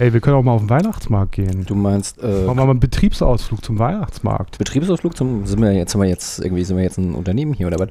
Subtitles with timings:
[0.00, 1.66] Ey, wir können auch mal auf den Weihnachtsmarkt gehen.
[1.66, 4.56] Du meinst äh, Machen wir mal einen Betriebsausflug zum Weihnachtsmarkt.
[4.56, 7.66] Betriebsausflug zum sind wir jetzt sind wir jetzt irgendwie sind wir jetzt ein Unternehmen hier
[7.66, 7.88] oder was?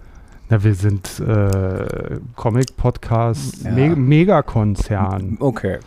[0.49, 3.69] Na, wir sind äh, Comic-Podcast, Ja.
[3.71, 5.77] Me Megakonzern, Okay.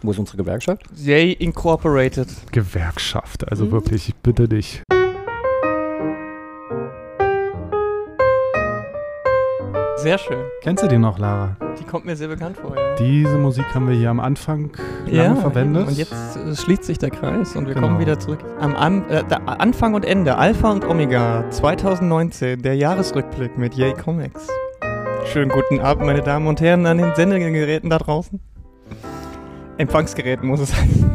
[0.00, 0.82] Wo ist unsere Gewerkschaft?
[0.96, 2.28] Yay Incorporated.
[2.52, 3.46] Gewerkschaft.
[3.50, 3.72] Also Mhm.
[3.72, 4.82] wirklich, ich bitte dich.
[10.06, 10.44] Sehr schön.
[10.60, 11.56] Kennst du die noch, Lara?
[11.80, 12.94] Die kommt mir sehr bekannt vor, ja.
[12.94, 14.70] Diese Musik haben wir hier am Anfang
[15.04, 15.88] lange verwendet.
[15.88, 17.88] Und jetzt äh, schließt sich der Kreis und wir Genau.
[17.88, 18.38] kommen wieder zurück.
[18.60, 23.94] Am An äh, da, Anfang und Ende, Alpha und Omega 2019, der Jahresrückblick mit Yay
[23.94, 24.46] Comics.
[25.24, 28.38] Schönen guten Abend, meine Damen und Herren, an den Sendegeräten da draußen.
[29.76, 31.10] Empfangsgeräten muss es sein.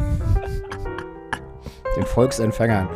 [1.96, 2.90] Den Volksempfängern.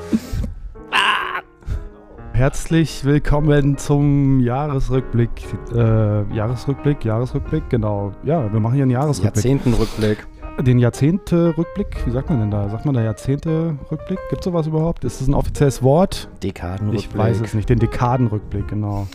[2.35, 5.29] Herzlich willkommen zum Jahresrückblick.
[5.73, 8.11] Äh, Jahresrückblick, Jahresrückblick, genau.
[8.25, 9.35] Ja, wir machen hier einen Jahresrückblick.
[9.35, 10.27] Jahrzehntenrückblick.
[10.59, 12.67] Den Jahrzehnt-Rückblick, wie sagt man denn da?
[12.67, 14.19] Sagt man da Jahrzehnte-Rückblick?
[14.29, 15.05] Gibt es sowas überhaupt?
[15.05, 16.27] Ist das ein offizielles Wort?
[16.43, 17.09] Dekadenrückblick.
[17.09, 17.69] Ich weiß es nicht.
[17.69, 19.07] Den Dekadenrückblick, genau.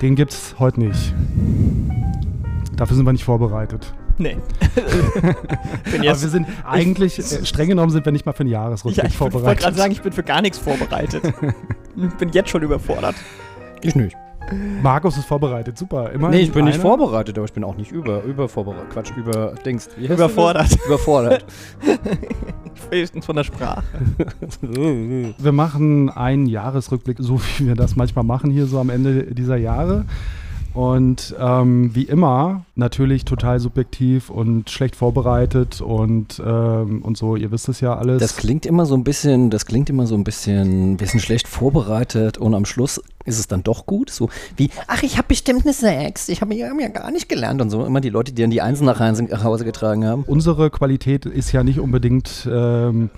[0.00, 1.14] Den gibt es heute nicht.
[2.74, 3.94] Dafür sind wir nicht vorbereitet.
[4.18, 4.36] Nee.
[5.90, 9.04] bin Aber wir sind eigentlich, äh, streng genommen sind wir nicht mal für einen Jahresrückblick
[9.04, 9.62] ja, ich wollte vorbereitet.
[9.62, 11.22] gerade sagen, ich bin für gar nichts vorbereitet.
[11.96, 13.14] ich bin jetzt schon überfordert.
[13.82, 14.16] Ich nicht.
[14.82, 16.10] Markus ist vorbereitet, super.
[16.12, 16.82] Immer Nee, ich bin nicht einer.
[16.82, 18.90] vorbereitet, aber ich bin auch nicht über, über vorbereitet.
[18.90, 19.88] Quatsch, über Dings.
[19.96, 20.76] Überfordert.
[20.86, 21.44] Überfordert.
[22.90, 23.84] Höchstens von der Sprache.
[24.60, 29.56] Wir machen einen Jahresrückblick, so wie wir das manchmal machen hier so am Ende dieser
[29.56, 30.04] Jahre.
[30.74, 37.50] Und ähm, wie immer natürlich total subjektiv und schlecht vorbereitet und, ähm, und so, ihr
[37.50, 38.20] wisst es ja alles.
[38.20, 41.46] Das klingt immer so ein bisschen, das klingt immer so ein bisschen, wir sind schlecht
[41.46, 44.10] vorbereitet und am Schluss ist es dann doch gut.
[44.10, 47.60] So wie, ach, ich habe bestimmt eine Sechs, ich habe ja, ja gar nicht gelernt
[47.60, 47.84] und so.
[47.84, 50.24] Immer die Leute, die dann die Einsen nach Hause nach Hause getragen haben.
[50.26, 52.48] Unsere Qualität ist ja nicht unbedingt.
[52.50, 53.10] Ähm,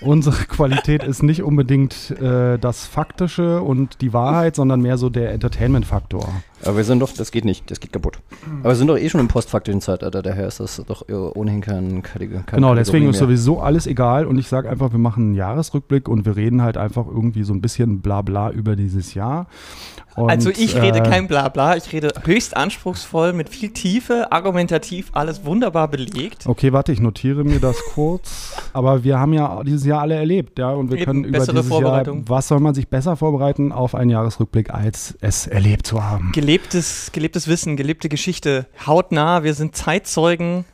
[0.00, 5.32] unsere Qualität ist nicht unbedingt äh, das Faktische und die Wahrheit, sondern mehr so der
[5.32, 6.28] Entertainment-Faktor.
[6.64, 8.18] Aber wir sind doch, das geht nicht, das geht kaputt.
[8.60, 11.60] Aber wir sind doch eh schon im postfaktischen Zeitalter, daher ist das doch äh, ohnehin
[11.60, 13.38] kein, keine, keine Genau, deswegen ist Kategorie mehr.
[13.38, 16.76] sowieso alles egal und ich sage einfach, wir machen einen Jahresrückblick und wir reden halt
[16.76, 19.46] einfach irgendwie so ein bisschen Blabla über dieses Jahr.
[20.16, 25.10] Und, also ich rede äh, kein Blabla, ich rede höchst anspruchsvoll, mit viel Tiefe, argumentativ,
[25.12, 26.46] alles wunderbar belegt.
[26.46, 28.54] Okay, warte, ich notiere mir das kurz.
[28.72, 31.68] Aber wir haben ja dieses Jahr alle erlebt, ja, und wir Eben, können über dieses
[31.68, 36.30] Jahr, was soll man sich besser vorbereiten auf einen Jahresrückblick, als es erlebt zu haben?
[36.32, 40.64] Gelebtes, gelebtes Wissen, gelebte Geschichte, hautnah, wir sind Zeitzeugen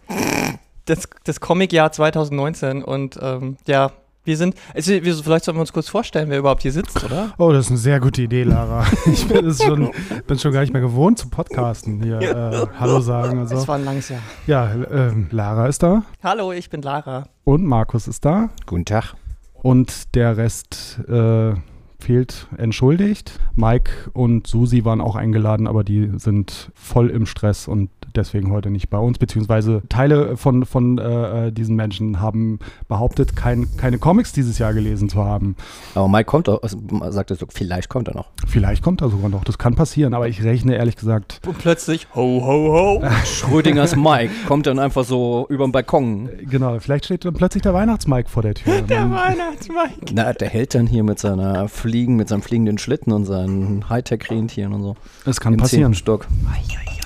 [0.89, 3.93] des, des Comic-Jahr 2019 und ähm, ja,
[4.25, 7.33] wir sind, also wir, vielleicht sollten wir uns kurz vorstellen, wer überhaupt hier sitzt, oder?
[7.39, 8.85] Oh, das ist eine sehr gute Idee, Lara.
[9.07, 9.91] Ich bin, schon,
[10.27, 12.21] bin schon gar nicht mehr gewohnt zu podcasten hier.
[12.21, 13.69] Äh, Hallo sagen und Es so.
[13.69, 14.21] war ein langes Jahr.
[14.47, 17.25] Ja, ähm, Lara ist da Hallo, ich bin Lara.
[17.45, 18.51] und Markus ist da.
[18.67, 19.15] Guten Tag.
[19.63, 21.53] Und der Rest äh,
[21.99, 23.39] fehlt entschuldigt.
[23.55, 28.71] Mike und Susi waren auch eingeladen, aber die sind voll im Stress und deswegen heute
[28.71, 29.19] nicht bei uns.
[29.19, 34.75] Beziehungsweise Teile von, von äh, äh, diesen Menschen haben behauptet, kein, keine Comics dieses Jahr
[34.75, 35.57] gelesen zu haben.
[35.95, 36.79] Aber Mike kommt doch, also,
[37.11, 38.29] sagt er so, vielleicht kommt er noch.
[38.47, 39.45] Vielleicht kommt er sogar noch.
[39.45, 41.41] Das kann passieren, aber ich rechne ehrlich gesagt.
[41.47, 43.05] Und plötzlich, ho, ho, ho.
[43.25, 46.29] Schrödingers Mike kommt dann einfach so über den Balkon.
[46.49, 48.83] Genau, vielleicht steht dann plötzlich der Weihnachtsmike vor der Tür.
[48.91, 50.13] Der Weihnachtsmike.
[50.15, 54.73] Na, der hält dann hier mit seiner Fliegen, mit seinem fliegenden Schlitten und seinen Hightech-Rentieren
[54.73, 54.97] und so.
[55.25, 55.95] es kann Im passieren.
[55.95, 56.27] Stock.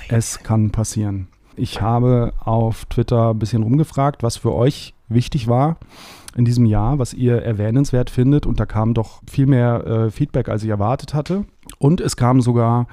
[0.09, 1.29] Es kann passieren.
[1.57, 5.77] Ich habe auf Twitter ein bisschen rumgefragt, was für euch wichtig war
[6.37, 8.47] in diesem Jahr, was ihr erwähnenswert findet.
[8.47, 11.45] Und da kam doch viel mehr äh, Feedback, als ich erwartet hatte.
[11.79, 12.87] Und es kamen sogar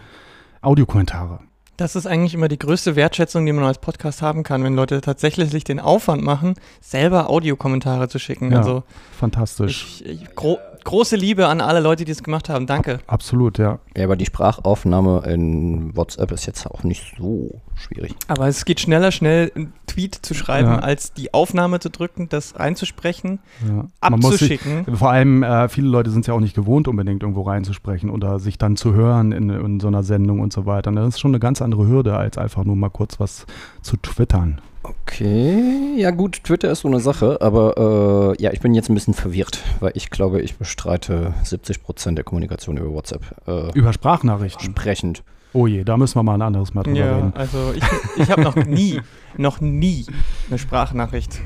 [0.62, 1.40] Audiokommentare.
[1.78, 5.02] Das ist eigentlich immer die größte Wertschätzung, die man als Podcast haben kann, wenn Leute
[5.02, 8.52] tatsächlich sich den Aufwand machen, selber Audiokommentare zu schicken.
[8.52, 8.84] Ja, Also
[9.18, 10.02] Fantastisch.
[10.04, 12.66] ich, ich, gro große Liebe an alle Leute, die es gemacht haben.
[12.68, 13.00] Danke.
[13.08, 13.80] Absolut, ja.
[13.96, 18.16] Ja, aber die Sprachaufnahme in WhatsApp ist jetzt auch nicht so schwierig.
[18.28, 20.80] Aber es geht schneller, schnell einen Tweet zu schreiben, Ja.
[20.80, 24.10] als die Aufnahme zu drücken, das einzusprechen, ja.
[24.10, 24.96] Muss sich, abzuschicken.
[24.96, 28.40] vor allem, äh, viele Leute sind es ja auch nicht gewohnt, unbedingt irgendwo reinzusprechen oder
[28.40, 30.90] sich dann zu hören in, in so einer Sendung und so weiter.
[30.90, 33.46] Und das ist schon eine ganz andere Hürde, als einfach nur mal kurz was
[33.82, 34.62] zu twittern.
[34.84, 38.96] Okay, ja gut, Twitter ist so eine Sache, aber äh, ja, ich bin jetzt ein
[38.96, 43.24] bisschen verwirrt, weil ich glaube, ich bestreite 70% der Kommunikation über WhatsApp.
[43.48, 44.66] Äh, Über Sprachnachrichten.
[44.66, 45.24] sprechend.
[45.54, 47.34] Oh je, da müssen wir mal ein anderes Mal drüber Ja, reden.
[47.36, 47.84] also ich,
[48.22, 49.02] ich habe noch nie,
[49.38, 50.06] noch nie
[50.50, 51.40] eine Sprachnachricht.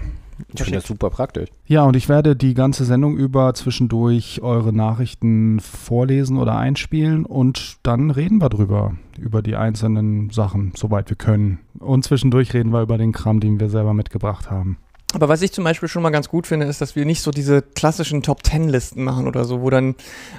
[0.53, 1.49] Ich finde das super praktisch.
[1.65, 7.77] Ja, und ich werde die ganze Sendung über zwischendurch eure Nachrichten vorlesen oder einspielen und
[7.83, 11.59] dann reden wir drüber, über die einzelnen Sachen, soweit wir können.
[11.79, 14.77] Und zwischendurch reden wir über den Kram, den wir selber mitgebracht haben.
[15.13, 17.31] Aber was ich zum Beispiel schon mal ganz gut finde, ist, dass wir nicht so
[17.31, 19.95] diese klassischen Top-Ten-Listen machen oder so, wo dann,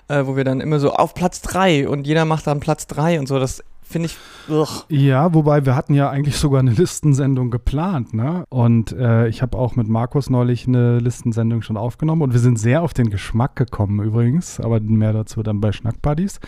[0.08, 3.18] äh, wo wir dann immer so auf Platz 3 und jeder macht dann Platz 3
[3.18, 3.38] und so.
[3.38, 4.16] Das finde ich.
[4.48, 4.84] Ugh.
[4.88, 8.44] Ja, wobei wir hatten ja eigentlich sogar eine Listensendung geplant, ne?
[8.48, 12.58] Und äh, ich habe auch mit Markus neulich eine Listensendung schon aufgenommen und wir sind
[12.58, 16.40] sehr auf den Geschmack gekommen übrigens, aber mehr dazu dann bei Schnackbuddies.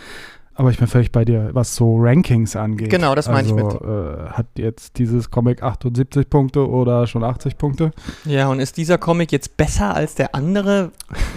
[0.55, 2.89] Aber ich bin völlig bei dir, was so Rankings angeht.
[2.89, 7.57] Genau, das meine ich also, Äh, hat jetzt dieses Comic 78 Punkte oder schon 80
[7.57, 7.91] Punkte?
[8.25, 10.91] Ja, und ist dieser Comic jetzt besser als der andere?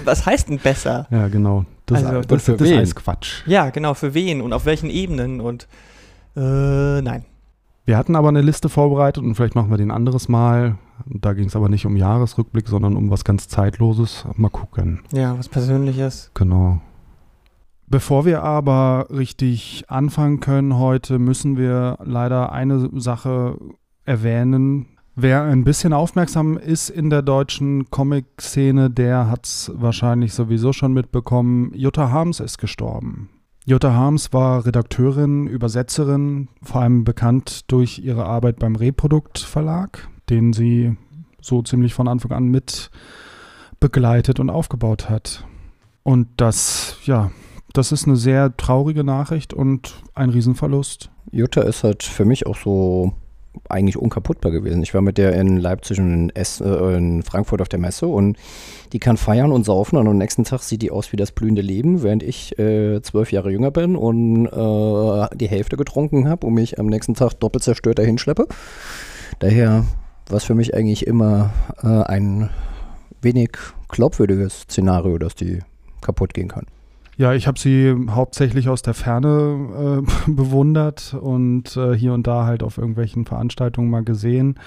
[0.05, 1.07] Was heißt denn besser?
[1.13, 1.65] Ja, genau.
[1.87, 2.79] Das, Also, das, das wen?
[2.79, 3.43] heißt Quatsch.
[3.47, 5.69] Ja, genau, für wen und auf welchen Ebenen und
[6.37, 7.25] äh, nein.
[7.85, 10.79] Wir hatten aber eine Liste vorbereitet und vielleicht machen wir den anderes Mal.
[11.07, 14.25] Da ging es aber nicht um Jahresrückblick, sondern um was ganz Zeitloses.
[14.37, 15.01] Mal gucken.
[15.13, 16.31] Ja, was Persönliches.
[16.35, 16.81] Genau.
[17.89, 23.59] Bevor wir aber richtig anfangen können heute, müssen wir leider eine Sache
[24.05, 24.87] erwähnen.
[25.15, 30.95] Wer ein bisschen aufmerksam ist in der deutschen Comic-Szene, der hat es wahrscheinlich sowieso schon
[30.95, 31.71] mitbekommen.
[31.75, 33.29] Jutta Harms ist gestorben.
[33.65, 40.53] Jutta Harms war Redakteurin, Übersetzerin, vor allem bekannt durch ihre Arbeit beim Reprodukt Verlag, den
[40.53, 40.97] sie
[41.41, 42.91] so ziemlich von Anfang an mit
[43.79, 45.45] begleitet und aufgebaut hat.
[46.03, 47.31] Und das, ja,
[47.73, 51.11] das ist eine sehr traurige Nachricht und ein Riesenverlust.
[51.31, 53.13] Jutta ist halt für mich auch so
[53.69, 54.83] eigentlich unkaputtbar gewesen.
[54.83, 58.37] Ich war mit der in Leipzig und in, äh, in Frankfurt auf der Messe und
[58.93, 61.63] die kann feiern und saufen und am nächsten Tag sieht die aus wie das blühende
[61.63, 66.55] Leben, während ich äh, zwölf Jahre jünger bin und äh, die Hälfte getrunken habe und
[66.55, 68.47] mich am nächsten Tag doppelt zerstört dahin schleppe.
[69.39, 69.85] Daher
[70.29, 71.53] war es für mich eigentlich immer
[71.83, 72.51] äh, ein
[73.21, 73.51] wenig
[73.89, 75.61] glaubwürdiges Szenario, dass die
[76.01, 76.67] kaputt gehen kann.
[77.17, 82.47] Ja, ich habe sie hauptsächlich aus der Ferne äh, bewundert und äh, hier und da
[82.47, 84.59] halt auf irgendwelchen Veranstaltungen mal gesehen.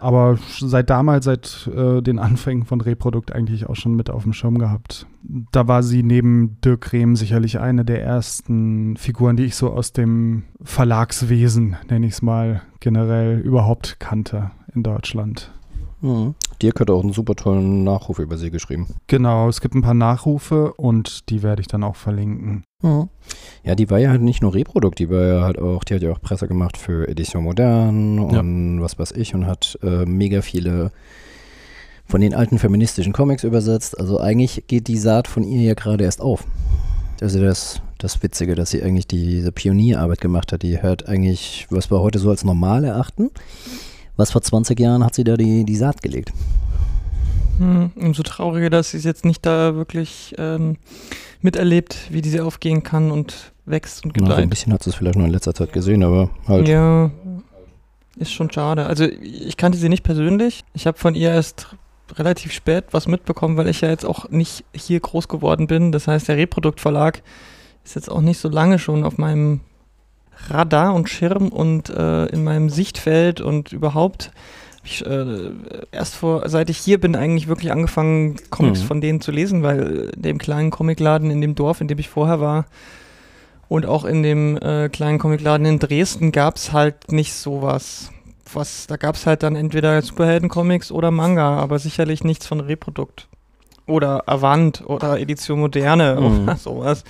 [0.00, 4.32] Aber seit damals, seit äh, den Anfängen von Reprodukt eigentlich auch schon mit auf dem
[4.32, 5.06] Schirm gehabt.
[5.52, 9.92] Da war sie neben Dirk Rehm sicherlich eine der ersten Figuren, die ich so aus
[9.92, 15.52] dem Verlagswesen, nenne ich es mal, generell überhaupt kannte in Deutschland.
[16.00, 16.34] Mhm.
[16.62, 18.88] Dirk hat auch einen super tollen Nachruf über sie geschrieben.
[19.06, 22.64] Genau, es gibt ein paar Nachrufe und die werde ich dann auch verlinken.
[23.62, 26.02] Ja, die war ja halt nicht nur Reprodukt, die war ja halt auch, die hat
[26.02, 30.40] ja auch Presse gemacht für Edition Modern und was weiß ich und hat äh, mega
[30.40, 30.90] viele
[32.06, 33.98] von den alten feministischen Comics übersetzt.
[33.98, 36.44] Also eigentlich geht die Saat von ihr ja gerade erst auf.
[37.18, 40.62] Das ist ja das, das Witzige, dass sie eigentlich diese Pionierarbeit gemacht hat.
[40.62, 43.30] Die hört eigentlich, was wir heute so als normal erachten.
[44.20, 46.30] Was vor 20 Jahren hat sie da die, die Saat gelegt?
[47.56, 50.76] Hm, umso trauriger, dass sie es jetzt nicht da wirklich ähm,
[51.40, 54.50] miterlebt, wie diese aufgehen kann und wächst und Na, so ein gedeiht.
[54.50, 56.68] bisschen hat sie es vielleicht nur in letzter Zeit gesehen, aber halt.
[56.68, 57.10] Ja,
[58.16, 58.84] ist schon schade.
[58.84, 60.64] Also ich kannte sie nicht persönlich.
[60.74, 61.74] Ich habe von ihr erst
[62.12, 65.92] relativ spät was mitbekommen, weil ich ja jetzt auch nicht hier groß geworden bin.
[65.92, 67.22] Das heißt, der Reproduktverlag
[67.84, 69.60] ist jetzt auch nicht so lange schon auf meinem
[70.48, 74.30] Radar und Schirm und äh, in meinem Sichtfeld und überhaupt.
[74.82, 75.50] Ich, äh,
[75.92, 78.86] erst vor, seit ich hier bin, eigentlich wirklich angefangen, Comics Mhm.
[78.86, 82.08] von denen zu lesen, weil in dem kleinen Comicladen in dem Dorf, in dem ich
[82.08, 82.64] vorher war,
[83.68, 88.10] und auch in dem äh, kleinen Comicladen in Dresden gab es halt nicht sowas.
[88.52, 93.28] Was, da gab es halt dann entweder Superhelden-Comics oder Manga, aber sicherlich nichts von Reprodukt.
[93.86, 96.42] Oder Avant oder Edition Moderne Mhm.
[96.44, 97.04] oder sowas.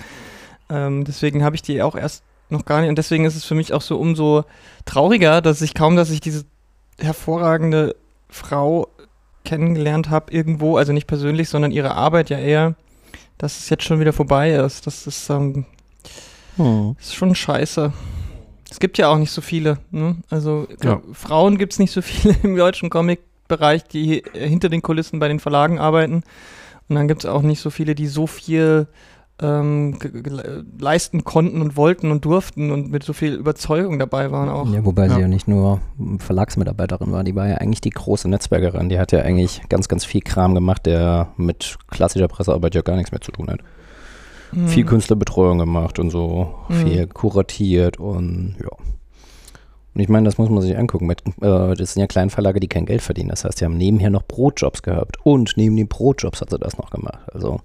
[0.69, 2.89] Ähm, deswegen habe ich die auch erst noch gar nicht.
[2.89, 4.43] Und deswegen ist es für mich auch so umso
[4.85, 6.45] trauriger, dass ich kaum, dass ich diese
[6.99, 7.95] hervorragende
[8.29, 8.87] Frau
[9.43, 12.75] kennengelernt habe irgendwo, also nicht persönlich, sondern ihre Arbeit ja eher,
[13.37, 14.85] dass es jetzt schon wieder vorbei ist.
[14.87, 15.65] Das ist, ähm,
[16.57, 16.95] Hm.
[16.99, 17.91] ist schon scheiße.
[18.69, 19.79] Es gibt ja auch nicht so viele.
[19.91, 20.17] Ne?
[20.29, 21.01] Also Ja.
[21.13, 25.27] Frauen gibt es nicht so viele im deutschen Comic-Bereich, die äh, hinter den Kulissen bei
[25.27, 26.23] den Verlagen arbeiten.
[26.87, 28.87] Und dann gibt es auch nicht so viele, die so viel
[29.41, 29.97] ähm,
[30.79, 34.71] leisten konnten und wollten und durften und mit so viel Überzeugung dabei waren auch.
[34.71, 35.21] Ja, wobei sie Ja.
[35.21, 35.79] ja nicht nur
[36.19, 38.89] Verlagsmitarbeiterin war, die war ja eigentlich die große Netzwerkerin.
[38.89, 42.95] Die hat ja eigentlich ganz, ganz viel Kram gemacht, der mit klassischer Pressearbeit ja gar
[42.95, 43.59] nichts mehr zu tun hat.
[44.51, 44.67] Hm.
[44.67, 46.73] Viel Künstlerbetreuung gemacht und so, Mhm.
[46.73, 48.69] viel kuratiert und ja.
[49.93, 51.05] Und ich meine, das muss man sich angucken.
[51.05, 53.27] Mit, äh, das sind ja Kleinverlage, die kein Geld verdienen.
[53.29, 55.17] Das heißt, die haben nebenher noch Brotjobs gehabt.
[55.23, 57.19] Und neben den Brotjobs hat sie das noch gemacht.
[57.33, 57.59] Also,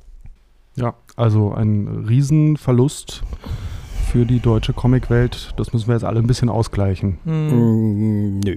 [0.76, 3.22] Ja, also ein Riesenverlust
[4.10, 5.52] für die deutsche Comicwelt.
[5.56, 7.18] Das müssen wir jetzt alle ein bisschen ausgleichen.
[7.24, 8.38] Hm.
[8.38, 8.56] mm, nö.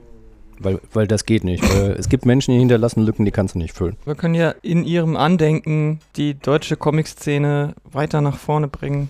[0.61, 1.63] Weil, weil das geht nicht.
[1.63, 3.95] Weil es gibt Menschen, die hinterlassen Lücken, die kannst du nicht füllen.
[4.03, 9.09] Wir können ja in ihrem Andenken die deutsche Comic-Szene weiter nach vorne bringen.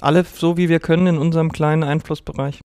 [0.00, 2.60] Alle so, wie wir können in unserem kleinen Einflussbereich.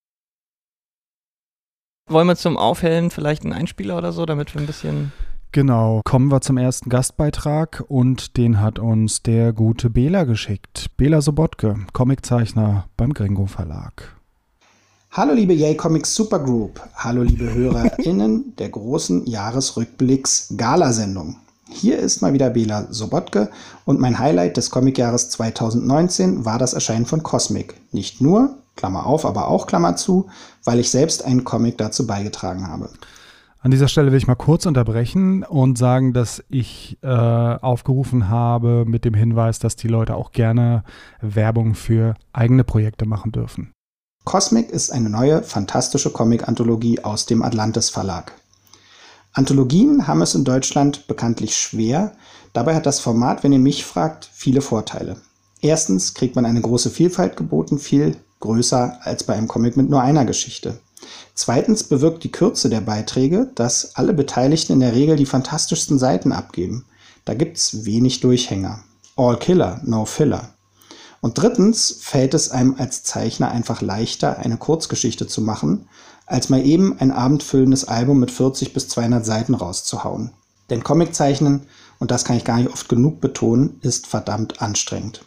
[2.09, 5.11] Wollen wir zum Aufhellen vielleicht einen Einspieler oder so, damit wir ein bisschen.
[5.53, 10.87] Genau, kommen wir zum ersten Gastbeitrag und den hat uns der gute Bela geschickt.
[10.97, 14.17] Bela Sobotke, Comiczeichner beim Gringo Verlag.
[15.11, 21.37] Hallo liebe Yay Comics Supergroup, hallo liebe HörerInnen der großen Jahresrückblicks Galasendung.
[21.69, 23.49] Hier ist mal wieder Bela Sobotke
[23.85, 27.75] und mein Highlight des Comicjahres 2019 war das Erscheinen von Cosmic.
[27.91, 30.27] Nicht nur, Klammer auf, aber auch Klammer zu,
[30.63, 32.89] weil ich selbst einen Comic dazu beigetragen habe.
[33.59, 38.85] An dieser Stelle will ich mal kurz unterbrechen und sagen, dass ich äh, aufgerufen habe
[38.85, 40.83] mit dem Hinweis, dass die Leute auch gerne
[41.21, 43.73] Werbung für eigene Projekte machen dürfen.
[44.25, 48.33] Cosmic ist eine neue, fantastische Comic-Anthologie aus dem Atlantis Verlag.
[49.33, 52.13] Anthologien haben es in Deutschland bekanntlich schwer.
[52.53, 55.21] Dabei hat das Format, wenn ihr mich fragt, viele Vorteile.
[55.61, 60.01] Erstens kriegt man eine große Vielfalt geboten, viel größer als bei einem Comic mit nur
[60.01, 60.79] einer Geschichte.
[61.33, 66.31] Zweitens bewirkt die Kürze der Beiträge, dass alle Beteiligten in der Regel die fantastischsten Seiten
[66.31, 66.85] abgeben.
[67.25, 68.83] Da gibt's wenig Durchhänger.
[69.15, 70.53] All Killer, no Filler.
[71.21, 75.87] Und drittens fällt es einem als Zeichner einfach leichter, eine Kurzgeschichte zu machen,
[76.25, 80.31] als mal eben ein abendfüllendes Album mit 40 bis 200 Seiten rauszuhauen.
[80.69, 81.61] Denn Comiczeichnen,
[81.99, 85.21] und das kann ich gar nicht oft genug betonen, ist verdammt anstrengend.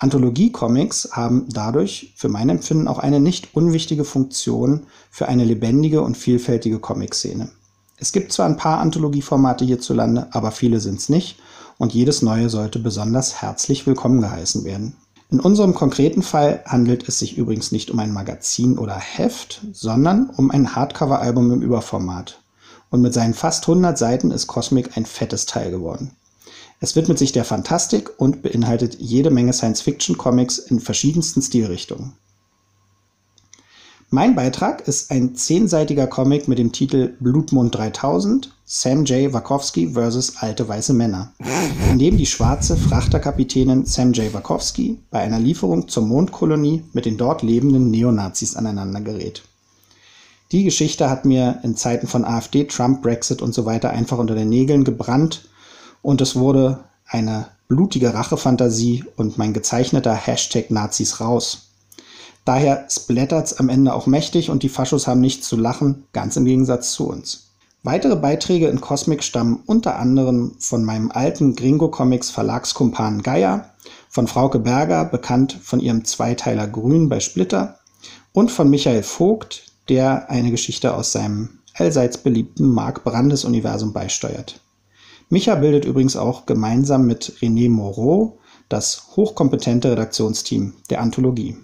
[0.00, 6.16] Anthologie-Comics haben dadurch für mein Empfinden auch eine nicht unwichtige Funktion für eine lebendige und
[6.16, 7.50] vielfältige Comic-Szene.
[7.96, 11.38] Es gibt zwar ein paar Anthologieformate hierzulande, aber viele sind's nicht
[11.78, 14.94] und jedes neue sollte besonders herzlich willkommen geheißen werden.
[15.30, 20.30] In unserem konkreten Fall handelt es sich übrigens nicht um ein Magazin oder Heft, sondern
[20.30, 22.40] um ein Hardcover-Album im Überformat.
[22.90, 26.12] Und mit seinen fast 100 Seiten ist Cosmic ein fettes Teil geworden.
[26.80, 32.12] Es widmet sich der Fantastik und beinhaltet jede Menge Science-Fiction-Comics in verschiedensten Stilrichtungen.
[34.10, 39.34] Mein Beitrag ist ein zehnseitiger Comic mit dem Titel Blutmond 3000, Sam J.
[39.34, 40.36] Wachowski vs.
[40.38, 41.32] alte weiße Männer,
[41.90, 44.32] in dem die schwarze Frachterkapitänin Sam J.
[44.32, 49.42] Wachowski bei einer Lieferung zur Mondkolonie mit den dort lebenden Neonazis aneinander gerät.
[50.52, 54.34] Die Geschichte hat mir in Zeiten von AfD, Trump, Brexit und so weiter einfach unter
[54.34, 55.48] den Nägeln gebrannt
[56.02, 61.68] und es wurde eine blutige Rachefantasie und mein gezeichneter Hashtag Nazis raus.
[62.44, 66.46] Daher splattert's am Ende auch mächtig und die Faschos haben nichts zu lachen, ganz im
[66.46, 67.48] Gegensatz zu uns.
[67.82, 73.70] Weitere Beiträge in Cosmic stammen unter anderem von meinem alten Gringo Comics Verlagskumpan Geier,
[74.08, 77.78] von Frauke Berger, bekannt von ihrem Zweiteiler Grün bei Splitter,
[78.32, 84.60] und von Michael Vogt, der eine Geschichte aus seinem allseits beliebten Mark Brandes Universum beisteuert.
[85.30, 91.56] Micha bildet übrigens auch gemeinsam mit René Moreau das hochkompetente Redaktionsteam der Anthologie.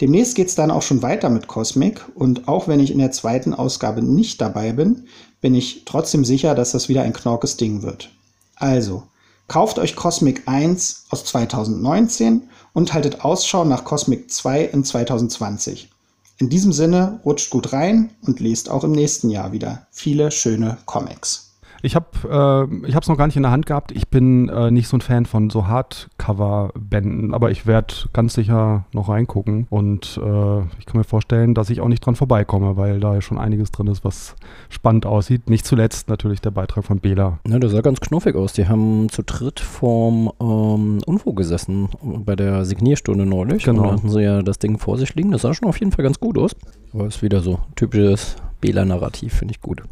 [0.00, 3.12] Demnächst geht es dann auch schon weiter mit Cosmic und auch wenn ich in der
[3.12, 5.06] zweiten Ausgabe nicht dabei bin,
[5.40, 8.10] bin ich trotzdem sicher, dass das wieder ein knorkes Ding wird.
[8.56, 9.04] Also,
[9.46, 15.90] kauft euch Cosmic 1 aus 2019 und haltet Ausschau nach Cosmic 2 in 2020.
[16.38, 20.78] In diesem Sinne rutscht gut rein und lest auch im nächsten Jahr wieder viele schöne
[20.86, 21.43] Comics.
[21.84, 23.92] Ich habe äh, ich es noch gar nicht in der Hand gehabt.
[23.92, 28.86] Ich bin äh, nicht so ein Fan von so Hardcover-Bänden, aber ich werde ganz sicher
[28.92, 33.00] noch reingucken und äh, ich kann mir vorstellen, dass ich auch nicht dran vorbeikomme, weil
[33.00, 34.34] da ja schon einiges drin ist, was
[34.70, 35.50] spannend aussieht.
[35.50, 37.38] Nicht zuletzt natürlich der Beitrag von Bela.
[37.46, 38.54] Ja, der sah ganz knuffig aus.
[38.54, 43.64] Die haben zu dritt vorm ähm, UNFO gesessen bei der Signierstunde neulich.
[43.64, 43.82] Genau.
[43.82, 45.32] Und da hatten sie ja das Ding vor sich liegen.
[45.32, 46.56] Das sah schon auf jeden Fall ganz gut aus.
[46.94, 49.82] Aber ist wieder so typisches Bela-Narrativ, finde ich gut.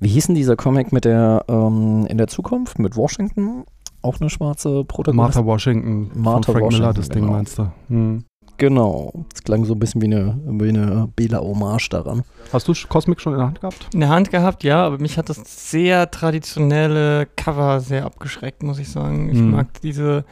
[0.00, 3.64] Wie hieß denn dieser Comic mit der ähm, in der Zukunft mit Washington?
[4.02, 5.16] Auch eine schwarze Protagonistin?
[5.16, 7.32] Martha Washington Martha von Frank Miller, Washington, das Ding genau.
[7.32, 7.70] meinst du?
[7.88, 8.24] Hm.
[8.56, 9.12] Genau.
[9.32, 12.24] Das klang so ein bisschen wie eine, wie eine Bela-Hommage daran.
[12.52, 13.88] Hast du Cosmic schon in der Hand gehabt?
[13.94, 18.80] In der Hand gehabt, ja, aber mich hat das sehr traditionelle Cover sehr abgeschreckt, muss
[18.80, 19.30] ich sagen.
[19.30, 19.52] Ich Hm.
[19.52, 20.24] mag diese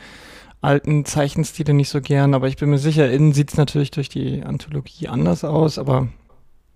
[0.60, 4.08] alten Zeichenstile nicht so gern, aber ich bin mir sicher, innen sieht es natürlich durch
[4.08, 6.08] die Anthologie anders aus, aber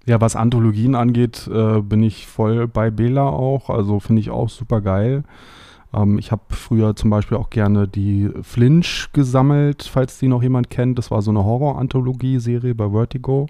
[0.06, 3.68] Ja, was Anthologien angeht, äh, bin ich voll bei Bela auch.
[3.70, 5.24] Also finde ich auch super geil.
[5.92, 10.70] Ähm, ich habe früher zum Beispiel auch gerne die Flinch gesammelt, falls die noch jemand
[10.70, 10.98] kennt.
[10.98, 13.46] Das war so eine Horror-Anthologie-Serie bei Vertigo.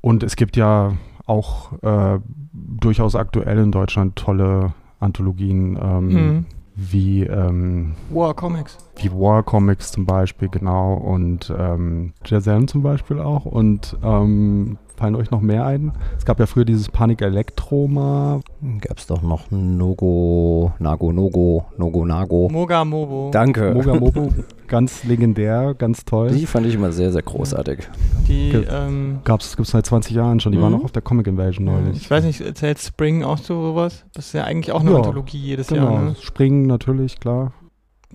[0.00, 0.92] Und es gibt ja
[1.26, 2.18] auch äh,
[2.52, 6.46] durchaus aktuell in Deutschland tolle Anthologien, ähm, Mhm.
[6.74, 8.78] wie, ähm, War Comics.
[8.96, 10.94] wie War Comics zum Beispiel, genau.
[10.94, 13.44] Und ähm, Jazam zum Beispiel auch.
[13.44, 15.90] Und ähm, Fallen euch noch mehr ein?
[16.16, 18.40] Es gab ja früher dieses Panik Elektroma.
[18.82, 22.48] Gab es doch noch Nogo, Nago, Nogo, Nogo, Nago.
[22.48, 23.30] Moga Mobo.
[23.32, 23.72] Danke.
[23.74, 24.28] Moga Mobo,
[24.68, 26.30] ganz legendär, ganz toll.
[26.30, 27.80] Die fand ich immer sehr, sehr großartig.
[28.28, 30.52] Die, Ge- ähm, Gab es seit 20 Jahren schon.
[30.52, 30.62] Die Mhm.
[30.62, 31.96] waren auch auf der Comic Invasion neulich.
[31.96, 34.04] ich weiß nicht, erzählt Spring auch so sowas?
[34.14, 36.14] Das ist ja eigentlich auch eine Ja, Anthologie jedes Genau, Jahr, ne?
[36.20, 37.52] Springen natürlich, klar.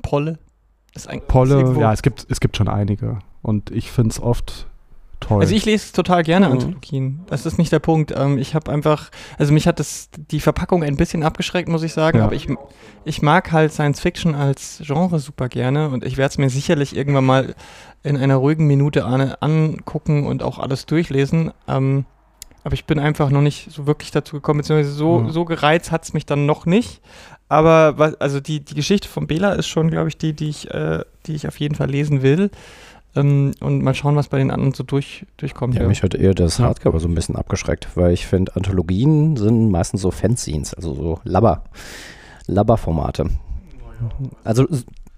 [0.04, 0.40] Polle.
[0.96, 3.20] Ist ein, ist Polle, irgendwo- ja, es gibt, es gibt schon einige.
[3.42, 4.68] Und ich finde es oft
[5.20, 5.42] toll.
[5.42, 6.52] Also ich lese total gerne Mhm.
[6.54, 7.20] Anthologien.
[7.28, 8.14] Das ist nicht der Punkt.
[8.16, 11.94] Ähm, ich habe einfach, also mich hat das die Verpackung ein bisschen abgeschreckt, muss ich
[11.94, 12.20] sagen.
[12.20, 12.26] Ja.
[12.26, 12.48] Aber ich,
[13.06, 16.96] ich mag halt Science Fiction als Genre super gerne und ich werde es mir sicherlich
[16.96, 17.56] irgendwann mal
[18.04, 21.52] in einer ruhigen Minute an, angucken und auch alles durchlesen.
[21.68, 22.06] Ähm,
[22.64, 25.30] aber ich bin einfach noch nicht so wirklich dazu gekommen, beziehungsweise so, Ja.
[25.32, 27.02] so gereizt hat es mich dann noch nicht.
[27.50, 30.70] Aber was, also die, die Geschichte von Bela ist schon, glaube ich, die, die ich,
[30.72, 32.52] äh, die ich auf jeden Fall lesen will.
[33.18, 35.76] Ähm, und mal schauen, was bei den anderen so durch, durchkommt.
[35.76, 36.66] Ja, mich hat eher das Ja.
[36.66, 41.20] Hardcover so ein bisschen abgeschreckt, weil ich finde, Anthologien sind meistens so Fanzines, also so
[41.24, 41.64] Labber,
[42.48, 43.30] Labber-Formate.
[44.44, 44.68] Also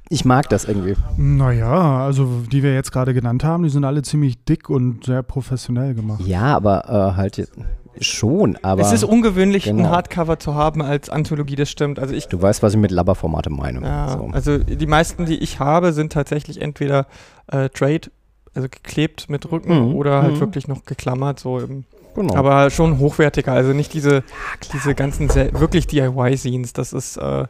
[0.10, 0.96] ich mag das irgendwie.
[1.18, 5.22] Naja, also die wir jetzt gerade genannt haben, die sind alle ziemlich dick und sehr
[5.22, 6.22] professionell gemacht.
[6.26, 7.54] Ja, aber äh, halt jetzt-
[8.00, 9.90] schon, aber es ist ungewöhnlich, ein genau.
[9.90, 12.00] Hardcover zu haben als Anthologie, das stimmt.
[12.00, 13.82] Also ich, du weißt, was ich mit Labber-Formate meine.
[13.82, 14.30] ja, So.
[14.32, 17.08] also die meisten, die ich habe, sind tatsächlich entweder
[17.48, 18.12] äh, Trade,
[18.54, 20.40] also geklebt mit Rücken Mhm, oder halt mhm.
[20.40, 22.36] wirklich noch geklammert, so im, Genau.
[22.36, 24.24] aber schon hochwertiger, also nicht diese,
[24.74, 27.46] diese ganzen wirklich DIY-Scenes, das ist äh,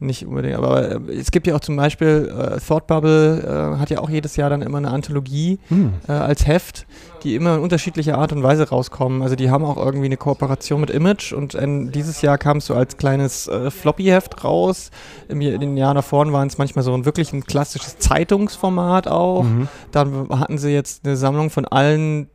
[0.00, 3.90] nicht unbedingt, aber äh, es gibt ja auch zum Beispiel äh, Thought Bubble, äh, hat
[3.90, 5.94] ja auch jedes Jahr dann immer eine Anthologie, Hm.
[6.08, 6.86] äh, als Heft,
[7.24, 9.22] die immer in unterschiedlicher Art und Weise rauskommen.
[9.22, 12.66] Also die haben auch irgendwie eine Kooperation mit Image und ähm, dieses Jahr kam es
[12.66, 14.90] so als kleines äh, Floppy-Heft raus.
[15.28, 19.42] Im, in den Jahren davor waren es manchmal so ein wirklich ein klassisches Zeitungsformat auch.
[19.42, 19.68] Mhm.
[19.92, 22.28] Dann hatten sie jetzt eine Sammlung von allen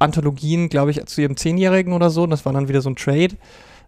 [0.00, 2.22] Anthologien, glaube ich, zu ihrem Zehnjährigen oder so.
[2.24, 3.36] Und das war dann wieder so ein Trade.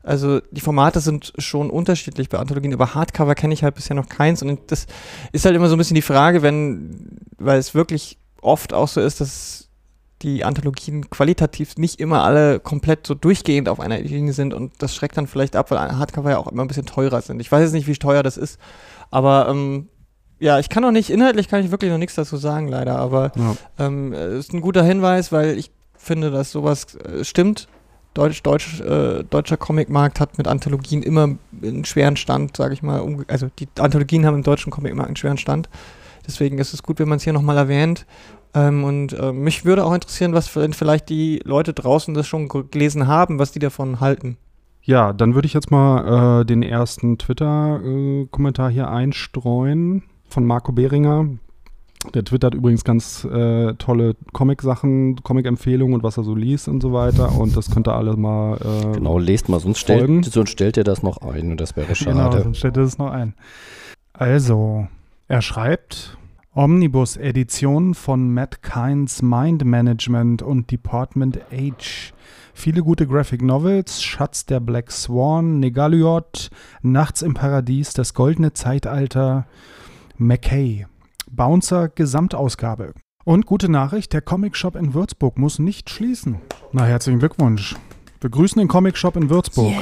[0.03, 4.09] Also die Formate sind schon unterschiedlich bei Anthologien, aber Hardcover kenne ich halt bisher noch
[4.09, 4.43] keins.
[4.43, 4.87] Und das
[5.33, 9.01] ist halt immer so ein bisschen die Frage, wenn, weil es wirklich oft auch so
[9.01, 9.69] ist, dass
[10.23, 14.95] die Anthologien qualitativ nicht immer alle komplett so durchgehend auf einer Linie sind und das
[14.95, 17.41] schreckt dann vielleicht ab, weil Hardcover ja auch immer ein bisschen teurer sind.
[17.41, 18.59] Ich weiß jetzt nicht, wie teuer das ist,
[19.11, 19.89] aber ähm,
[20.39, 23.33] ja, ich kann noch nicht, inhaltlich kann ich wirklich noch nichts dazu sagen, leider, aber
[23.35, 23.57] Ja.
[23.79, 27.69] ähm, es ist ein guter Hinweis, weil ich finde, dass sowas äh, stimmt.
[28.15, 33.25] Deutsch, Deutsch, äh, deutscher Comicmarkt hat mit Anthologien immer einen schweren Stand, sage ich mal.
[33.29, 35.69] Also die Anthologien haben im deutschen Comicmarkt einen schweren Stand.
[36.27, 38.07] Deswegen ist es gut, wenn man es hier nochmal erwähnt.
[38.53, 42.65] Ähm, und äh, mich würde auch interessieren, was vielleicht die Leute draußen das schon ge-
[42.69, 44.37] gelesen haben, was die davon halten.
[44.83, 51.29] Ja, dann würde ich jetzt mal äh, den ersten Twitter-Kommentar hier einstreuen von Marco Behringer.
[52.15, 56.93] Der twittert übrigens ganz äh, tolle Comic-Sachen, Comic-Empfehlungen und was er so liest und so
[56.95, 57.39] weiter.
[57.39, 58.57] Und das könnt ihr alle mal.
[58.57, 61.93] Äh, Genau, lest mal, sonst stellt, sonst stellt ihr das noch ein und das wäre
[61.93, 62.43] Genau, schade.
[62.43, 63.35] sonst stellt er das noch ein.
[64.15, 64.89] Also,
[65.29, 66.17] er schreibt
[66.55, 72.13] Omnibus-Edition von Matt Kynes Mind Management und Department H.
[72.55, 76.51] Viele gute Graphic Novels, Schatz der Black Swan, Negaliot,
[76.83, 79.47] Nachts im Paradies, das goldene Zeitalter,
[80.19, 80.87] McKay.
[81.31, 82.93] Bouncer Gesamtausgabe.
[83.25, 86.41] Und gute Nachricht, der Comic Shop in Würzburg muss nicht schließen.
[86.73, 87.77] Na, herzlichen Glückwunsch.
[88.21, 89.73] Wir grüßen den Comic Shop in Würzburg.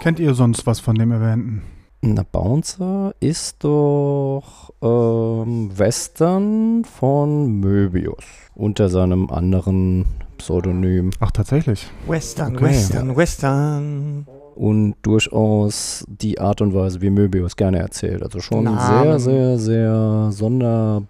[0.00, 1.62] Kennt ihr sonst was von dem Erwähnten?
[2.02, 10.04] Na, Bouncer ist doch ähm, Western von Möbius unter seinem anderen
[10.36, 11.90] Pseudonym Ach, tatsächlich.
[12.06, 12.64] Western, Okay.
[12.66, 14.26] Western, Western.
[14.54, 18.22] Und durchaus die Art und Weise, wie Möbius gerne erzählt.
[18.22, 19.18] Also schon Namen.
[19.18, 21.00] sehr, sehr, sehr sonderbare.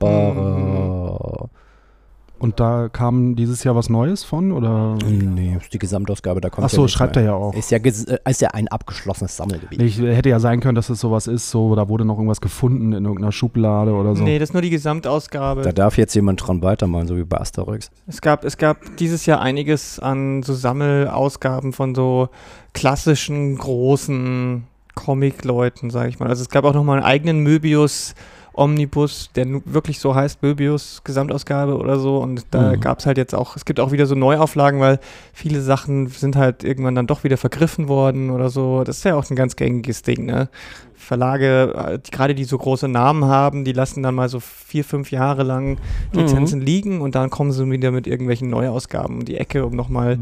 [2.45, 4.53] Und da kam dieses Jahr was Neues von?
[4.53, 4.99] Oder?
[5.03, 7.25] Nee, ist die Gesamtausgabe, da kommt Ach ja so, nichts schreibt mehr.
[7.25, 7.55] er ja auch.
[7.55, 9.81] Ist ja, äh, ist ja ein abgeschlossenes Sammelgebiet.
[9.81, 12.93] Ich hätte ja sein können, dass es sowas ist, so, da wurde noch irgendwas gefunden
[12.93, 14.23] in irgendeiner Schublade oder so.
[14.23, 15.63] Nee, das ist nur die Gesamtausgabe.
[15.63, 17.91] Da darf jetzt jemand dran weitermachen, so wie bei Asterix.
[18.07, 22.29] Es gab, es gab dieses Jahr einiges an so Sammelausgaben von so
[22.75, 26.29] klassischen, großen Comic-Leuten, sag ich mal.
[26.29, 28.15] Also es gab auch nochmal einen eigenen Möbius
[28.55, 32.19] Omnibus, der wirklich so heißt, Möbius Gesamtausgabe oder so.
[32.19, 32.81] Und da Mhm.
[32.81, 35.01] gab es halt jetzt auch, es gibt auch wieder so Neuauflagen, weil
[35.33, 38.85] viele Sachen sind halt irgendwann dann doch wieder vergriffen worden oder so.
[38.85, 40.49] Das ist ja auch ein ganz gängiges Ding, ne?
[40.95, 44.85] Verlage, äh, die, gerade die so große Namen haben, die lassen dann mal so vier,
[44.85, 45.77] fünf Jahre lang
[46.13, 50.17] Lizenzen liegen und dann kommen sie wieder mit irgendwelchen Neuausgaben um die Ecke, um nochmal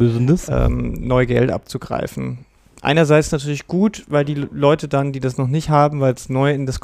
[0.51, 2.39] ähm, neu Geld abzugreifen.
[2.81, 6.53] Einerseits natürlich gut, weil die Leute dann, die das noch nicht haben, weil es neu
[6.53, 6.81] in das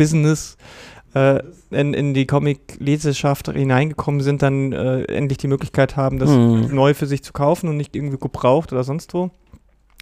[0.00, 0.56] Comic-Business
[1.14, 6.74] äh, in, in die Comic-Leseschaft hineingekommen sind, dann äh, endlich die Möglichkeit haben, das Mhm.
[6.74, 9.30] neu für sich zu kaufen und nicht irgendwie gebraucht oder sonst wo.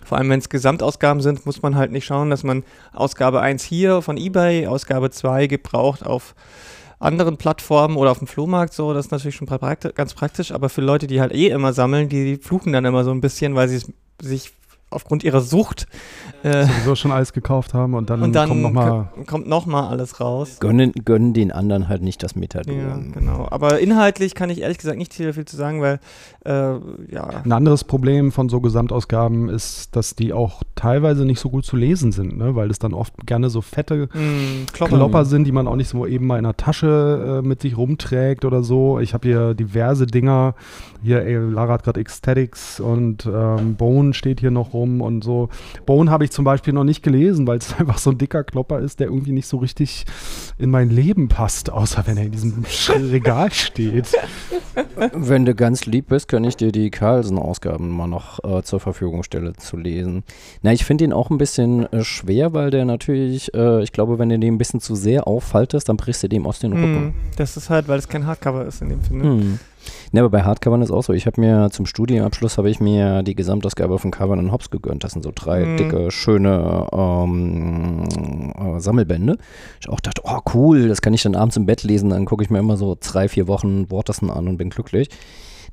[0.04, 3.64] Vor allem, wenn es Gesamtausgaben sind, muss man halt nicht schauen, dass man Ausgabe 1
[3.64, 6.34] hier von eBay, Ausgabe 2 gebraucht auf
[7.00, 10.68] anderen Plattformen oder auf dem Flohmarkt so, das ist natürlich schon prakti ganz praktisch, aber
[10.68, 13.68] für Leute, die halt eh immer sammeln, die fluchen dann immer so ein bisschen, weil
[13.68, 14.52] sie es sich
[14.90, 15.86] aufgrund ihrer Sucht
[16.42, 19.08] äh, Sowieso schon alles gekauft haben und dann, und dann kommt nochmal.
[19.14, 20.58] ko- kommt noch mal alles raus.
[20.60, 23.12] Gönnen, gönnen den anderen halt nicht das Ja, Methadon.
[23.12, 23.46] genau.
[23.50, 25.98] Aber inhaltlich kann ich ehrlich gesagt nicht viel, viel zu sagen, weil
[26.44, 26.50] äh,
[27.12, 27.28] ja.
[27.44, 31.76] Ein anderes Problem von so Gesamtausgaben ist, dass die auch teilweise nicht so gut zu
[31.76, 32.54] lesen sind, ne?
[32.54, 34.96] weil es dann oft gerne so fette Mh, Klopper.
[34.96, 37.76] Klopper sind, die man auch nicht so eben mal in der Tasche äh, mit sich
[37.76, 39.00] rumträgt oder so.
[39.00, 40.54] Ich habe hier diverse Dinger.
[41.02, 45.48] Hier, ey, Lara hat gerade Ecstatics und ähm, Bone steht hier noch rum und so.
[45.86, 48.80] Bone habe ich zum Beispiel noch nicht gelesen, weil es einfach so ein dicker Klopper
[48.80, 50.04] ist, der irgendwie nicht so richtig
[50.58, 52.64] in mein Leben passt, außer wenn er in diesem
[53.10, 54.08] Regal steht.
[55.12, 59.22] Wenn du ganz lieb bist, kann ich dir die Carlsen-Ausgaben mal noch äh, zur Verfügung
[59.22, 60.24] stellen zu lesen.
[60.62, 64.18] Na, ich finde ihn auch ein bisschen äh, schwer, weil der natürlich, äh, ich glaube,
[64.18, 67.06] wenn du den ein bisschen zu sehr auffaltest, dann brichst du dem aus den Rücken.
[67.06, 69.24] Mh, das ist halt, weil es kein Hardcover ist in dem Sinne.
[69.24, 69.58] Hm.
[70.12, 71.12] Ne, aber bei Hardcovern ist auch so.
[71.12, 75.04] Ich habe mir zum Studienabschluss habe ich mir die Gesamtausgabe von Covern und Hobbs gegönnt.
[75.04, 75.76] Das sind so drei Mhm.
[75.76, 79.36] dicke, schöne ähm, äh, Sammelbände.
[79.80, 82.10] Ich auch dachte, oh cool, das kann ich dann abends im Bett lesen.
[82.10, 85.08] Dann gucke ich mir immer so drei, vier Wochen Waterson an und bin glücklich.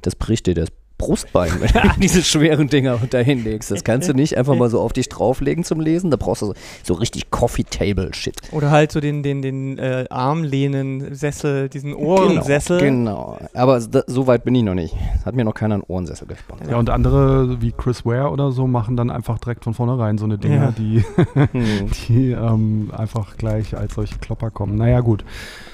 [0.01, 3.69] Das bricht dir das Brustbein, wenn du diese schweren Dinger dahin legst.
[3.71, 6.09] Das kannst du nicht einfach mal so auf dich drauflegen zum Lesen.
[6.11, 6.53] Da brauchst du so,
[6.83, 8.35] so richtig Coffee-Table-Shit.
[8.51, 12.79] Oder halt so den, den, den äh, Armlehnen-Sessel, diesen Ohrensessel.
[12.79, 13.49] Genau, genau.
[13.53, 14.95] Aber da, so weit bin ich noch nicht.
[15.25, 16.69] Hat mir noch keiner einen Ohrensessel gesponsert.
[16.69, 20.25] Ja, und andere wie Chris Ware oder so machen dann einfach direkt von vornherein so
[20.25, 20.71] eine Dinger, Ja.
[20.77, 21.03] die,
[21.51, 21.89] Hm.
[22.07, 24.75] die ähm, einfach gleich als solche Klopper kommen.
[24.75, 25.23] Naja, gut.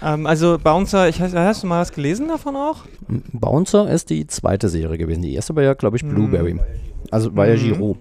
[0.03, 2.83] Ähm, also Bouncer, ich, hast, hast du mal was gelesen davon auch?
[3.33, 5.10] Bouncer ist die zweite Serie gewesen.
[5.19, 6.09] Die erste war ja, glaube ich, Mhm.
[6.09, 6.59] Blueberry.
[7.09, 7.59] Also war ja Mhm.
[7.59, 7.97] Giro.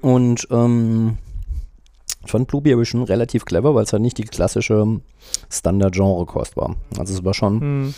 [0.00, 1.18] Und ähm,
[2.24, 5.00] ich fand Blueberry schon relativ clever, weil es halt nicht die klassische
[5.50, 6.76] Standard-Genre-Kost war.
[6.98, 7.94] Also es war schon Hm.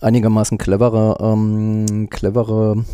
[0.00, 2.84] einigermaßen clevere, ähm, clevere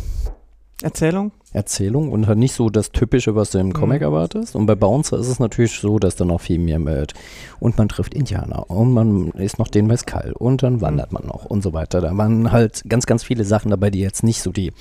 [0.83, 1.31] Erzählung?
[1.53, 4.05] Erzählung und halt nicht so das Typische, was du im Comic Mhm.
[4.05, 4.55] erwartest.
[4.55, 7.13] Und bei Bouncer ist es natürlich so, dass da noch viel mehr mit
[7.59, 11.45] und man trifft Indianer und man ist noch den Mezcal und dann wandert man noch
[11.45, 11.99] und so weiter.
[12.01, 14.71] Da waren halt ganz, ganz viele Sachen dabei, die jetzt nicht so die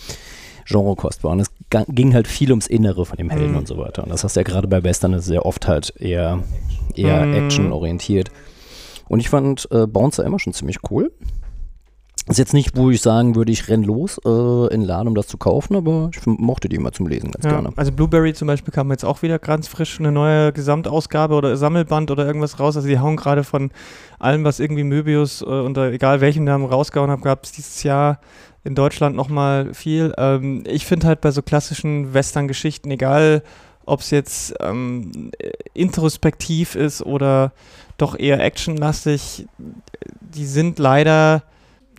[0.67, 1.41] Genrekost waren.
[1.41, 1.51] Es
[1.89, 3.57] ging halt viel ums Innere von dem Helden Mhm.
[3.59, 4.05] und so weiter.
[4.05, 6.43] Und das hast du ja gerade bei Western ist sehr oft halt eher,
[6.95, 7.35] eher Mhm.
[7.35, 8.31] actionorientiert.
[9.09, 11.11] Und ich fand äh, Bouncer immer schon ziemlich cool.
[12.29, 15.15] Ist jetzt nicht, wo ich sagen würde, ich renn los äh, in den Laden, um
[15.15, 17.73] das zu kaufen, aber ich mochte die immer zum Lesen ganz Ja, gerne.
[17.77, 22.11] also Blueberry zum Beispiel kam jetzt auch wieder ganz frisch eine neue Gesamtausgabe oder Sammelband
[22.11, 22.77] oder irgendwas raus.
[22.77, 23.71] Also die hauen gerade von
[24.19, 28.21] allem, was irgendwie Möbius äh, unter egal welchem Namen rausgehauen hat, gab es dieses Jahr
[28.63, 30.13] in Deutschland nochmal viel.
[30.19, 33.43] Ähm, ich finde halt bei so klassischen Western-Geschichten, egal
[33.87, 37.53] ob es jetzt ähm, äh, introspektiv ist oder
[37.97, 39.47] doch eher actionlastig,
[40.21, 41.43] die sind leider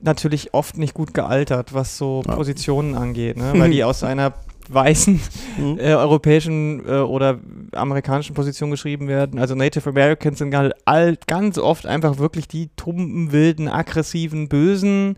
[0.01, 2.35] natürlich oft nicht gut gealtert, was so Ja.
[2.35, 3.53] Positionen angeht, ne?
[3.55, 4.33] weil die aus einer
[4.69, 5.19] weißen
[5.57, 5.79] Mhm.
[5.79, 7.39] äh, europäischen äh, oder
[7.73, 9.37] amerikanischen Position geschrieben werden.
[9.39, 15.17] Also Native Americans sind halt all, ganz oft einfach wirklich die tumpen, wilden, aggressiven, bösen.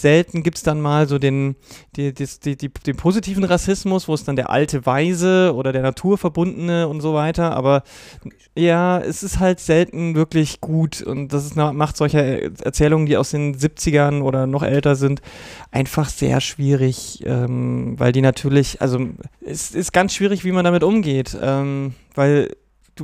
[0.00, 1.56] Selten gibt es dann mal so den,
[1.96, 6.88] die, die, die, den positiven Rassismus, wo es dann der alte Weise oder der Naturverbundene
[6.88, 7.56] und so weiter.
[7.56, 7.82] Aber
[8.56, 13.30] ja, es ist halt selten wirklich gut und das ist, macht solche Erzählungen, die aus
[13.30, 15.20] den 70ern oder noch älter sind,
[15.70, 19.00] einfach sehr schwierig, ähm, weil die natürlich, also
[19.44, 22.50] es ist ganz schwierig, wie man damit umgeht, ähm, weil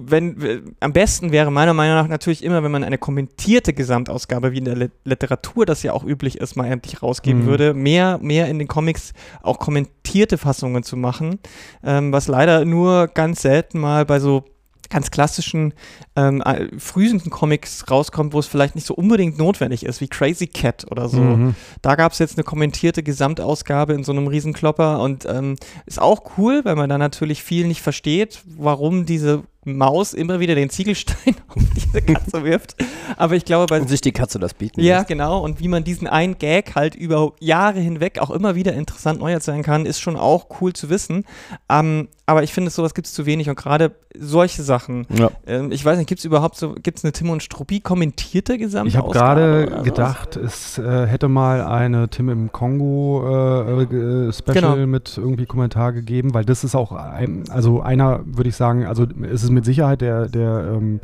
[0.06, 4.58] wenn, am besten wäre meiner Meinung nach natürlich immer, wenn man eine kommentierte Gesamtausgabe, wie
[4.58, 7.46] in der Lit- Literatur das ja auch üblich ist, mal endlich rausgeben Mhm.
[7.46, 11.38] würde, mehr, mehr in den Comics auch kommentierte Fassungen zu machen,
[11.84, 14.44] ähm, was leider nur ganz selten mal bei so
[14.88, 15.74] ganz klassischen
[16.14, 20.46] ähm, äh, frühenden Comics rauskommt, wo es vielleicht nicht so unbedingt notwendig ist, wie Crazy
[20.46, 21.18] Cat oder so.
[21.20, 21.54] Mhm.
[21.82, 25.56] Da gab es jetzt eine kommentierte Gesamtausgabe in so einem Riesenklopper und ähm,
[25.86, 30.54] ist auch cool, weil man da natürlich viel nicht versteht, warum diese Maus immer wieder
[30.54, 32.76] den Ziegelstein auf diese Katze wirft.
[33.16, 35.08] Aber ich glaube, bei Und sich die Katze das bieten ja, lässt.
[35.08, 35.42] genau.
[35.42, 39.32] Und wie man diesen einen Gag halt über Jahre hinweg auch immer wieder interessant neu
[39.32, 41.24] erzählen kann, ist schon auch cool zu wissen.
[41.68, 43.48] Ähm, aber ich finde, sowas gibt es zu wenig.
[43.48, 45.06] Und gerade solche Sachen.
[45.16, 45.30] Ja.
[45.46, 48.58] Ähm, ich weiß nicht, gibt es überhaupt so, gibt es eine Tim und Struppi kommentierte
[48.58, 49.10] Gesamtausgabe?
[49.10, 54.54] Ich habe gerade gedacht, es äh, hätte mal eine Tim im Kongo äh, äh, Special
[54.54, 54.76] Genau.
[54.86, 59.06] mit irgendwie Kommentar gegeben, weil das ist auch ein, also einer, würde ich sagen, also
[59.30, 61.00] es ist mit Sicherheit der, der ähm,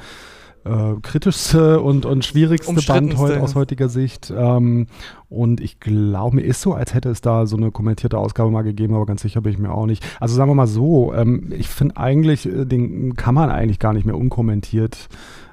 [0.65, 4.33] äh, kritischste und, und schwierigste Band heute aus heutiger Sicht.
[4.37, 4.87] Ähm,
[5.29, 8.63] und ich glaube, mir ist so, als hätte es da so eine kommentierte Ausgabe mal
[8.63, 10.05] gegeben, aber ganz sicher bin ich mir auch nicht.
[10.21, 13.93] Also sagen wir mal so, ähm, ich finde eigentlich, äh, den kann man eigentlich gar
[13.93, 15.09] nicht mehr unkommentiert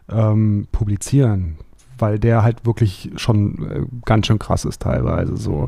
[0.10, 1.58] ähm, publizieren
[2.02, 5.68] weil der halt wirklich schon äh, ganz schön krass ist teilweise so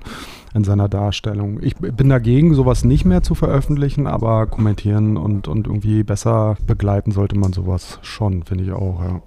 [0.53, 1.59] in seiner Darstellung.
[1.61, 7.11] Ich bin dagegen, sowas nicht mehr zu veröffentlichen, aber kommentieren und, und irgendwie besser begleiten
[7.11, 9.21] sollte man sowas schon, finde ich auch, ja.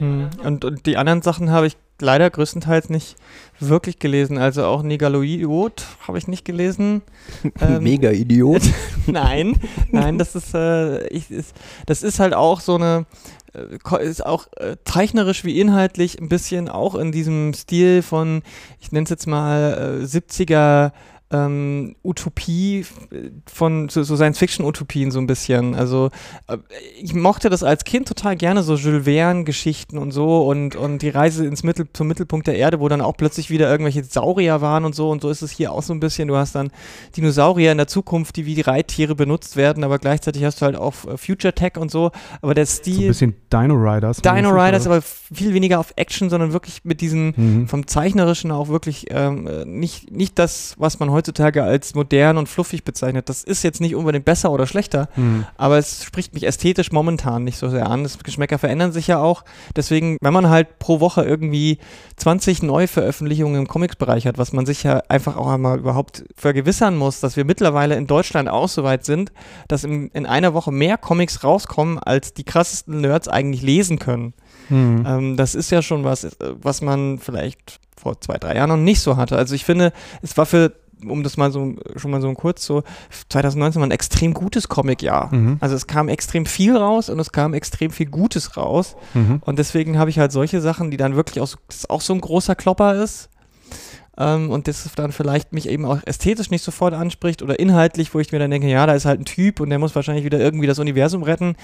[0.00, 0.30] Hm.
[0.42, 3.16] Und, und die anderen Sachen habe ich leider größtenteils nicht
[3.58, 4.38] wirklich gelesen.
[4.38, 7.02] Also auch Negaloidiot habe ich nicht gelesen.
[7.60, 8.62] Ähm, Mega Idiot.
[9.06, 9.60] nein,
[9.90, 11.54] nein, das ist, äh, ich, ist,
[11.86, 13.06] das ist halt auch so eine,
[13.54, 18.42] äh, ist auch äh, zeichnerisch wie inhaltlich ein bisschen auch in diesem Stil von,
[18.80, 20.92] ich nenne es jetzt mal äh, 70er
[21.32, 22.84] ähm, Utopie
[23.46, 25.74] von so, so Science-Fiction-Utopien so ein bisschen.
[25.74, 26.10] Also
[26.48, 26.56] äh,
[27.00, 31.08] ich mochte das als Kind total gerne, so Jules Verne-Geschichten und so und, und die
[31.08, 34.84] Reise ins Mittel, zum Mittelpunkt der Erde, wo dann auch plötzlich wieder irgendwelche Saurier waren
[34.84, 36.26] und so und so ist es hier auch so ein bisschen.
[36.26, 36.70] Du hast dann
[37.16, 40.76] Dinosaurier in der Zukunft, die wie die Reittiere benutzt werden, aber gleichzeitig hast du halt
[40.76, 42.10] auch äh, Future Tech und so.
[42.42, 42.94] Aber der Stil.
[42.94, 44.16] So ein bisschen Dino Riders.
[44.16, 47.68] Dino Riders, aber viel weniger auf Action, sondern wirklich mit diesen, mhm.
[47.68, 52.38] vom Zeichnerischen auch wirklich ähm, äh, nicht, nicht das, was man heute heutzutage als modern
[52.38, 53.28] und fluffig bezeichnet.
[53.28, 55.44] Das ist jetzt nicht unbedingt besser oder schlechter, mhm.
[55.58, 58.02] aber es spricht mich ästhetisch momentan nicht so sehr an.
[58.02, 59.44] Das Geschmäcker verändern sich ja auch.
[59.76, 61.78] Deswegen, wenn man halt pro Woche irgendwie
[62.16, 67.20] 20 Neuveröffentlichungen im Comics-Bereich hat, was man sich ja einfach auch einmal überhaupt vergewissern muss,
[67.20, 69.30] dass wir mittlerweile in Deutschland auch so weit sind,
[69.68, 74.32] dass in, in einer Woche mehr Comics rauskommen, als die krassesten Nerds eigentlich lesen können.
[74.70, 75.04] Mhm.
[75.06, 79.00] Ähm, das ist ja schon was, was man vielleicht vor zwei, drei Jahren noch nicht
[79.00, 79.36] so hatte.
[79.36, 80.72] Also ich finde, es war für
[81.06, 82.82] um das mal so schon mal so kurz so
[83.28, 85.34] 2019 war ein extrem gutes Comic-Jahr.
[85.34, 85.56] Mhm.
[85.60, 88.96] Also es kam extrem viel raus und es kam extrem viel Gutes raus.
[89.14, 89.42] Mhm.
[89.44, 91.58] Und deswegen habe ich halt solche Sachen, die dann wirklich auch so,
[91.88, 93.28] auch so ein großer Klopper ist.
[94.18, 98.20] Ähm, und das dann vielleicht mich eben auch ästhetisch nicht sofort anspricht oder inhaltlich, wo
[98.20, 100.38] ich mir dann denke, ja, da ist halt ein Typ und der muss wahrscheinlich wieder
[100.38, 101.56] irgendwie das Universum retten.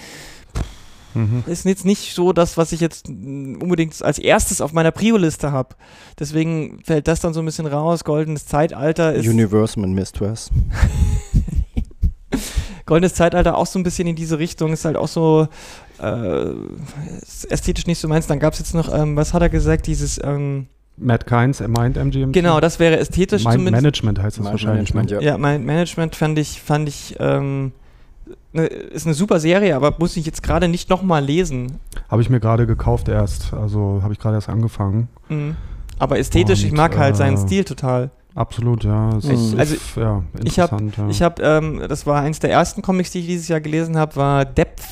[1.17, 1.45] Mhm.
[1.47, 5.75] Ist jetzt nicht so das, was ich jetzt unbedingt als erstes auf meiner Prio-Liste habe.
[6.19, 8.05] Deswegen fällt das dann so ein bisschen raus.
[8.05, 9.27] Goldenes Zeitalter ist.
[9.27, 10.51] Universum and Mistress.
[12.87, 14.73] Goldenes Zeitalter auch so ein bisschen in diese Richtung.
[14.73, 15.49] Ist halt auch so
[15.99, 16.45] äh,
[17.49, 18.27] ästhetisch nicht so meins.
[18.27, 20.21] Dann gab es jetzt noch, ähm, was hat er gesagt, dieses.
[20.23, 20.67] Ähm,
[20.99, 22.33] Matt Kynes, er meint MGM.
[22.33, 23.83] Genau, das wäre ästhetisch Mind zumindest.
[23.83, 24.95] Management heißt das Mind wahrscheinlich.
[24.95, 25.33] Management, ja.
[25.33, 27.73] ja, Mind Management fand ich, fand ich ähm,
[28.53, 31.79] ne, ist eine super Serie, aber muss ich jetzt gerade nicht nochmal lesen.
[32.09, 35.09] Habe ich mir gerade gekauft erst, also habe ich gerade erst angefangen.
[35.29, 35.57] Mhm.
[35.99, 38.11] Aber ästhetisch, Und, ich mag halt seinen äh, Stil total.
[38.35, 39.17] Absolut, ja.
[39.17, 41.09] Es ist, also, ja, ich habe, ja.
[41.09, 44.15] ich hab, ähm, das war eins der ersten Comics, die ich dieses Jahr gelesen habe,
[44.17, 44.85] war Depth.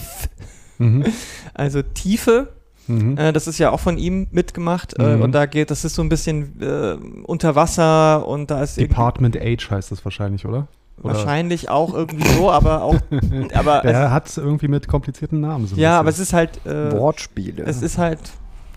[0.79, 1.05] Mhm.
[1.57, 2.49] Also Tiefe.
[2.89, 3.17] Mhm.
[3.17, 5.23] Äh, das ist ja auch von ihm mitgemacht äh, mhm.
[5.23, 9.41] und da geht, das ist so ein bisschen äh, unter Wasser und da ist Department
[9.41, 10.67] Age heißt das wahrscheinlich, oder?
[11.03, 11.15] Oder?
[11.15, 12.97] Wahrscheinlich auch irgendwie so, aber auch.
[13.55, 15.67] aber Der hat es irgendwie mit komplizierten Namen.
[15.67, 16.65] So ja, aber es ist halt.
[16.67, 17.65] Äh, Wortspiele.
[17.65, 18.21] Es ist halt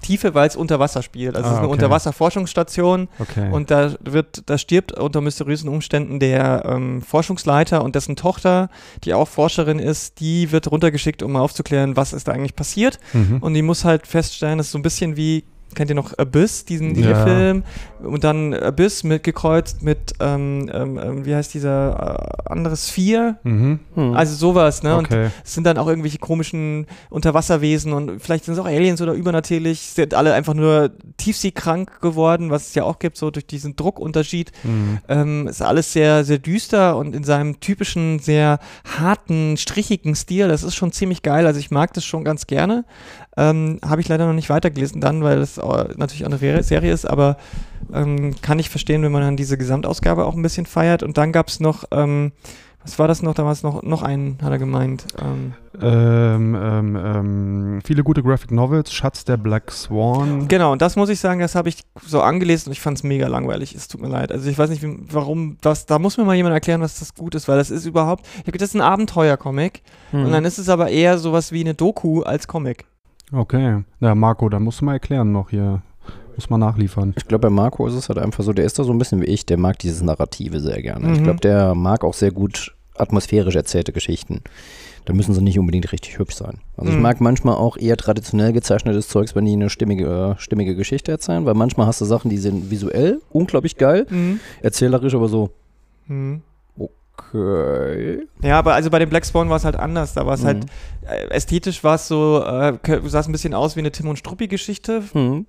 [0.01, 1.35] Tiefe, weil es unter Wasser spielt.
[1.35, 1.73] Also ah, es ist eine okay.
[1.73, 3.51] Unterwasserforschungsstation okay.
[3.51, 8.69] und da wird, da stirbt unter mysteriösen Umständen der ähm, Forschungsleiter und dessen Tochter,
[9.03, 12.99] die auch Forscherin ist, die wird runtergeschickt, um aufzuklären, was ist da eigentlich passiert.
[13.13, 13.37] Mhm.
[13.39, 15.43] Und die muss halt feststellen, das ist so ein bisschen wie
[15.75, 17.23] kennt ihr noch Abyss, diesen ja.
[17.25, 17.63] Film?
[18.01, 23.37] Und dann Abyss mitgekreuzt mit, ähm, ähm, ähm, wie heißt dieser äh, andere Sphere?
[23.43, 23.79] Mhm.
[23.95, 24.13] Hm.
[24.13, 24.95] Also sowas, ne?
[24.95, 25.25] Okay.
[25.25, 29.13] Und es sind dann auch irgendwelche komischen Unterwasserwesen und vielleicht sind es auch Aliens oder
[29.13, 33.75] übernatürlich, sind alle einfach nur tiefseekrank geworden, was es ja auch gibt, so durch diesen
[33.75, 34.51] Druckunterschied.
[34.63, 34.97] Mhm.
[35.07, 38.59] Ähm, ist alles sehr, sehr düster und in seinem typischen, sehr
[38.97, 40.47] harten, strichigen Stil.
[40.47, 41.45] Das ist schon ziemlich geil.
[41.45, 42.85] Also ich mag das schon ganz gerne.
[43.37, 47.05] Ähm, Habe ich leider noch nicht weitergelesen dann, weil es natürlich auch eine Serie ist,
[47.05, 47.37] aber
[47.93, 51.03] ähm, kann ich verstehen, wenn man dann diese Gesamtausgabe auch ein bisschen feiert.
[51.03, 52.31] Und dann gab es noch, ähm,
[52.87, 53.33] was war das noch?
[53.33, 55.05] Da war es noch, noch einen, hat er gemeint.
[55.21, 55.53] Ähm.
[55.79, 60.47] Ähm, ähm, ähm, viele gute Graphic Novels, Schatz der Black Swan.
[60.47, 63.03] Genau, und das muss ich sagen, das habe ich so angelesen und ich fand es
[63.03, 63.75] mega langweilig.
[63.75, 64.31] Es tut mir leid.
[64.31, 67.13] Also ich weiß nicht, wie, warum das, da muss mir mal jemand erklären, was das
[67.13, 70.25] gut ist, weil das ist überhaupt, das ist ein Abenteuer-Comic hm.
[70.25, 72.85] und dann ist es aber eher sowas wie eine Doku als Comic.
[73.31, 73.83] Okay.
[73.99, 75.81] Ja, Marco, dann musst du mal erklären noch hier.
[76.35, 77.15] Muss man nachliefern.
[77.17, 79.21] Ich glaube, bei Marco ist es halt einfach so, der ist da so ein bisschen
[79.21, 81.07] wie ich, der mag dieses Narrative sehr gerne.
[81.07, 81.13] Mhm.
[81.15, 84.43] Ich glaube, der mag auch sehr gut atmosphärisch erzählte Geschichten.
[85.05, 86.59] Da müssen sie nicht unbedingt richtig hübsch sein.
[86.75, 86.97] Also mhm.
[86.97, 91.11] ich mag manchmal auch eher traditionell gezeichnetes Zeugs, wenn die eine stimmige, äh, stimmige Geschichte
[91.11, 94.39] erzählen, weil manchmal hast du Sachen, die sind visuell unglaublich geil, mhm.
[94.61, 95.49] erzählerisch aber so,
[96.07, 96.41] mhm
[97.19, 98.27] Okay.
[98.41, 100.13] Ja, aber also bei dem Black Spawn war es halt anders.
[100.13, 101.07] Da war es halt, Mhm.
[101.07, 102.73] äh, ästhetisch war es so, äh,
[103.05, 105.45] sah es ein bisschen aus wie eine Tim und Struppi-Geschichte Hm.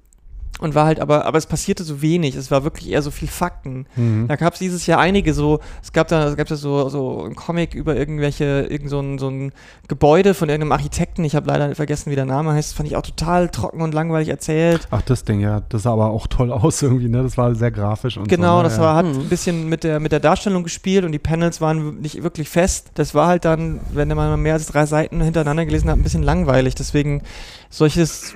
[0.61, 2.35] Und war halt, aber, aber es passierte so wenig.
[2.35, 3.87] Es war wirklich eher so viel Fakten.
[3.97, 4.27] Mhm.
[4.29, 7.25] Da gab es dieses Jahr einige so, es gab da, es gab da so, so
[7.25, 9.53] ein Comic über irgendwelche, irgend so ein, so ein
[9.87, 11.23] Gebäude von irgendeinem Architekten.
[11.25, 12.71] Ich habe leider vergessen, wie der Name heißt.
[12.71, 14.89] Das fand ich auch total trocken und langweilig erzählt.
[14.91, 15.63] Ach, das Ding, ja.
[15.69, 17.23] Das sah aber auch toll aus irgendwie, ne?
[17.23, 18.63] Das war sehr grafisch und Genau, so.
[18.63, 18.63] ne?
[18.65, 18.83] das ja.
[18.83, 19.21] war, hat Mhm.
[19.21, 22.91] ein bisschen mit der, mit der Darstellung gespielt und die Panels waren nicht wirklich fest.
[22.95, 26.03] Das war halt dann, wenn man mal mehr als drei Seiten hintereinander gelesen hat, ein
[26.03, 26.75] bisschen langweilig.
[26.75, 27.23] Deswegen
[27.71, 28.35] solches,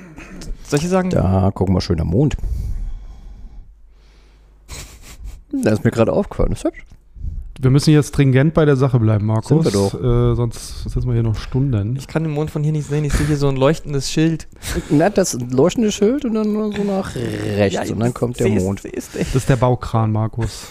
[0.73, 2.37] solche Sagen, Da gucken wir schön am Mond.
[5.53, 6.53] Das ist mir gerade aufgefallen.
[6.53, 6.85] Ist hübsch.
[7.61, 9.49] Wir müssen jetzt stringent bei der Sache bleiben, Markus.
[9.49, 9.95] Sind wir doch.
[9.95, 11.95] Äh, sonst sitzen wir hier noch Stunden.
[11.97, 13.05] ich kann den Mond von hier nicht sehen.
[13.05, 14.49] Ich sehe hier so ein leuchtendes Schild.
[14.91, 18.81] Na, das leuchtende Schild und dann nur so nach rechts und dann kommt der Mond.
[18.81, 20.69] seh's- Das ist der Baukran, Markus.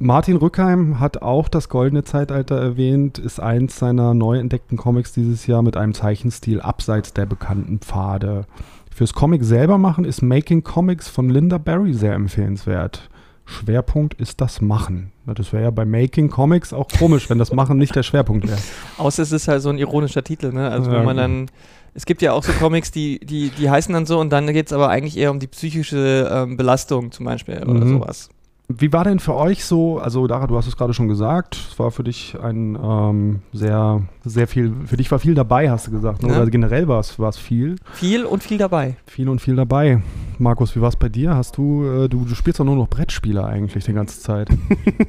[0.00, 5.46] Martin Rückheim hat auch das Goldene Zeitalter erwähnt, ist eins seiner neu entdeckten Comics dieses
[5.48, 8.46] Jahr mit einem Zeichenstil abseits der bekannten Pfade.
[8.94, 13.08] Fürs Comic selber machen ist Making Comics von Linda Barry sehr empfehlenswert.
[13.44, 15.10] Schwerpunkt ist das Machen.
[15.26, 18.58] Das wäre ja bei Making Comics auch komisch, wenn das Machen nicht der Schwerpunkt wäre.
[18.98, 20.70] Außer es ist halt so ein ironischer Titel, ne?
[20.70, 21.22] Also wo man genau.
[21.22, 21.50] dann.
[21.94, 24.66] Es gibt ja auch so Comics, die, die, die heißen dann so und dann geht
[24.66, 27.88] es aber eigentlich eher um die psychische ähm, Belastung zum Beispiel oder Mhm.
[27.98, 28.28] sowas.
[28.70, 31.78] Wie war denn für euch so, also Dara, du hast es gerade schon gesagt, es
[31.78, 35.90] war für dich ein ähm, sehr, sehr viel, für dich war viel dabei, hast du
[35.90, 36.34] gesagt, ne?
[36.34, 36.42] Ja.
[36.42, 38.96] oder generell war es, war es viel, Viel und viel dabei.
[39.06, 40.02] viel und viel dabei.
[40.38, 41.34] Markus, wie war es bei dir?
[41.34, 44.48] Hast du, äh, du, du spielst doch nur noch Brettspiele eigentlich die ganze Zeit.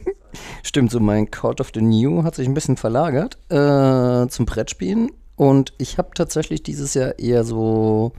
[0.63, 5.11] Stimmt, so mein Call of the New hat sich ein bisschen verlagert äh, zum Brettspielen
[5.35, 8.13] und ich habe tatsächlich dieses Jahr eher so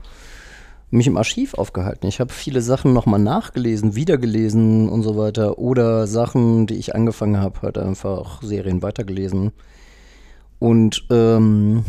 [0.91, 2.07] mich im Archiv aufgehalten.
[2.07, 7.37] Ich habe viele Sachen nochmal nachgelesen, wiedergelesen und so weiter oder Sachen, die ich angefangen
[7.37, 9.51] habe, halt einfach Serien weitergelesen
[10.59, 11.85] und ähm,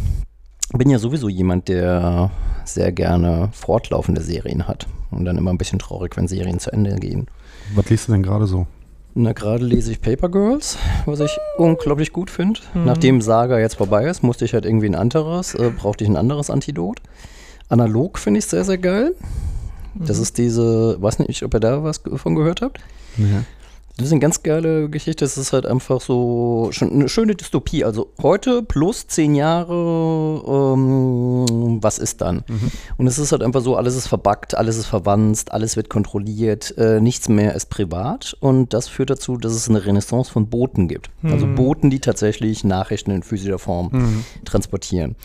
[0.73, 2.31] bin ja sowieso jemand, der
[2.65, 6.95] sehr gerne fortlaufende Serien hat und dann immer ein bisschen traurig, wenn Serien zu Ende
[6.97, 7.27] gehen.
[7.75, 8.67] Was liest du denn gerade so?
[9.15, 12.61] Na, gerade lese ich Paper Girls, was ich unglaublich gut finde.
[12.73, 12.85] Mhm.
[12.87, 16.17] Nachdem Saga jetzt vorbei ist, musste ich halt irgendwie ein anderes, äh, brauchte ich ein
[16.17, 17.01] anderes Antidot.
[17.73, 19.15] Analog finde ich sehr, sehr geil.
[19.95, 22.79] Das ist diese, weiß nicht, ob ihr da was von gehört habt.
[23.19, 23.45] Ja.
[23.99, 25.23] Das ist eine ganz geile Geschichte.
[25.23, 27.85] Es ist halt einfach so eine schöne Dystopie.
[27.85, 32.43] Also heute plus zehn Jahre, ähm, was ist dann?
[32.97, 36.75] Und es ist halt einfach so, alles ist verbuggt, alles ist verwandt, alles wird kontrolliert,
[36.79, 38.35] äh, nichts mehr ist privat.
[38.41, 41.11] Und das führt dazu, dass es eine Renaissance von Booten gibt.
[41.23, 41.55] Also Mhm.
[41.55, 44.25] Booten, die tatsächlich Nachrichten in physischer Form Mhm.
[44.47, 45.17] transportieren.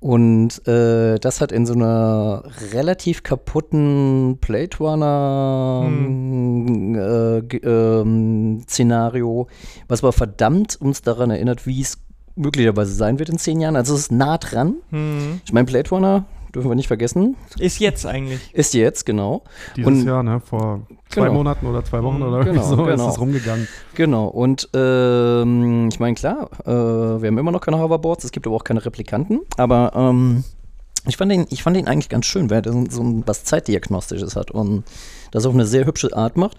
[0.00, 6.94] Und äh, das hat in so einer relativ kaputten Blade Runner Hm.
[6.94, 9.48] äh, ähm, Szenario,
[9.88, 11.98] was aber verdammt uns daran erinnert, wie es
[12.36, 13.74] möglicherweise sein wird in zehn Jahren.
[13.74, 14.76] Also es ist nah dran.
[14.90, 15.40] Mhm.
[15.44, 16.24] Ich meine, Blade Runner,
[16.58, 18.40] dürfen wir nicht vergessen, Ist jetzt eigentlich.
[18.52, 19.42] ist jetzt, genau.
[19.76, 20.40] Dieses Und- Jahr, ne?
[20.44, 21.34] Vor zwei Genau.
[21.34, 23.08] Monaten oder zwei Wochen oder Genau, irgendwie so ist genau.
[23.10, 23.68] es rumgegangen.
[23.94, 28.46] Genau, und ähm, ich meine, klar, äh, wir haben immer noch keine Hoverboards, es gibt
[28.46, 30.44] aber auch keine Replikanten, aber ähm,
[31.06, 33.44] ich, fand ihn, ich fand ihn eigentlich ganz schön, weil er so, so ein- was
[33.44, 34.84] Zeitdiagnostisches hat und
[35.30, 36.56] das auf eine sehr hübsche Art macht.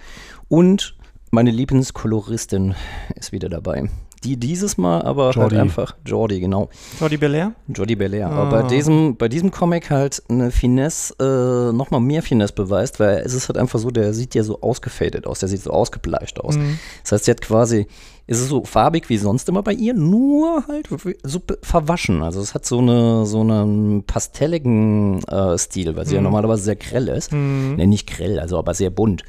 [0.48, 0.96] Und
[1.32, 2.74] meine Lieblingskoloristin
[3.16, 3.90] ist wieder dabei.
[4.24, 5.56] Die dieses Mal aber Jordi.
[5.56, 6.70] halt einfach, Jordi, genau.
[7.00, 7.54] Jordi Belair?
[7.68, 8.30] Jodie Belair.
[8.30, 8.32] Ah.
[8.48, 13.20] Aber bei diesem, bei diesem Comic halt eine Finesse, äh, nochmal mehr Finesse beweist, weil
[13.20, 16.40] es ist halt einfach so, der sieht ja so ausgefadet aus, der sieht so ausgebleicht
[16.42, 16.58] aus.
[16.58, 16.80] Mhm.
[17.04, 17.88] Das heißt, sie hat quasi,
[18.28, 20.90] ist es so farbig wie sonst immer bei ihr, nur halt
[21.24, 22.22] so verwaschen.
[22.22, 26.26] Also es hat so eine so einen pastelligen äh, Stil, weil sie ja Mhm.
[26.26, 27.32] normalerweise sehr grell ist.
[27.32, 27.76] Mhm.
[27.78, 29.24] Ne, nicht grell, also aber sehr bunt.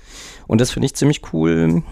[0.49, 1.83] Und das finde ich ziemlich cool.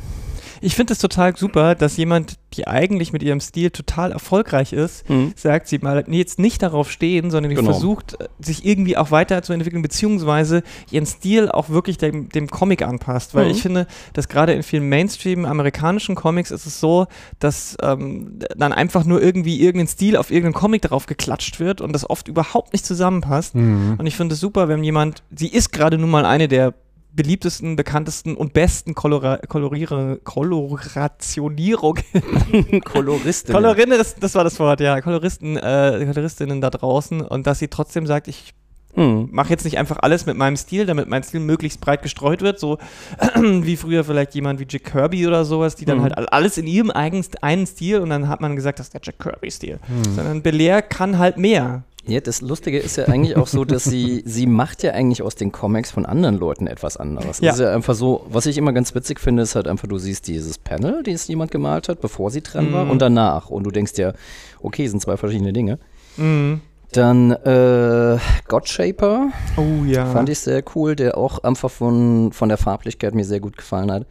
[0.61, 5.09] Ich finde es total super, dass jemand, die eigentlich mit ihrem Stil total erfolgreich ist,
[5.09, 5.33] Mhm.
[5.37, 7.71] sagt, sie mal jetzt nicht darauf stehen, sondern die Genau.
[7.73, 13.35] versucht, äh, sich irgendwie auch weiterzuentwickeln, beziehungsweise ihren Stil auch wirklich dem, dem Comic anpasst.
[13.35, 13.51] Weil Mhm.
[13.51, 17.07] ich finde, dass gerade in vielen Mainstream-amerikanischen Comics ist es so,
[17.38, 21.92] dass ähm, dann einfach nur irgendwie irgendein Stil auf irgendeinen Comic drauf geklatscht wird und
[21.92, 23.55] das oft überhaupt nicht zusammenpasst.
[23.55, 23.97] Mhm.
[23.99, 26.75] Und ich finde es super, wenn jemand, sie ist gerade nun mal eine der
[27.18, 31.98] beliebtesten, bekanntesten und besten Kolora Koloriere, Kolorationierung
[32.85, 33.54] Koloristin.
[33.54, 35.00] Kolorinnen, das, war das Wort, ja.
[35.00, 38.54] Koloristen, äh, Koloristinnen da draußen und dass sie trotzdem sagt, ich
[38.96, 39.28] Mhm.
[39.33, 42.59] mache jetzt nicht einfach alles mit meinem Stil, damit mein Stil möglichst breit gestreut wird,
[42.59, 42.78] so
[43.37, 46.03] wie früher vielleicht jemand wie Jack Kirby oder sowas, die dann Mhm.
[46.05, 48.95] halt all- alles in ihrem eigenen einen Stil und dann hat man gesagt, das ist
[48.95, 49.78] der Jack Kirby-Stil.
[49.86, 50.05] Mhm.
[50.14, 51.82] Sondern Belair kann halt mehr.
[52.09, 55.34] Ja, das Lustige ist ja eigentlich auch so, dass sie, sie macht ja eigentlich aus
[55.34, 57.40] den Comics von anderen Leuten etwas anderes.
[57.40, 57.50] Ja.
[57.50, 59.98] Das ist ja einfach so, was ich immer ganz witzig finde, ist halt einfach, du
[59.98, 62.90] siehst dieses Panel, das jemand gemalt hat, bevor sie dran war Mhm.
[62.92, 63.50] und danach.
[63.50, 64.14] Und du denkst dir,
[64.62, 65.78] okay, sind zwei verschiedene Dinge.
[66.16, 66.61] Mhm.
[66.92, 68.16] Dann äh,
[68.48, 69.28] Godshaper
[69.59, 70.06] Oh ja.
[70.06, 73.92] fand ich sehr cool, der auch einfach von, von der Farblichkeit mir sehr gut gefallen
[73.92, 74.06] hat.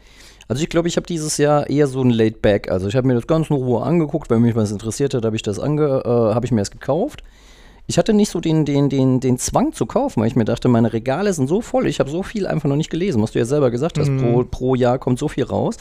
[0.48, 2.70] Also ich glaube, ich habe dieses Jahr eher so ein Laid Back.
[2.72, 5.36] Also ich habe mir das ganz in Ruhe angeguckt, weil mich was interessiert hat, habe
[5.36, 7.24] ich das ange, äh, habe ich mir das gekauft.
[7.88, 10.68] Ich hatte nicht so den, den, den, den Zwang zu kaufen, weil ich mir dachte,
[10.68, 13.40] meine Regale sind so voll, ich habe so viel einfach noch nicht gelesen, was du
[13.40, 14.20] ja selber gesagt hast, Mhm.
[14.22, 15.78] pro, pro Jahr kommt so viel raus.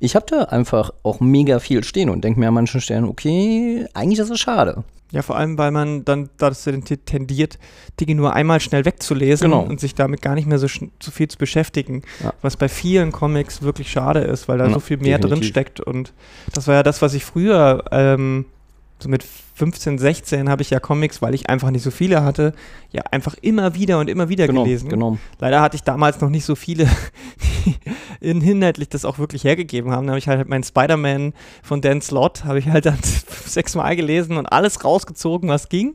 [0.00, 3.86] Ich habe da einfach auch mega viel stehen und denke mir an manchen Stellen, okay,
[3.94, 4.84] eigentlich ist es schade.
[5.10, 7.58] Ja, vor allem, weil man dann dazu tendiert,
[7.98, 9.62] Dinge nur einmal schnell wegzulesen Genau.
[9.62, 12.02] und sich damit gar nicht mehr so, so viel zu beschäftigen.
[12.22, 12.34] Ja.
[12.42, 15.48] Was bei vielen Comics wirklich schade ist, weil da Ja, so viel mehr drin definitiv.
[15.50, 15.80] steckt.
[15.80, 16.12] Und
[16.52, 18.44] das war ja das, was ich früher, ähm,
[19.00, 19.24] so mit
[19.54, 22.52] 15, 16 habe ich ja Comics, weil ich einfach nicht so viele hatte,
[22.90, 24.88] ja einfach immer wieder und immer wieder Genau, gelesen.
[24.88, 25.18] genau.
[25.38, 26.88] Leider hatte ich damals noch nicht so viele,
[27.64, 27.74] die
[28.20, 30.06] in- inhaltlich das auch wirklich hergegeben haben.
[30.06, 31.32] Da habe ich halt meinen Spider-Man
[31.62, 32.98] von Dan Slott, habe ich halt dann
[33.46, 35.94] sechsmal gelesen und alles rausgezogen, was ging.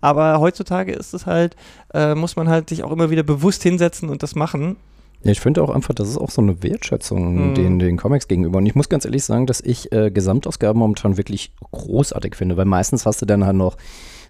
[0.00, 1.56] Aber heutzutage ist es halt,
[1.92, 4.76] äh, muss man halt sich auch immer wieder bewusst hinsetzen und das machen.
[5.24, 7.54] Ja, ich finde auch einfach, das ist auch so eine Wertschätzung Mhm.
[7.54, 8.58] den, den Comics gegenüber.
[8.58, 12.66] Und ich muss ganz ehrlich sagen, dass ich äh, Gesamtausgaben momentan wirklich großartig finde, weil
[12.66, 13.76] meistens hast du dann halt noch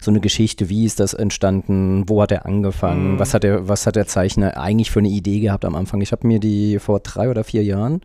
[0.01, 3.19] so eine Geschichte, wie ist das entstanden, wo hat er angefangen, Mhm.
[3.19, 6.01] was, hat der, was hat der Zeichner eigentlich für eine Idee gehabt am Anfang.
[6.01, 8.01] Ich habe mir die vor drei oder vier Jahren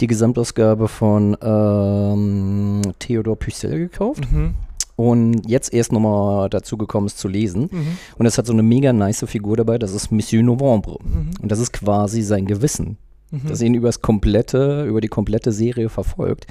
[0.00, 4.54] die Gesamtausgabe von ähm, Theodor Pucel gekauft Mhm.
[5.00, 7.68] Und jetzt erst nochmal dazu gekommen, es zu lesen.
[7.72, 7.96] Mhm.
[8.18, 10.98] Und es hat so eine mega nice Figur dabei, das ist Monsieur Novembre.
[11.02, 11.30] Mhm.
[11.40, 12.98] Und das ist quasi sein Gewissen,
[13.30, 13.48] Mhm.
[13.48, 16.46] das ihn übers komplette, über die komplette Serie verfolgt.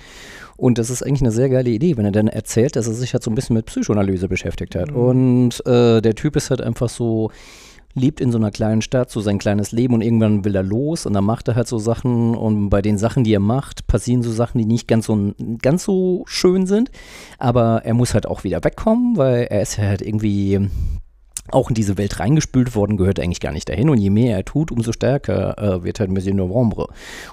[0.58, 3.14] Und das ist eigentlich eine sehr geile Idee, wenn er dann erzählt, dass er sich
[3.14, 4.92] halt so ein bisschen mit Psychoanalyse beschäftigt hat.
[4.92, 4.98] Mhm.
[4.98, 7.32] Und äh, der Typ ist halt einfach so,
[7.94, 11.06] lebt in so einer kleinen Stadt, so sein kleines Leben und irgendwann will er los
[11.06, 14.22] und dann macht er halt so Sachen und bei den Sachen, die er macht, passieren
[14.22, 16.92] so Sachen, die nicht ganz so, ganz so schön sind.
[17.38, 20.70] Aber er muss halt auch wieder wegkommen, weil er ist halt irgendwie
[21.54, 23.90] auch in diese Welt reingespült worden, gehört eigentlich gar nicht dahin.
[23.90, 26.88] Und je mehr er tut, umso stärker äh, wird halt Monsieur Novembre.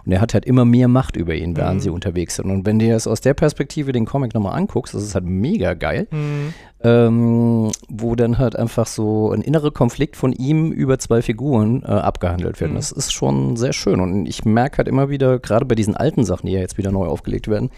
[0.05, 1.81] Und er hat halt immer mehr Macht über ihn, während Mhm.
[1.81, 2.51] sie unterwegs sind.
[2.51, 5.75] Und wenn du das aus der Perspektive den Comic nochmal anguckst, das ist halt mega
[5.75, 6.55] geil, Mhm.
[6.83, 11.87] ähm, wo dann halt einfach so ein innerer Konflikt von ihm über zwei Figuren äh,
[11.87, 12.71] abgehandelt wird.
[12.73, 12.77] Mhm.
[12.77, 14.01] Das ist schon sehr schön.
[14.01, 16.93] Und ich merke halt immer wieder, gerade bei diesen alten Sachen, die ja jetzt wieder
[16.93, 17.71] neu aufgelegt werden,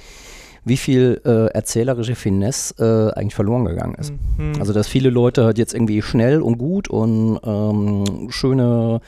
[0.69, 4.13] wie viel äh, erzählerische Finesse äh, eigentlich verloren gegangen ist.
[4.37, 4.53] Mhm.
[4.61, 9.01] Also, dass viele Leute halt jetzt irgendwie schnell und gut und ähm, schöne,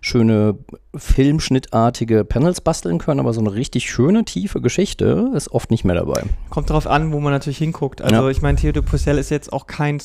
[0.00, 0.56] schöne
[0.94, 5.94] filmschnittartige Panels basteln können, aber so eine richtig schöne, tiefe Geschichte ist oft nicht mehr
[5.96, 6.22] dabei.
[6.50, 8.00] Kommt darauf an, wo man natürlich hinguckt.
[8.02, 8.28] Also Ja.
[8.28, 9.98] ich meine, Theodor Pucel ist jetzt auch kein,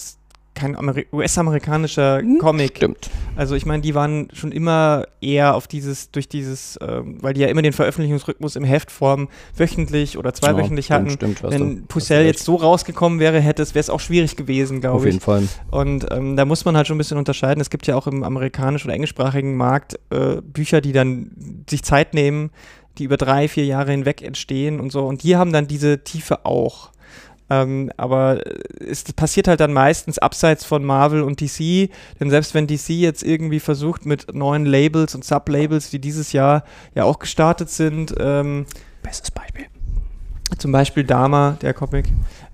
[0.56, 2.78] kein Ameri- US-amerikanischer Comic.
[2.78, 3.10] Stimmt.
[3.36, 7.41] Also ich meine, die waren schon immer eher auf dieses, durch dieses, ähm, weil die
[7.41, 11.10] ja immer den Veröffentlichungsrhythmus im Heftform wöchentlich oder zweiwöchentlich Ja, hatten.
[11.10, 12.28] Stimmt, Wenn hast du Pucel recht.
[12.28, 15.24] jetzt so rausgekommen wäre, hätte es, wäre es auch schwierig gewesen, Auf glaube jeden ich.
[15.24, 15.47] Fall.
[15.72, 17.60] Und ähm, da muss man halt schon ein bisschen unterscheiden.
[17.60, 22.14] Es gibt ja auch im amerikanischen oder englischsprachigen Markt äh, Bücher, die dann sich Zeit
[22.14, 22.51] nehmen,
[22.99, 25.06] die über drei, vier Jahre hinweg entstehen und so.
[25.08, 26.91] Und die haben dann diese Tiefe auch.
[27.54, 28.41] Ähm, aber
[28.80, 31.89] es passiert halt dann meistens abseits von Marvel und DC,
[32.20, 36.64] denn selbst wenn DC jetzt irgendwie versucht mit neuen Labels und Sublabels, die dieses Jahr
[36.95, 38.66] ja auch gestartet sind, ähm,
[39.04, 39.66] Bestes Beispiel.
[40.58, 42.08] zum Beispiel Dama, der Comic,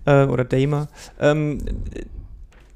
[0.05, 0.87] äh, oder Dama,
[1.19, 1.59] ähm,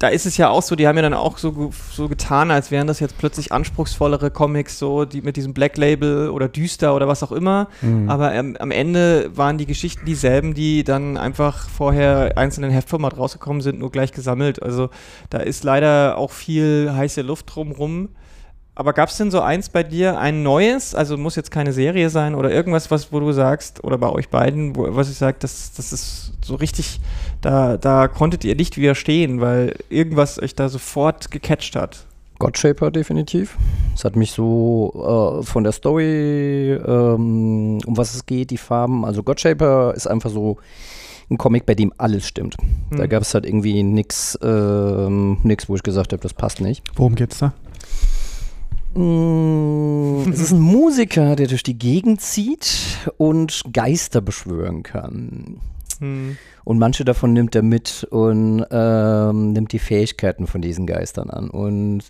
[0.04, 2.72] da ist es ja auch so, die haben ja dann auch so, so getan, als
[2.72, 7.08] wären das jetzt plötzlich anspruchsvollere Comics, so die mit diesem Black Label oder düster oder
[7.08, 7.70] was auch immer.
[7.82, 8.10] Mhm.
[8.10, 13.18] Aber ähm, am Ende waren die Geschichten dieselben, die dann einfach vorher einzeln in Heftformat
[13.18, 14.62] rausgekommen sind, nur gleich gesammelt.
[14.62, 14.90] Also
[15.30, 18.10] da ist leider auch viel heiße Luft drumrum.
[18.76, 22.10] Aber gab es denn so eins bei dir, ein neues, also muss jetzt keine Serie
[22.10, 25.38] sein oder irgendwas, was, wo du sagst, oder bei euch beiden, wo, was ich sage,
[25.40, 27.00] das, das ist so richtig,
[27.44, 32.08] da, da konntet ihr nicht widerstehen, weil irgendwas euch da sofort gecatcht hat.
[32.40, 33.58] Godshaper definitiv.
[33.96, 39.06] Es hat mich so äh, von der Story, ähm, um was es geht, die Farben.
[39.06, 40.58] Also Godshaper ist einfach so
[41.30, 42.58] ein Comic, bei dem alles stimmt.
[42.92, 43.10] Da Hm.
[43.10, 46.84] gab es halt irgendwie nix, ähm, nix, wo ich gesagt habe, das passt nicht.
[46.96, 47.54] Worum geht's da?
[49.00, 52.78] Mm, es ist ein Musiker, der durch die Gegend zieht
[53.18, 55.58] und Geister beschwören kann.
[56.04, 56.38] Hm.
[56.66, 61.50] Und manche davon nimmt er mit und ähm, nimmt die Fähigkeiten von diesen Geistern an.
[61.50, 62.04] Und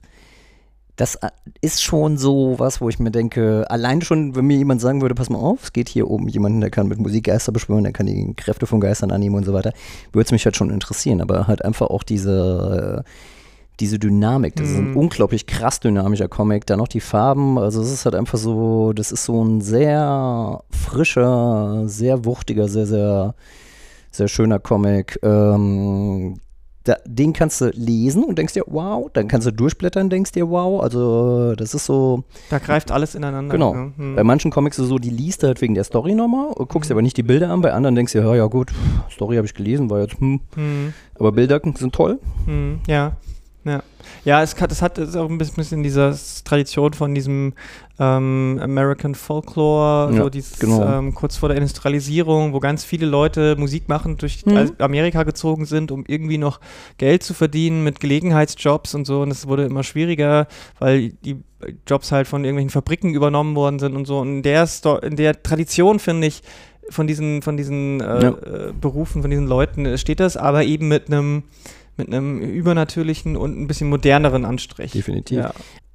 [0.96, 1.30] das äh,
[1.62, 5.16] ist schon so was, wo ich mir denke, allein schon, wenn mir jemand sagen würde,
[5.16, 7.94] pass mal auf, es geht hier um jemanden, der kann mit Musik Geister beschwören, der
[7.94, 9.74] kann die Kräfte von Geistern annehmen und so weiter,
[10.12, 11.20] würde es mich halt schon interessieren.
[11.22, 13.10] Aber halt einfach auch diese, äh,
[13.80, 14.98] diese Dynamik, das ist ein Mhm.
[14.98, 19.12] unglaublich krass dynamischer Comic, dann noch die Farben, also es ist halt einfach so, das
[19.12, 23.34] ist so ein sehr frischer, sehr wuchtiger, sehr, sehr,
[24.14, 25.20] sehr schöner Comic.
[25.24, 26.39] Ähm,
[26.84, 30.34] da, den kannst du lesen und denkst dir, wow, dann kannst du durchblättern und denkst
[30.34, 33.53] dir, wow, also das ist so, Da greift alles ineinander.
[33.53, 33.74] Genau.
[33.74, 33.93] ne?
[33.95, 34.16] Hm.
[34.16, 36.89] bei manchen Comics ist es so, die liest du halt wegen der Story nochmal, guckst
[36.89, 38.72] dir aber nicht die Bilder an, bei anderen denkst du, ja, ja gut,
[39.09, 40.93] Story habe ich gelesen, war jetzt, hm, Hm.
[41.18, 42.20] aber Bilder sind toll.
[42.45, 43.14] Hm, ja.
[43.66, 43.82] Ja,
[44.26, 47.53] ja es, hat, es hat es auch ein bisschen diese Tradition von diesem
[48.00, 50.82] ähm, American Folklore, Ja, so dieses genau.
[50.84, 54.72] ähm, kurz vor der Industrialisierung, wo ganz viele Leute Musik machen, durch Mhm.
[54.80, 56.60] Amerika gezogen sind, um irgendwie noch
[56.98, 59.22] Geld zu verdienen mit Gelegenheitsjobs und so.
[59.22, 60.48] Und es wurde immer schwieriger,
[60.80, 61.38] weil die
[61.88, 64.20] Jobs halt von irgendwelchen Fabriken übernommen worden sind und so.
[64.20, 66.41] Und in der, Sto in der Tradition finde ich,
[66.89, 68.30] von diesen, von diesen äh, Ja.
[68.30, 71.44] äh, Berufen, von diesen Leuten äh, steht das, aber eben mit einem
[71.96, 74.94] mit einem übernatürlichen und ein bisschen moderneren Anstrich.
[74.94, 75.38] Definitiv.
[75.38, 75.54] Ja.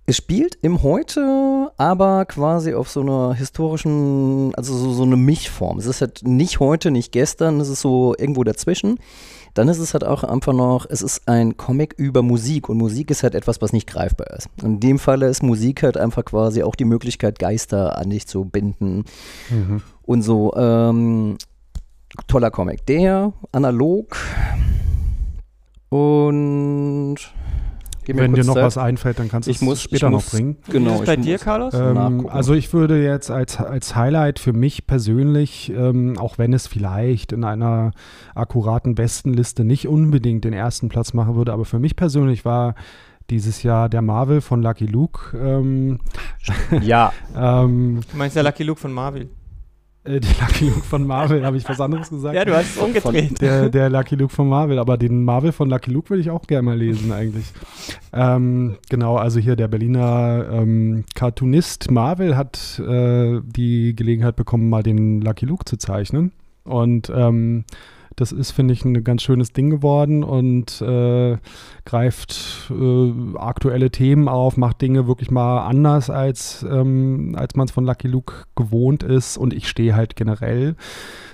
[0.08, 5.78] Es spielt im Heute, aber quasi auf so einer historischen, also so, so eine Mischform.
[5.78, 8.98] Es ist halt nicht heute, nicht gestern, es ist so irgendwo dazwischen.
[9.52, 13.10] Dann ist es halt auch einfach noch, es ist ein Comic über Musik und Musik
[13.10, 14.48] ist halt etwas, was nicht greifbar ist.
[14.62, 18.26] Und in dem Falle ist Musik halt einfach quasi auch die Möglichkeit, Geister an dich
[18.26, 19.04] zu binden
[19.50, 19.82] Mhm.
[20.06, 20.54] und so.
[20.56, 21.36] Ähm,
[22.28, 22.86] toller Comic.
[22.86, 24.16] Der, analog
[25.90, 27.16] und
[28.16, 28.64] Wenn dir noch Zeit.
[28.64, 30.56] was einfällt, dann kannst du Ich muss- es später ich noch muss- bringen.
[30.70, 31.74] Genau, Wie ist es bei ich dir, muss- Carlos?
[31.74, 36.66] Ähm, also ich würde jetzt als, als Highlight für mich persönlich, ähm, auch wenn es
[36.66, 37.90] vielleicht in einer
[38.34, 42.74] akkuraten Bestenliste nicht unbedingt den ersten Platz machen würde, aber für mich persönlich war
[43.30, 45.36] dieses Jahr der Marvel von Lucky Luke.
[45.38, 45.98] Ähm,
[46.80, 49.28] Ja, ähm, Du meinst der Lucky Luke von Marvel.
[50.08, 52.34] Äh, der Lucky Luke von Marvel, habe ich was anderes gesagt?
[52.34, 53.40] Ja, du hast es umgedreht.
[53.40, 56.46] der, der Lucky Luke von Marvel, aber den Marvel von Lucky Luke würde ich auch
[56.46, 57.46] gerne mal lesen eigentlich.
[58.12, 64.82] Ähm, genau, also hier der Berliner ähm, Cartoonist Marvel hat äh, die Gelegenheit bekommen, mal
[64.82, 66.32] den Lucky Luke zu zeichnen.
[66.64, 67.64] Und ähm,
[68.20, 71.36] das ist, finde ich, ein ganz schönes Ding geworden und äh,
[71.84, 77.72] greift äh, aktuelle Themen auf, macht Dinge wirklich mal anders, als, ähm, als man es
[77.72, 79.36] von Lucky Luke gewohnt ist.
[79.36, 80.74] Und ich stehe halt generell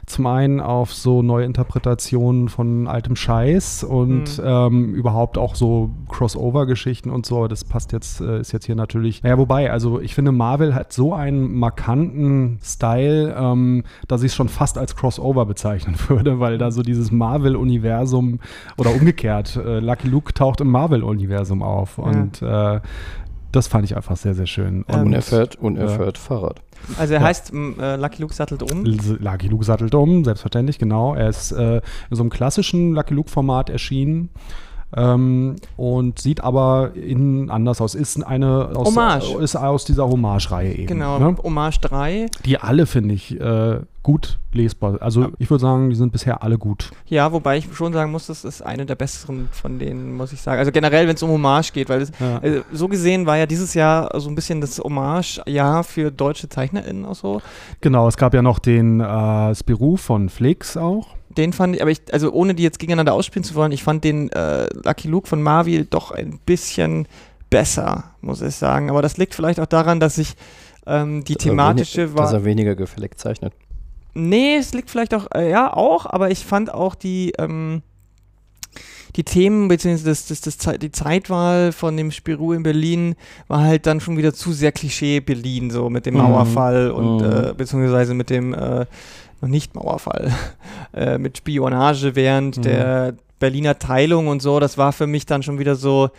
[0.07, 4.44] zum einen auf so neue Interpretationen von altem Scheiß und Mhm.
[4.44, 7.48] ähm, überhaupt auch so Crossover-Geschichten und so.
[7.48, 9.22] Das passt jetzt, äh, ist jetzt hier natürlich.
[9.22, 14.34] Naja, wobei, also ich finde, Marvel hat so einen markanten Style, ähm, dass ich es
[14.34, 18.40] schon fast als Crossover bezeichnen würde, weil da so dieses Marvel-Universum
[18.76, 22.80] oder umgekehrt, äh, Lucky Luke taucht im Marvel-Universum auf und äh,
[23.52, 24.84] das fand ich einfach sehr, sehr schön.
[24.88, 25.90] Ähm, und er fährt, und er ja.
[25.96, 26.61] fährt Fahrrad.
[26.99, 27.26] Also er Ja.
[27.26, 28.85] heißt m, äh, Lucky Luke sattelt um.
[28.85, 31.14] Lucky Luke sattelt um, selbstverständlich, genau.
[31.14, 34.30] Er ist äh, in so einem klassischen Lucky Luke-Format erschienen.
[34.97, 37.95] Ähm, und sieht aber innen anders aus.
[37.95, 39.34] Ist eine aus, Hommage.
[39.40, 40.86] ist aus dieser Hommage-Reihe eben.
[40.86, 41.36] Genau, Ne?
[41.42, 42.26] Hommage 3.
[42.45, 44.99] Die alle finde ich äh, gut lesbar.
[45.01, 46.90] Also ich würde sagen, die sind bisher alle gut.
[47.07, 50.40] Ja, wobei ich schon sagen muss, das ist eine der besseren von denen, muss ich
[50.42, 50.59] sagen.
[50.59, 52.38] Also generell, wenn es um Hommage geht, weil es, Ja.
[52.42, 57.05] also so gesehen war ja dieses Jahr so ein bisschen das Hommage-Jahr für deutsche ZeichnerInnen
[57.05, 57.42] auch so.
[57.80, 61.09] Genau, es gab ja noch den äh, Spirou von Flix auch.
[61.37, 64.05] Den fand ich, aber ich, also ohne die jetzt gegeneinander ausspielen zu wollen, ich fand
[64.05, 67.07] den äh, Lucky Luke von Marvel doch ein bisschen
[67.51, 68.91] besser, muss ich sagen.
[68.91, 70.35] Aber das liegt vielleicht auch daran, dass ich
[70.87, 72.41] ähm, die Dass thematische wenig- Dass war.
[72.41, 73.53] er weniger gefällig zeichnet.
[74.14, 77.82] Nee, es liegt vielleicht auch, äh, ja, auch, aber ich fand auch die, ähm,
[79.16, 83.14] die Themen, beziehungsweise das, das, das, die Zeitwahl von dem Spirou in Berlin
[83.47, 86.20] war halt dann schon wieder zu sehr Klischee Berlin, so mit dem Mhm.
[86.22, 87.24] Mauerfall und Mhm.
[87.51, 88.87] äh, beziehungsweise mit dem äh,
[89.45, 90.32] noch nicht Mauerfall,
[90.95, 92.62] äh, mit Spionage während Mhm.
[92.62, 94.59] der Berliner Teilung und so.
[94.61, 96.11] Das war für mich dann schon wieder so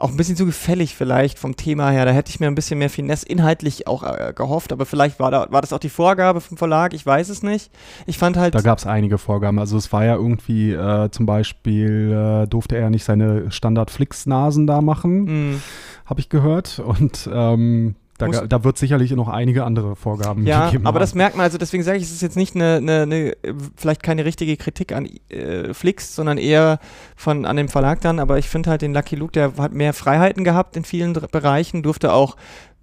[0.00, 2.04] auch ein bisschen zu gefällig vielleicht vom Thema her.
[2.04, 5.32] Da hätte ich mir ein bisschen mehr Finesse inhaltlich auch äh, gehofft, aber vielleicht war,
[5.32, 7.72] da, war das auch die Vorgabe vom Verlag, ich weiß es nicht.
[8.06, 9.58] Ich fand halt, Da gab es einige Vorgaben.
[9.58, 12.12] Also es war ja irgendwie äh, zum Beispiel,
[12.44, 15.58] äh, durfte er nicht seine Standard-Flix-Nasen da machen, mh,
[16.06, 16.78] habe ich gehört.
[16.78, 21.18] Und ähm, da, da wird sicherlich noch einige andere Vorgaben ja, gegeben aber das haben.
[21.18, 23.36] merkt man, also deswegen sage ich, es ist jetzt nicht eine, eine, eine
[23.76, 26.78] vielleicht keine richtige Kritik an äh, Flix, sondern eher
[27.16, 29.92] von an dem Verlag dann, aber ich finde halt den Lucky Luke, der hat mehr
[29.92, 32.36] Freiheiten gehabt in vielen Bereichen, durfte auch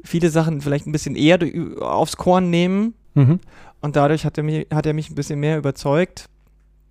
[0.03, 1.39] viele Sachen vielleicht ein bisschen eher
[1.81, 3.39] aufs Korn nehmen, Mhm.
[3.81, 6.29] Und dadurch hat er, mich, hat er mich ein bisschen mehr überzeugt.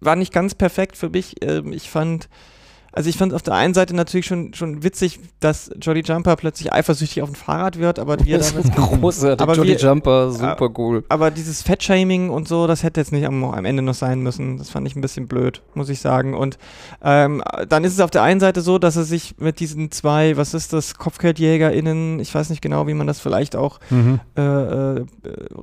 [0.00, 1.36] War nicht ganz perfekt für mich.
[1.42, 2.28] Ähm, ich fand
[2.96, 6.72] Also ich fand auf der einen Seite natürlich schon, schon witzig, dass Jolly Jumper plötzlich
[6.72, 9.42] eifersüchtig auf ein Fahrrad wird, aber wir ist großartig.
[9.42, 11.04] Aber Jolly wir- Jumper, super cool.
[11.08, 14.58] Aber dieses Fettshaming und so, das hätte jetzt nicht am, am Ende noch sein müssen.
[14.58, 16.34] Das fand ich ein bisschen blöd, muss ich sagen.
[16.34, 16.56] Und
[17.02, 20.36] ähm, dann ist es auf der einen Seite so, dass er sich mit diesen zwei,
[20.36, 24.20] was ist das, KopfgeldjägerInnen, ich weiß nicht genau, wie man das vielleicht auch, Mhm.
[24.36, 25.04] äh, äh,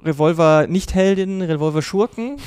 [0.06, 2.38] Revolver-Nicht-Heldinnen, Revolver-Schurken,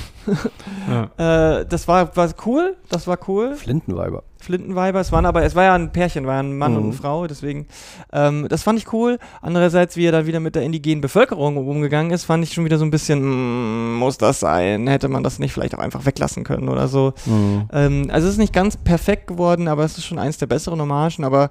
[1.17, 1.59] Ja.
[1.59, 3.55] äh, das war, war cool, das war cool.
[3.55, 4.23] Flintenweiber.
[4.39, 4.99] Flintenweiber.
[4.99, 6.89] Es waren aber, es war ja ein Pärchen, war ja ein Mann und Mhm.
[6.89, 7.67] eine Frau, deswegen,
[8.13, 9.17] ähm, das fand ich cool.
[9.41, 12.77] Andererseits, wie er dann wieder mit der indigenen Bevölkerung umgegangen ist, fand ich schon wieder
[12.77, 14.87] so ein bisschen, mm, muss das sein?
[14.87, 17.13] Hätte man das nicht vielleicht auch einfach weglassen können oder so.
[17.25, 17.67] Mhm.
[17.71, 20.79] Ähm, also es ist nicht ganz perfekt geworden, aber es ist schon eins der besseren
[20.81, 21.49] Hommagen, aber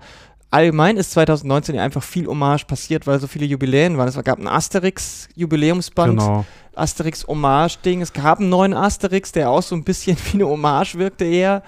[0.51, 4.07] allgemein ist 2019 ja einfach viel Hommage passiert, weil so viele Jubiläen waren.
[4.07, 6.45] Es gab ein Asterix-Jubiläumsband, Genau.
[6.77, 8.01] Asterix-Hommage-Ding.
[8.03, 11.63] Es gab einen neuen Asterix, der auch so ein bisschen wie eine Hommage wirkte eher.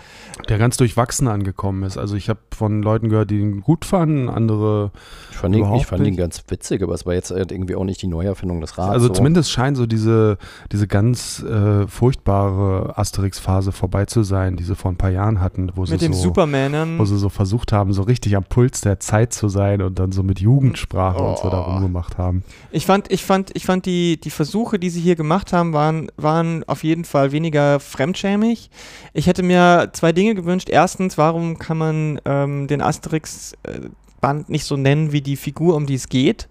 [0.49, 1.97] Der ganz durchwachsen angekommen ist.
[1.97, 4.91] Also ich habe von Leuten gehört, die ihn gut fanden, andere.
[5.31, 7.85] Ich fand, ihn, ich fand ihn ganz witzig, aber es war jetzt halt irgendwie auch
[7.85, 8.91] nicht die Neuerfindung des Rats.
[8.91, 9.13] also so.
[9.15, 10.39] zumindest scheint so diese,
[10.73, 15.71] diese ganz äh, furchtbare Asterix-Phase vorbei zu sein, die sie vor ein paar Jahren hatten,
[15.75, 16.99] wo sie Mit dem so Superman.
[16.99, 20.13] wo sie so versucht haben, so richtig am Puls der Zeit zu sein und dann
[20.13, 21.51] so mit Jugendsprache und so Oh.
[21.51, 22.43] darum gemacht haben.
[22.73, 26.09] Ich fand, ich fand, ich fand die, die Versuche, die sie hier gemacht haben, waren,
[26.17, 28.71] waren auf jeden Fall weniger fremdschämig.
[29.13, 30.69] Ich hätte mir zwei Dinge gewünscht.
[30.69, 35.95] Erstens, warum kann man ähm, den Asterix-Band nicht so nennen wie die Figur, um die
[35.95, 36.49] es geht?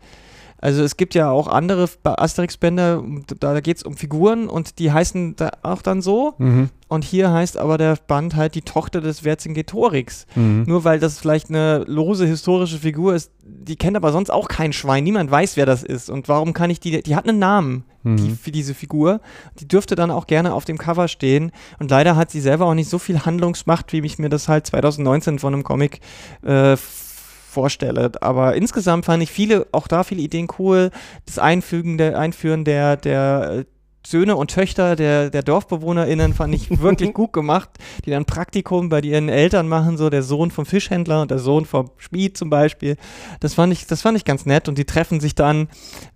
[0.66, 3.04] Also es gibt ja auch andere Asterix-Bände,
[3.40, 6.34] da, da geht es um Figuren und die heißen da auch dann so.
[6.40, 6.70] Mhm.
[6.88, 10.26] Und hier heißt aber der Band halt die Tochter des Vercingetorix.
[10.34, 10.64] Mhm.
[10.66, 13.32] Nur weil das vielleicht eine lose historische Figur ist,
[13.64, 15.04] die kennt aber sonst auch kein Schwein.
[15.04, 16.10] Niemand weiß, wer das ist.
[16.10, 18.38] Und warum kann ich die, die hat einen Namen, die, Mhm.
[18.38, 19.20] für diese Figur.
[19.60, 21.52] Die dürfte dann auch gerne auf dem Cover stehen.
[21.80, 24.68] Und leider hat sie selber auch nicht so viel Handlungsmacht, wie ich mir das halt
[24.68, 26.02] 2019 von einem Comic
[26.44, 28.12] äh, vorstelle.
[28.22, 30.92] Aber insgesamt fand ich viele, auch da viele Ideen cool.
[31.26, 33.66] Das Einfügen der, Einführen der, der äh,
[34.06, 37.70] Söhne und Töchter der, der DorfbewohnerInnen fand ich wirklich gut gemacht,
[38.06, 41.66] die dann Praktikum bei ihren Eltern machen, so der Sohn vom Fischhändler und der Sohn
[41.66, 42.98] vom Schmied zum Beispiel.
[43.40, 45.68] Das fand ich, das fand ich ganz nett und die treffen sich dann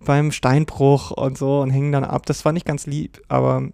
[0.04, 2.26] beim Steinbruch und so und hängen dann ab.
[2.26, 3.20] Das fand ich ganz lieb.
[3.28, 3.68] Aber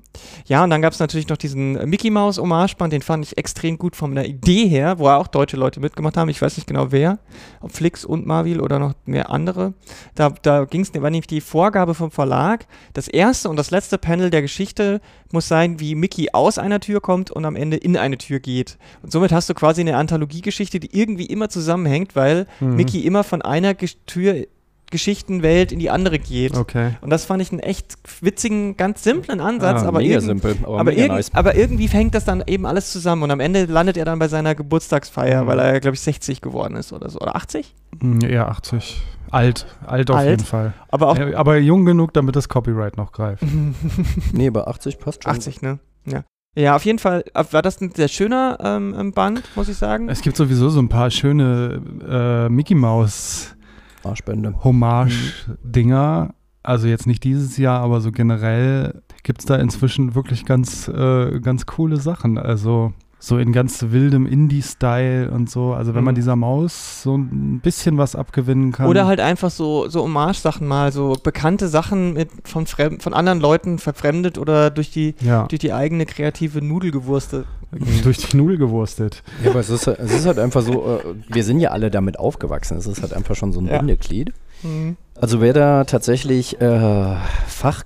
[0.47, 3.79] ja, und dann gab es natürlich noch diesen Mickey Mouse Hommageband, den fand ich extrem
[3.79, 6.31] gut von der Idee her, wo auch deutsche Leute mitgemacht haben.
[6.31, 7.19] Ich weiß nicht genau wer,
[7.61, 9.75] ob Flix und Marvel oder noch mehr andere.
[10.15, 12.67] Da, da ging es, war nämlich die Vorgabe vom Verlag.
[12.95, 15.01] Das erste und das letzte Panel der Geschichte
[15.33, 18.79] muss sein, wie Mickey aus einer Tür kommt und am Ende in eine Tür geht.
[19.03, 22.77] Und somit hast du quasi eine Anthologiegeschichte, die irgendwie immer zusammenhängt, weil Mhm.
[22.77, 24.45] Mickey immer von einer Gesch- Tür
[24.93, 26.57] Geschichtenwelt in die andere geht.
[26.57, 26.91] Okay.
[27.01, 30.57] Und das fand ich einen echt witzigen, ganz simplen Ansatz, Ah, aber, mega irgend, simpel,
[30.63, 31.31] aber, aber, irgend, nice.
[31.35, 34.29] aber irgendwie hängt das dann eben alles zusammen und am Ende landet er dann bei
[34.29, 35.47] seiner Geburtstagsfeier, Mhm.
[35.49, 37.19] weil er, glaube ich, 60 geworden ist oder so.
[37.19, 37.75] Oder 80?
[38.01, 39.03] Mhm, Eher 80.
[39.31, 39.67] Alt.
[39.87, 40.31] Alt auf Alt.
[40.31, 40.73] jeden Fall.
[40.89, 43.43] Aber auch aber jung genug, damit das Copyright noch greift.
[44.33, 45.33] Nee, bei 80 passt schon.
[45.33, 45.79] 80, ne?
[46.05, 46.25] Ja.
[46.59, 49.77] Ja, auf jeden Fall äh, war das ein sehr schöner ähm, ähm, Band, muss ich
[49.77, 50.09] sagen.
[50.09, 53.55] Es gibt sowieso so ein paar schöne äh, Mickey Mouse
[54.03, 54.55] Arschbände.
[54.65, 56.35] Hommage-Dinger.
[56.63, 61.41] Also jetzt nicht dieses Jahr, aber so generell gibt es da inzwischen wirklich ganz, äh,
[61.41, 62.39] ganz coole Sachen.
[62.39, 65.73] Also so in ganz wildem Indie-Style und so.
[65.73, 66.17] Also wenn man Mhm.
[66.17, 68.87] dieser Maus so ein bisschen was abgewinnen kann.
[68.89, 73.41] Oder halt einfach so, so Hommage-Sachen mal, so bekannte Sachen mit von, Fremd, von anderen
[73.41, 77.45] Leuten verfremdet oder durch die, ja, durch die eigene kreative Nudelgewurste.
[78.05, 79.23] durch die Nudel gewurstet.
[79.43, 81.91] Ja, aber es ist, halt- es ist halt einfach so, äh, wir sind ja alle
[81.91, 82.77] damit aufgewachsen.
[82.77, 83.79] Es ist halt einfach schon so ein Ja.
[83.79, 84.33] Bindeglied.
[84.63, 84.97] Mhm.
[85.21, 87.17] Also wer da tatsächlich äh,
[87.49, 87.83] Fach,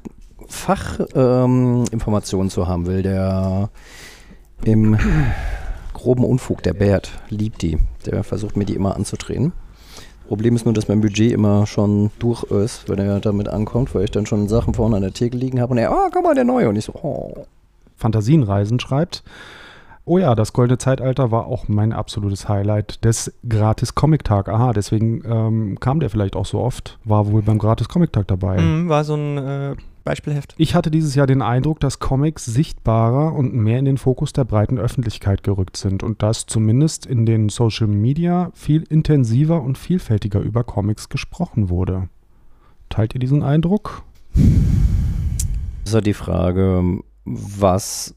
[0.49, 3.71] Fachinformationen ähm, zu haben will, der
[4.65, 4.99] im
[5.95, 7.79] groben Unfug, der Bert, liebt die.
[8.07, 9.53] Der versucht mir die immer anzudrehen.
[10.29, 14.05] Problem ist nur, dass mein Budget immer schon durch ist, wenn er damit ankommt, weil
[14.05, 16.35] ich dann schon Sachen vorne an der Theke liegen habe und er, oh, guck mal,
[16.35, 16.69] der neue.
[16.69, 17.47] Und ich so, oh.
[17.97, 19.25] Fantasienreisen schreibt.
[20.05, 24.49] Oh ja, das goldene Zeitalter war auch mein absolutes Highlight des Gratis Comic Tag.
[24.49, 26.99] Aha, deswegen ähm, kam der vielleicht auch so oft.
[27.05, 28.61] War wohl beim Gratis Comic Tag dabei.
[28.61, 30.55] Mhm, war so ein äh, Beispielheft.
[30.59, 34.45] Ich hatte dieses Jahr den Eindruck, dass Comics sichtbarer und mehr in den Fokus der
[34.45, 40.41] breiten Öffentlichkeit gerückt sind und dass zumindest in den Social Media viel intensiver und vielfältiger
[40.41, 42.09] über Comics gesprochen wurde.
[42.89, 44.03] Teilt ihr diesen Eindruck?
[44.35, 48.15] Das ist halt die Frage, was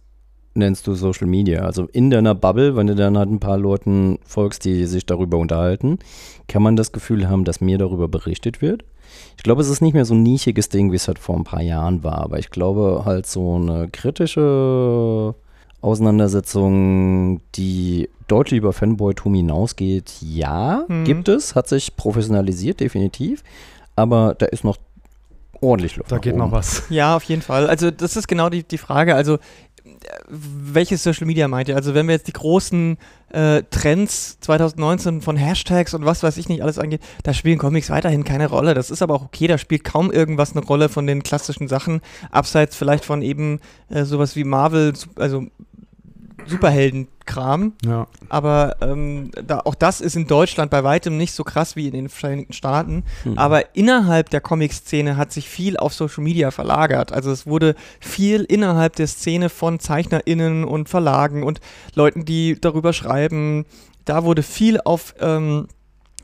[0.55, 1.61] nennst du Social Media?
[1.63, 5.37] Also in deiner Bubble, wenn du dann halt ein paar Leuten folgst, die sich darüber
[5.37, 5.99] unterhalten,
[6.47, 8.83] kann man das Gefühl haben, dass mir darüber berichtet wird.
[9.37, 11.43] Ich glaube, es ist nicht mehr so ein nischiges Ding, wie es halt vor ein
[11.43, 15.35] paar Jahren war, aber ich glaube halt so eine kritische
[15.81, 21.03] Auseinandersetzung, die deutlich über Fanboy-Tum hinausgeht, ja, Mhm.
[21.03, 23.43] gibt es, hat sich professionalisiert, definitiv.
[23.95, 24.77] Aber da ist noch
[25.61, 26.11] ordentlich Luft.
[26.11, 26.43] Da nach geht oben.
[26.43, 26.83] noch was.
[26.89, 27.67] Ja, auf jeden Fall.
[27.67, 29.15] Also das ist genau die, die Frage.
[29.15, 29.37] Also
[30.27, 31.75] welches Social Media meint ihr?
[31.75, 32.97] Also wenn wir jetzt die großen
[33.29, 37.89] äh, Trends 2019 von Hashtags und was weiß ich nicht alles angeht, da spielen Comics
[37.89, 38.73] weiterhin keine Rolle.
[38.73, 42.01] Das ist aber auch okay, da spielt kaum irgendwas eine Rolle von den klassischen Sachen,
[42.31, 45.47] abseits vielleicht von eben äh, sowas wie Marvel, also
[46.47, 47.73] Superheldenkram.
[47.85, 48.07] Ja.
[48.29, 51.93] Aber ähm, da, auch das ist in Deutschland bei weitem nicht so krass wie in
[51.93, 53.03] den Vereinigten Staaten.
[53.23, 53.37] Mhm.
[53.37, 57.11] Aber innerhalb der Comic-Szene hat sich viel auf Social Media verlagert.
[57.11, 61.59] Also es wurde viel innerhalb der Szene von ZeichnerInnen und Verlagen und
[61.95, 63.65] Leuten, die darüber schreiben.
[64.05, 65.67] Da wurde viel auf ähm,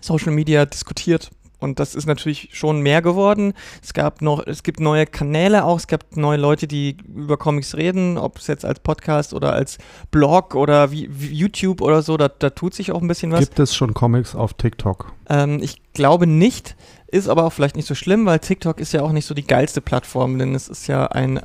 [0.01, 1.31] Social Media diskutiert.
[1.59, 3.53] Und das ist natürlich schon mehr geworden.
[3.83, 7.75] Es gab noch, es gibt neue Kanäle auch, es gibt neue Leute, die über Comics
[7.75, 9.77] reden, ob es jetzt als Podcast oder als
[10.11, 13.41] Blog oder wie, wie YouTube oder so, da, da tut sich auch ein bisschen was.
[13.41, 15.11] Gibt es schon Comics auf TikTok?
[15.29, 16.75] Ähm, ich glaube nicht,
[17.07, 19.45] ist aber auch vielleicht nicht so schlimm, weil TikTok ist ja auch nicht so die
[19.45, 21.39] geilste Plattform, denn es ist ja ein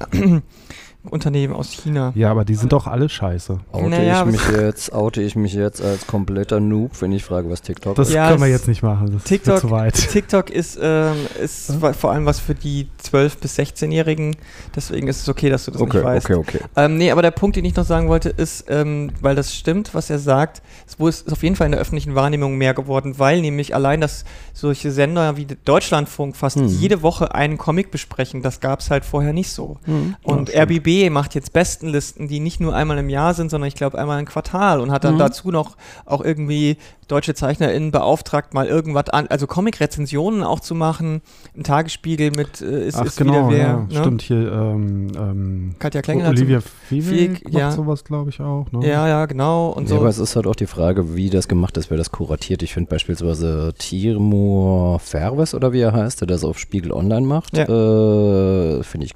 [1.10, 2.12] Unternehmen aus China.
[2.14, 3.58] Ja, aber die sind doch alle scheiße.
[3.72, 7.50] Oute, Naja, ich mich jetzt, oute ich mich jetzt als kompletter Noob, wenn ich frage,
[7.50, 8.14] was TikTok Das ist?
[8.14, 9.10] Ja, können wir jetzt nicht machen.
[9.12, 9.94] Das TikTok- ist zu weit.
[10.10, 14.36] TikTok ist, ähm, ist wa- vor allem was für die 12- bis 16-Jährigen,
[14.74, 16.26] deswegen ist es okay, dass du das Okay, nicht weißt.
[16.30, 16.60] okay, okay.
[16.76, 19.94] Ähm, nee, aber der Punkt, den ich noch sagen wollte, ist, ähm, weil das stimmt,
[19.94, 22.74] was er sagt, es wo ist, ist auf jeden Fall in der öffentlichen Wahrnehmung mehr
[22.74, 24.24] geworden, weil nämlich allein, dass
[24.54, 26.68] solche Sender wie Deutschlandfunk fast Mhm.
[26.68, 29.76] jede Woche einen Comic besprechen, das gab es halt vorher nicht so.
[29.86, 30.16] Mhm.
[30.22, 30.68] Und Ja,
[31.10, 34.26] macht jetzt Bestenlisten, die nicht nur einmal im Jahr sind, sondern ich glaube einmal im
[34.26, 35.18] Quartal und hat dann Mhm.
[35.18, 35.76] dazu noch
[36.06, 36.76] auch irgendwie
[37.08, 41.20] deutsche ZeichnerInnen beauftragt, mal irgendwas an, also Comic-Rezensionen auch zu machen,
[41.54, 43.58] im Tagesspiegel mit äh, ist, Ach ist genau, wieder wer.
[43.58, 43.86] ja, ne?
[43.90, 44.50] stimmt hier.
[44.50, 47.70] Ähm, ähm, Katja Klengel hat Olivia Fievig Fieg, macht ja.
[47.72, 48.72] sowas, glaube ich, auch.
[48.72, 48.86] Ne?
[48.88, 49.68] Ja, ja, genau.
[49.68, 49.96] Und Ja, so.
[49.96, 52.62] aber es ist halt auch die Frage, wie das gemacht ist, wer das kuratiert.
[52.62, 57.56] Ich finde beispielsweise Timur Ferves oder wie er heißt, der das auf Spiegel Online macht,
[57.56, 57.64] Ja.
[57.64, 59.12] äh, finde ich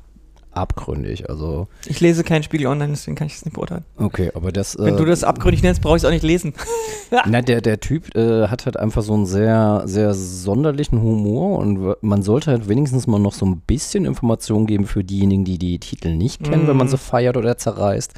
[0.59, 1.29] abgründig.
[1.31, 3.85] Also, Ich lese keinen Spiegel online, deswegen kann ich es nicht beurteilen.
[3.97, 4.77] okay, aber das.
[4.79, 6.53] Wenn äh, du das abgründig nennst, brauche ich es auch nicht lesen.
[7.27, 11.97] Na, der, der Typ äh, hat halt einfach so einen sehr, sehr sonderlichen Humor und
[12.03, 15.79] man sollte halt wenigstens mal noch so ein bisschen Informationen geben für diejenigen, die die
[15.79, 16.91] Titel nicht kennen, wenn man Mhm.
[16.91, 18.13] sie feiert oder zerreißt.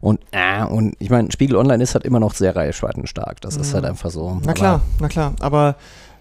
[0.00, 3.40] Und, äh, und ich meine, Spiegel Online ist halt immer noch sehr reichweitenstark.
[3.40, 3.74] Das ist Mhm.
[3.74, 4.38] halt einfach so.
[4.44, 5.34] Na klar, na klar.
[5.40, 5.76] Aber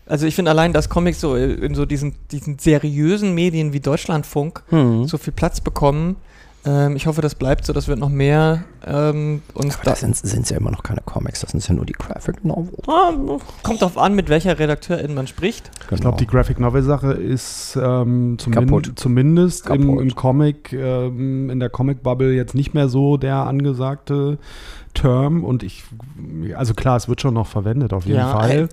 [0.05, 4.63] also ich finde allein, dass Comics so in so diesen, diesen seriösen Medien wie Deutschlandfunk
[4.69, 5.05] hm.
[5.07, 6.17] so viel Platz bekommen.
[6.65, 8.63] Ähm, ich hoffe, das bleibt so, das wird noch mehr.
[8.85, 11.85] Ähm, und Aber da, das sind ja immer noch keine Comics, das sind ja nur
[11.85, 12.87] die Graphic Novels.
[12.87, 13.11] Ah,
[13.63, 15.71] kommt drauf an, mit welcher Redakteurin man spricht.
[15.87, 15.95] Genau.
[15.95, 18.93] Ich glaube, die Graphic Novel Sache ist ähm, zumin Kaputt.
[18.95, 20.01] zumindest im, Kaputt.
[20.01, 24.37] im Comic, ähm, in der Comic Bubble jetzt nicht mehr so der angesagte
[24.93, 25.43] Term.
[25.43, 25.83] Und ich,
[26.55, 28.69] also klar, es wird schon noch verwendet auf jeden Ja, Fall.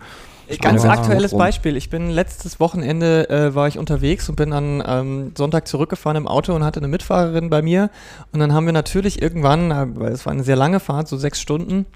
[0.59, 1.37] Ganz aktuelles.
[1.37, 1.77] Beispiel.
[1.77, 6.27] Ich bin letztes Wochenende äh, war ich unterwegs und bin dann ähm, Sonntag zurückgefahren im
[6.27, 7.91] Auto und hatte eine Mitfahrerin bei mir.
[8.33, 11.17] Und dann haben wir natürlich irgendwann, äh, weil es war eine sehr lange Fahrt, so
[11.17, 11.87] sechs Stunden.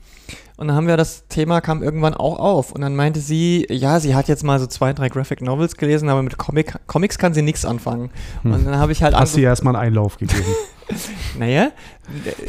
[0.56, 2.72] Und dann haben wir das Thema kam irgendwann auch auf.
[2.72, 6.08] Und dann meinte sie, ja, sie hat jetzt mal so zwei, drei Graphic Novels gelesen,
[6.08, 8.10] aber mit Comic, Comics kann sie nichts anfangen.
[8.42, 8.52] Hm.
[8.52, 10.44] Und dann habe ich halt Hast du ihr erstmal einen Einlauf gegeben.
[11.38, 11.72] naja,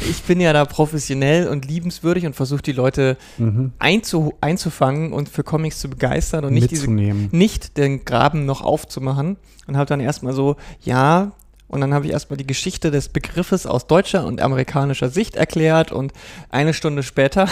[0.08, 3.72] ich bin ja da professionell und liebenswürdig und versuche die Leute mhm.
[3.78, 9.36] einzu, einzufangen und für Comics zu begeistern und nicht diese nicht den Graben noch aufzumachen
[9.66, 11.32] und habe dann erstmal so, ja,
[11.68, 15.90] und dann habe ich erstmal die Geschichte des Begriffes aus deutscher und amerikanischer Sicht erklärt
[15.90, 16.12] und
[16.48, 17.48] eine Stunde später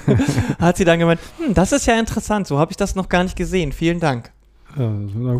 [0.58, 3.22] hat sie dann gemeint, hm, das ist ja interessant, so habe ich das noch gar
[3.22, 4.32] nicht gesehen, vielen Dank.
[4.78, 4.92] Ja,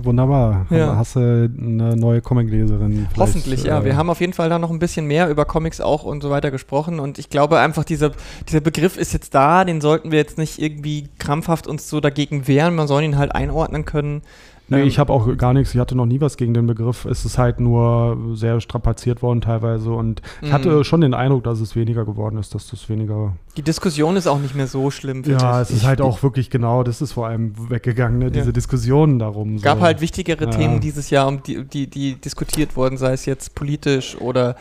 [0.05, 0.67] wunderbar.
[0.71, 0.97] Ja.
[0.97, 3.07] Hast du eine neue Comicleserin?
[3.17, 3.81] Hoffentlich, ja.
[3.81, 6.23] äh, Wir haben auf jeden Fall da noch ein bisschen mehr über Comics auch und
[6.23, 8.11] so weiter gesprochen und ich glaube einfach, dieser,
[8.49, 12.49] dieser Begriff ist jetzt da, den sollten wir jetzt nicht irgendwie krampfhaft uns so dagegen
[12.49, 14.23] wehren, man soll ihn halt einordnen können.
[14.71, 17.05] Nee, Ähm, ich habe auch gar nichts, ich hatte noch nie was gegen den Begriff.
[17.05, 20.53] Es ist halt nur sehr strapaziert worden teilweise und ich Mhm.
[20.53, 23.35] hatte schon den Eindruck, dass es weniger geworden ist, dass das weniger.
[23.57, 25.23] Die Diskussion ist auch nicht mehr so schlimm.
[25.27, 25.69] Ja, ich.
[25.69, 28.31] es ist halt auch wirklich genau, das ist vor allem weggegangen, ne?
[28.31, 28.53] diese Ja.
[28.53, 29.57] Diskussionen darum.
[29.57, 29.85] Es gab so.
[29.85, 30.51] halt wichtigere Ja.
[30.51, 34.55] Themen dieses Jahr, um die, die, die diskutiert wurden, sei es jetzt politisch oder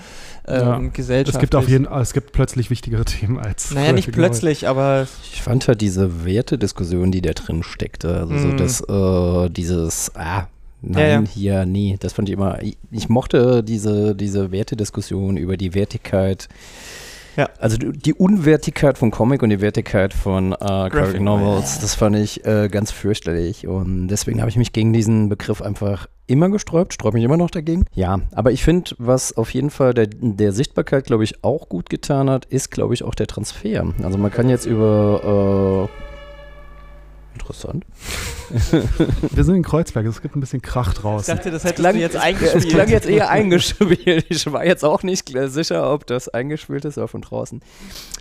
[0.49, 0.77] ähm, Ja.
[0.91, 1.35] gesellschaftlich.
[1.35, 3.71] Es gibt auf jeden es gibt plötzlich wichtigere Themen als.
[3.71, 8.47] Naja, nicht plötzlich, aber Ich fand halt diese Wertediskussion, die da drin steckte, also so
[8.49, 8.57] Mm.
[8.57, 10.47] das, äh, dieses, ah,
[10.81, 11.23] nein, Ja, ja.
[11.27, 16.47] hier, nee, das fand ich immer, ich, ich mochte diese, diese Wertediskussion über die Wertigkeit,
[17.37, 17.49] Ja.
[17.59, 22.15] also die Unwertigkeit von Comic und die Wertigkeit von äh, Graphic, Graphic Novels, das fand
[22.17, 26.93] ich äh, ganz fürchterlich und deswegen habe ich mich gegen diesen Begriff einfach immer gesträubt,
[26.93, 27.85] sträube mich immer noch dagegen.
[27.93, 31.89] Ja, aber ich finde, was auf jeden Fall der, der Sichtbarkeit, glaube ich, auch gut
[31.89, 33.93] getan hat, ist, glaube ich, auch der Transfer.
[34.03, 36.08] Also man kann jetzt über äh,
[37.39, 37.85] Interessant.
[39.31, 41.31] Wir sind in Kreuzberg, es gibt ein bisschen Krach draußen.
[41.31, 42.65] Ich dachte, das hättest klang, du jetzt eingespielt.
[42.65, 44.25] Es klang jetzt eher eingespielt.
[44.29, 47.61] Ich war jetzt auch nicht sicher, ob das eingespielt ist oder von draußen.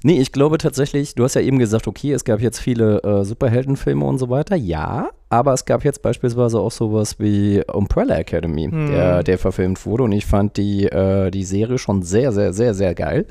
[0.02, 3.24] Nee, ich glaube tatsächlich, du hast ja eben gesagt, okay, es gab jetzt viele äh,
[3.24, 4.54] Superheldenfilme und so weiter.
[4.54, 8.90] Ja, aber es gab jetzt beispielsweise auch sowas wie Umbrella Academy, hm.
[8.90, 10.04] der, der verfilmt wurde.
[10.04, 13.26] Und ich fand die, äh, die Serie schon sehr, sehr, sehr, sehr geil.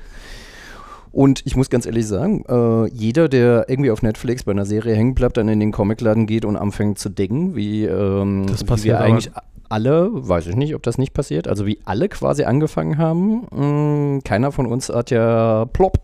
[1.17, 4.93] Und ich muss ganz ehrlich sagen, äh, jeder, der irgendwie auf Netflix bei einer Serie
[4.93, 8.83] hängen bleibt, dann in den Comicladen geht und anfängt zu denken, wie, ähm, das wie
[8.83, 9.31] wir eigentlich
[9.67, 13.47] alle, weiß ich nicht, ob das nicht passiert, also wie alle quasi angefangen haben.
[13.49, 15.97] Mh, mm, keiner von uns hat ja plopp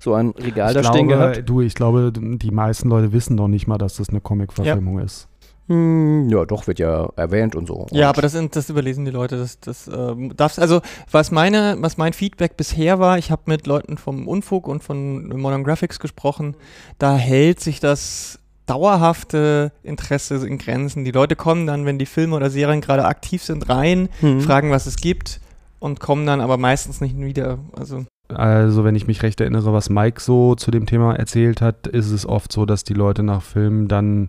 [0.00, 1.42] so ein Regal ich da glaube, stehen gehabt.
[1.46, 5.04] Du, ich glaube, die meisten Leute wissen noch nicht mal, dass das eine Comic-Verfilmung ja.
[5.06, 5.28] ist.
[5.68, 7.86] Hm, ja, doch, wird ja erwähnt und so.
[7.90, 9.36] Ja, aber das, sind, das überlesen die Leute.
[9.36, 13.66] Das, das ähm, darfst, also was meine, was mein Feedback bisher war, ich habe mit
[13.66, 16.56] Leuten vom Unfug und von Modern Graphics gesprochen,
[16.98, 21.04] da hält sich das dauerhafte Interesse in Grenzen.
[21.04, 24.40] Die Leute kommen dann, wenn die Filme oder Serien gerade aktiv sind, rein, mhm.
[24.40, 25.40] fragen, was es gibt
[25.80, 27.58] und kommen dann aber meistens nicht wieder.
[27.76, 31.86] Also also, wenn ich mich recht erinnere, was Mike so zu dem Thema erzählt hat,
[31.86, 34.28] ist es oft so, dass die Leute nach Filmen dann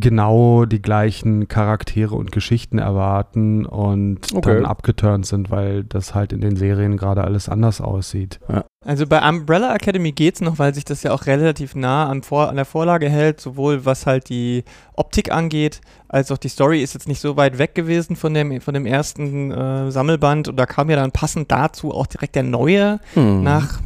[0.00, 4.54] genau die gleichen Charaktere und Geschichten erwarten und okay.
[4.54, 8.40] dann abgeturnt sind, weil das halt in den Serien gerade alles anders aussieht.
[8.48, 8.64] Ja.
[8.84, 12.22] Also bei Umbrella Academy geht es noch, weil sich das ja auch relativ nah an,
[12.22, 16.82] Vor an der Vorlage hält, sowohl was halt die Optik angeht, als auch die Story
[16.82, 20.56] ist jetzt nicht so weit weg gewesen von dem, von dem ersten äh, Sammelband und
[20.56, 23.42] da kam ja dann passend dazu auch direkt der neue hm.
[23.42, 23.80] nach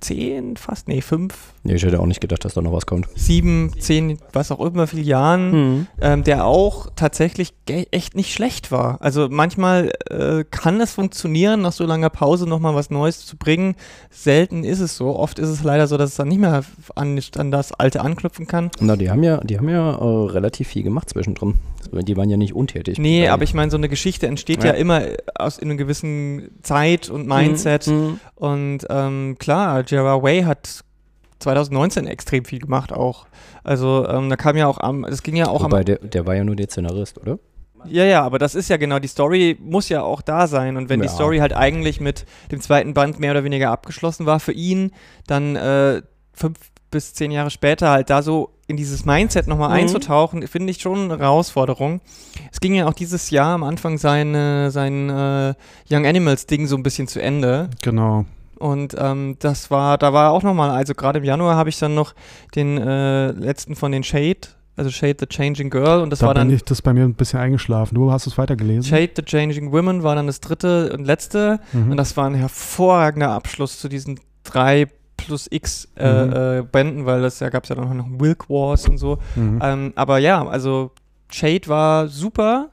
[0.00, 1.54] zehn, fast, nee, fünf.
[1.64, 3.08] Nee, ich hätte auch nicht gedacht, dass da noch was kommt.
[3.14, 5.86] Sieben, zehn, was auch immer, viele Jahren, mhm.
[6.00, 9.02] ähm, der auch tatsächlich echt nicht schlecht war.
[9.02, 13.74] Also manchmal äh, kann es funktionieren, nach so langer Pause nochmal was Neues zu bringen.
[14.10, 15.16] Selten ist es so.
[15.16, 16.62] Oft ist es leider so, dass es dann nicht mehr
[16.94, 18.70] an, an das Alte anknüpfen kann.
[18.80, 21.54] Na, die haben ja, die haben ja äh, relativ viel gemacht zwischendrin.
[21.92, 22.98] Die waren ja nicht untätig.
[22.98, 25.02] Nee, aber ich meine, so eine Geschichte entsteht ja, ja immer
[25.34, 27.86] aus in einer gewissen Zeit und Mindset.
[27.86, 27.94] Mhm.
[27.94, 28.20] mhm.
[28.34, 30.84] Und ähm, klar, Gerard Way hat
[31.38, 33.26] 2019 extrem viel gemacht auch.
[33.64, 35.84] Also ähm, da kam ja auch am, es ging ja auch Wobei am.
[35.84, 37.38] Der, der war ja nur der Szenarist, oder?
[37.84, 40.76] Ja, ja, aber das ist ja genau, die Story muss ja auch da sein.
[40.76, 41.06] Und wenn ja.
[41.06, 44.92] die Story halt eigentlich mit dem zweiten Band mehr oder weniger abgeschlossen war für ihn,
[45.26, 46.58] dann äh, fünf
[46.90, 49.74] bis zehn Jahre später halt da so in dieses Mindset nochmal mhm.
[49.74, 52.00] einzutauchen, finde ich schon eine Herausforderung.
[52.52, 55.54] Es ging ja auch dieses Jahr am Anfang sein, äh, sein äh,
[55.90, 57.70] Young Animals Ding so ein bisschen zu Ende.
[57.82, 58.26] Genau.
[58.58, 61.94] Und ähm, das war, da war auch nochmal, also gerade im Januar habe ich dann
[61.94, 62.14] noch
[62.54, 66.34] den äh, letzten von den Shade, also Shade the Changing Girl und das da war
[66.34, 66.50] dann.
[66.50, 67.94] Ich das bei mir ein bisschen eingeschlafen.
[67.94, 68.84] Du hast es weitergelesen.
[68.84, 71.92] Shade the Changing Women war dann das dritte und letzte mhm.
[71.92, 76.32] und das war ein hervorragender Abschluss zu diesen drei plus X äh, mhm.
[76.32, 79.18] äh, Bänden, weil das ja gab es ja dann noch Wilk Wars und so.
[79.36, 79.60] Mhm.
[79.62, 80.92] Ähm, aber ja, also
[81.30, 82.70] Shade war super,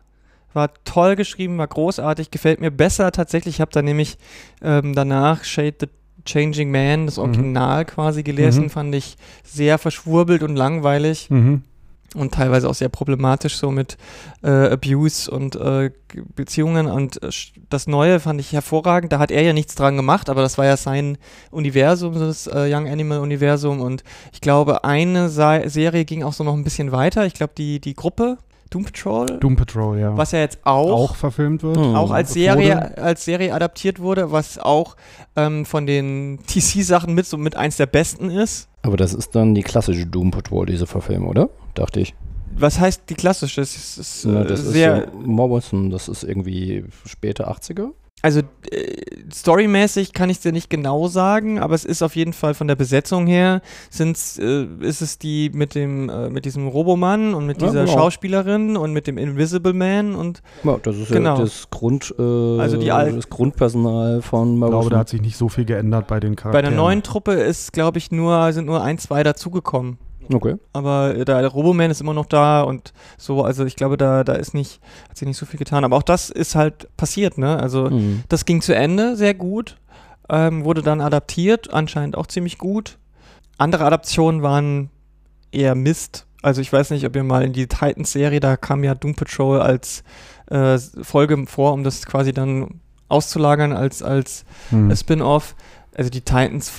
[0.55, 3.55] war toll geschrieben, war großartig, gefällt mir besser tatsächlich.
[3.55, 4.17] Ich habe da nämlich
[4.61, 5.87] ähm, danach Shade the
[6.25, 7.23] Changing Man, das mhm.
[7.23, 7.87] Original mhm.
[7.87, 11.29] quasi gelesen, fand ich sehr verschwurbelt und langweilig.
[11.29, 11.63] Mhm
[12.15, 13.97] und teilweise auch sehr problematisch so mit
[14.41, 15.91] äh, Abuse und äh,
[16.35, 17.29] Beziehungen und äh,
[17.69, 19.11] das Neue fand ich hervorragend.
[19.11, 21.17] Da hat er ja nichts dran gemacht, aber das war ja sein
[21.51, 24.03] Universum, das äh, Young Animal Universum und
[24.33, 27.25] ich glaube, eine Se Serie ging auch so noch ein bisschen weiter.
[27.25, 28.37] Ich glaube, die, die Gruppe
[28.75, 29.25] Doom Patrol.
[29.39, 30.17] Doom Patrol, ja.
[30.17, 31.77] Was ja jetzt auch, auch verfilmt wird.
[31.77, 31.95] Mhm.
[31.95, 34.97] Auch als Serie, als Serie adaptiert wurde, was auch
[35.37, 38.67] ähm, von den TC-Sachen mit so mit eins der besten ist.
[38.81, 41.49] Aber das ist dann die klassische Doom Patrol, diese Verfilmung, oder?
[41.73, 42.15] Dachte ich.
[42.57, 43.61] Was heißt die klassische?
[43.61, 48.39] Das ist, äh, das sehr ist so Morrison, das ist irgendwie späte 80er also
[48.71, 48.95] äh,
[49.31, 52.67] storymäßig kann ich es dir nicht genau sagen, aber es ist auf jeden Fall von
[52.67, 53.61] der Besetzung her
[53.91, 57.85] sind's, äh, ist es die mit dem äh, mit diesem Robomann und mit ja, dieser
[57.85, 57.97] genau.
[57.97, 61.35] Schauspielerin und mit dem Invisible Man und ja, das ist genau.
[61.35, 64.65] ja das Grund äh, also die das Grundpersonal von Morrison.
[64.65, 66.65] Ich glaube, da hat sich nicht so viel geändert bei den Charakteren.
[66.65, 69.99] Bei der neuen Truppe ist glaube ich nur sind nur ein zwei dazugekommen.
[70.33, 70.55] Okay.
[70.73, 74.53] Aber der Roboman ist immer noch da und so, also ich glaube, da, da ist
[74.53, 75.83] nicht, hat sich nicht so viel getan.
[75.83, 77.57] Aber auch das ist halt passiert, ne?
[77.59, 78.23] Also mhm.
[78.29, 79.77] das ging zu Ende sehr gut,
[80.29, 82.97] ähm, wurde dann adaptiert, anscheinend auch ziemlich gut.
[83.57, 84.89] Andere Adaptionen waren
[85.51, 86.25] eher Mist.
[86.41, 89.61] Also ich weiß nicht, ob ihr mal in die Titans-Serie, da kam ja Doom Patrol
[89.61, 90.03] als
[90.47, 94.95] äh, Folge vor, um das quasi dann auszulagern als, als mhm.
[94.95, 95.55] Spin-off.
[95.95, 96.71] Also die Titans,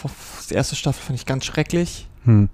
[0.51, 2.09] die erste Staffel fand ich ganz schrecklich.
[2.25, 2.49] Mhm.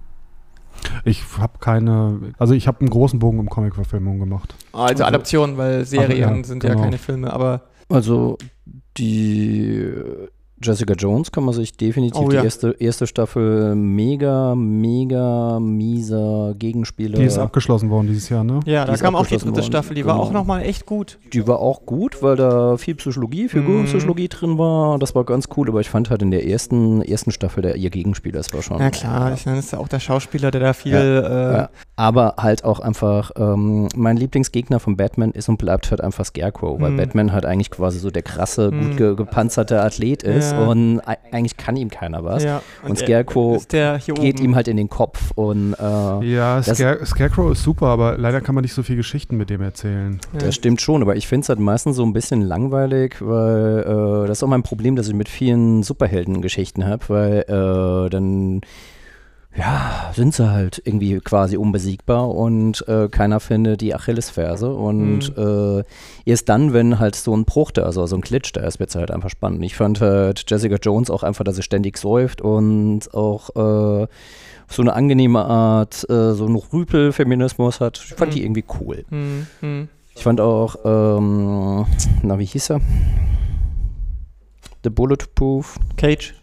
[1.05, 4.55] Ich habe keine, also ich habe einen großen Bogen um Comic-Verfilmungen gemacht.
[4.71, 6.83] Also Adaptionen, weil Serien ja, sind ja genau.
[6.83, 8.37] keine Filme, aber Also
[8.97, 9.91] die
[10.63, 12.43] Jessica Jones kann man sich definitiv Oh, die ja.
[12.43, 17.17] erste, erste Staffel mega, mega mieser Gegenspieler.
[17.19, 18.59] Die ist abgeschlossen worden dieses Jahr, ne?
[18.65, 20.25] ja, Die da ist kam auch die abgeschlossen dritte worden, Staffel, die war genau.
[20.25, 21.19] auch nochmal echt gut.
[21.33, 24.29] Die war auch gut, weil da viel Psychologie, Figurenpsychologie Mhm.
[24.29, 24.99] drin war.
[24.99, 27.89] Das war ganz cool, aber ich fand halt in der ersten, ersten Staffel der ihr
[27.89, 28.79] Gegenspieler, das war schon.
[28.79, 31.69] Ja klar, ich meine, das ist ja auch der Schauspieler, der da viel äh, Ja,
[31.95, 36.79] aber halt auch einfach, ähm, mein Lieblingsgegner von Batman ist und bleibt halt einfach Scarecrow,
[36.79, 36.97] weil Hm.
[36.97, 40.67] Batman halt eigentlich quasi so der krasse, gut ge gepanzerte Athlet ist Ja.
[40.67, 42.43] und ei- eigentlich kann ihm keiner was.
[42.43, 42.61] ja.
[42.83, 44.37] Und er Scarecrow Geht oben.
[44.43, 48.55] ihm halt in den Kopf und äh, Ja, Scare Scarecrow ist super, aber leider kann
[48.55, 50.19] man nicht so viel Geschichten mit dem erzählen.
[50.33, 50.39] ja.
[50.39, 53.79] Das stimmt schon, aber ich finde es halt meistens so ein bisschen langweilig, weil
[54.23, 58.61] äh, das ist auch mein Problem, dass ich mit vielen Superhelden-Geschichten habe, weil äh, dann
[59.55, 64.73] ja, sind sie halt irgendwie quasi unbesiegbar und äh, keiner findet die Achillesferse.
[64.73, 65.83] Und äh,
[66.25, 68.79] erst dann, wenn halt so ein Bruch da ist, also so ein Glitch da ist,
[68.79, 69.63] wird es halt einfach spannend.
[69.63, 74.07] Ich fand halt Jessica Jones auch einfach, dass sie ständig säuft und auch äh,
[74.69, 78.01] so eine angenehme Art, äh, so einen Rüpel-Feminismus hat.
[78.03, 78.35] Ich fand Mhm.
[78.35, 79.05] die irgendwie cool.
[79.09, 79.87] Hm, hm.
[80.15, 81.85] Ich fand auch, ähm,
[82.23, 82.81] na, wie hieß er?
[84.83, 86.33] The Bulletproof Cage,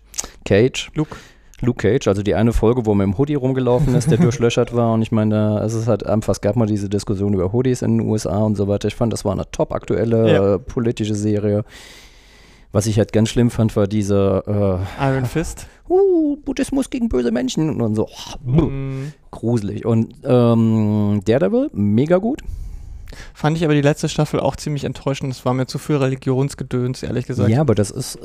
[0.44, 0.90] Cage.
[0.94, 1.16] Luke.
[1.62, 4.74] Luke Cage, also die eine Folge, wo er mit dem Hoodie rumgelaufen ist, der durchlöchert
[4.74, 4.92] war.
[4.94, 7.98] Und ich meine, da- es halt einfach, es gab mal diese Diskussion über Hoodies in
[7.98, 8.88] den USA und so weiter.
[8.88, 10.54] Ich fand, das war eine top aktuelle Ja.
[10.54, 11.64] äh, politische Serie.
[12.72, 14.44] Was ich halt ganz schlimm fand, war diese,
[15.00, 15.66] Iron Fist.
[15.88, 19.12] äh, uh, Buddhismus gegen böse Menschen und so, oh, Hm.
[19.32, 19.84] gruselig.
[19.84, 22.42] Und ähm, Daredevil, mega gut.
[23.34, 25.32] Fand ich aber die letzte Staffel auch ziemlich enttäuschend.
[25.32, 27.48] Es war mir zu viel Religionsgedöns, ehrlich gesagt.
[27.50, 28.20] Ja, aber das ist äh,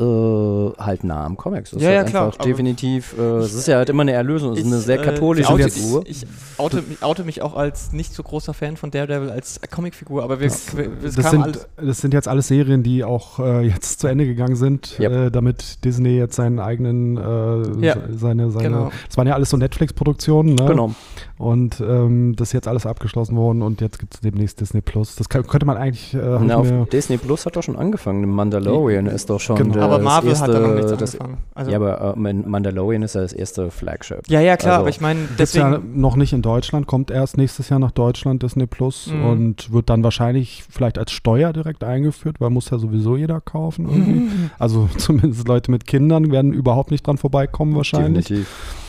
[0.78, 1.72] halt nah am Comics.
[1.72, 4.02] Das Ja, ist ja, halt klar, einfach aber- definitiv, äh, es ist ja halt immer
[4.02, 6.04] eine Erlösung, es ist eine sehr äh, katholische ich oute, Figur.
[6.06, 6.28] Ich, ich
[6.58, 10.40] oute, mich- oute mich auch als nicht so großer Fan von Daredevil als Comicfigur, aber
[10.40, 11.68] wir, wir, es Das kam sind, alles.
[11.78, 15.12] das sind jetzt alles Serien, die auch äh, jetzt zu Ende gegangen sind, Yep.
[15.12, 18.92] äh, damit Disney jetzt seinen eigenen, äh, Ja, se- seine, seine, genau.
[19.08, 20.66] das waren ja alles so Netflix-Produktionen, ne?
[20.66, 20.92] Genau.
[21.38, 25.16] Und ähm, das ist jetzt alles abgeschlossen worden und jetzt gibt es demnächst Disney Plus.
[25.16, 28.30] Das kann, könnte man eigentlich, äh, Na, auf Disney Plus hat doch schon angefangen.
[28.30, 29.74] Mandalorian ist doch schon Genau.
[29.74, 31.38] das aber Marvel erste, hat da noch nichts angefangen.
[31.54, 34.22] Also, Ja, ja, aber äh, Man- Mandalorian ist ja das erste Flagship.
[34.28, 36.00] ja, klar, also- aber ich meine, Gibt's ja deswegen.
[36.00, 39.26] noch nicht in Deutschland, kommt erst nächstes Jahr nach Deutschland Disney Plus Mhm.
[39.26, 43.88] und wird dann wahrscheinlich vielleicht als Steuer direkt eingeführt, weil muss ja sowieso jeder kaufen
[43.90, 44.30] irgendwie.
[44.60, 48.26] Also zumindest Leute mit Kindern werden überhaupt nicht dran vorbeikommen wahrscheinlich.
[48.28, 48.85] Definitiv.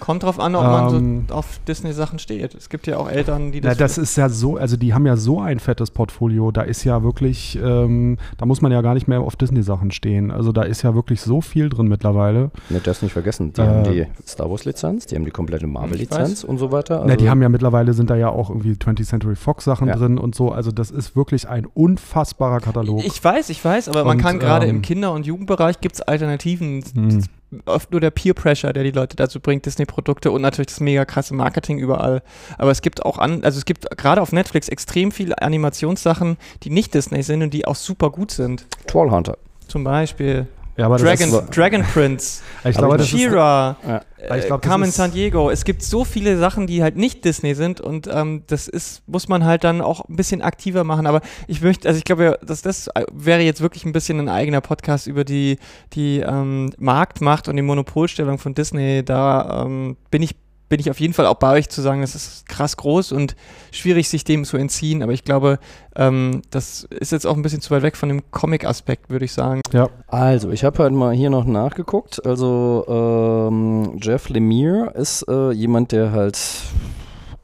[0.00, 2.54] Kommt drauf an, ob man Ähm, so auf Disney-Sachen steht.
[2.54, 3.78] Es gibt ja auch Eltern, die Na, das.
[3.78, 7.02] das ist ja so, also die haben ja so ein fettes Portfolio, da ist ja
[7.02, 10.30] wirklich, ähm, da muss man ja gar nicht mehr auf Disney-Sachen stehen.
[10.30, 12.50] Also da ist ja wirklich so viel drin mittlerweile.
[12.70, 13.52] Ne, das nicht vergessen.
[13.52, 17.00] Die Äh, haben die Star Wars-Lizenz, die haben die komplette Marvel-Lizenz und so weiter.
[17.06, 19.88] Na, die Also- haben ja mittlerweile sind da ja auch irgendwie 20th Century Fox Sachen
[19.88, 19.96] Ja.
[19.96, 20.50] drin und so.
[20.50, 23.04] Also das ist wirklich ein unfassbarer Katalog.
[23.04, 25.96] ich weiß, ich weiß, aber man Und, kann gerade ähm, im Kinder- und Jugendbereich gibt
[25.96, 26.82] es Alternativen.
[26.94, 27.22] Hm.
[27.66, 31.04] Oft nur der Peer Pressure, der die Leute dazu bringt, Disney-Produkte und natürlich das mega
[31.04, 32.22] krasse Marketing überall.
[32.58, 36.70] Aber es gibt auch an, also es gibt gerade auf Netflix extrem viele Animationssachen, die
[36.70, 38.66] nicht Disney sind und die auch super gut sind.
[38.86, 39.36] Trollhunter.
[39.66, 40.46] Zum Beispiel
[40.80, 44.00] Ja, aber das Dragon, war- Dragon Prince, ich glaube, das ist, She-Ra, Ja.
[44.38, 45.50] Ich glaub, das Carmen ist- San Diego.
[45.50, 49.28] Es gibt so viele Sachen, die halt nicht Disney sind und ähm, das ist, muss
[49.28, 51.06] man halt dann auch ein bisschen aktiver machen.
[51.06, 54.18] Aber ich möchte, also ich glaube, ja, dass das äh, wäre jetzt wirklich ein bisschen
[54.20, 55.58] ein eigener Podcast über die,
[55.92, 59.02] die ähm, Marktmacht und die Monopolstellung von Disney.
[59.04, 60.34] Da ähm, bin ich
[60.70, 63.34] bin ich auf jeden Fall auch bei euch zu sagen, das ist krass groß und
[63.72, 65.02] schwierig, sich dem zu entziehen.
[65.02, 65.58] Aber ich glaube,
[65.96, 69.32] ähm, das ist jetzt auch ein bisschen zu weit weg von dem Comic-Aspekt, würde ich
[69.32, 69.60] sagen.
[69.72, 72.24] ja, Also, ich habe halt mal hier noch nachgeguckt.
[72.24, 76.38] Also, ähm, Jeff Lemire ist äh, jemand, der halt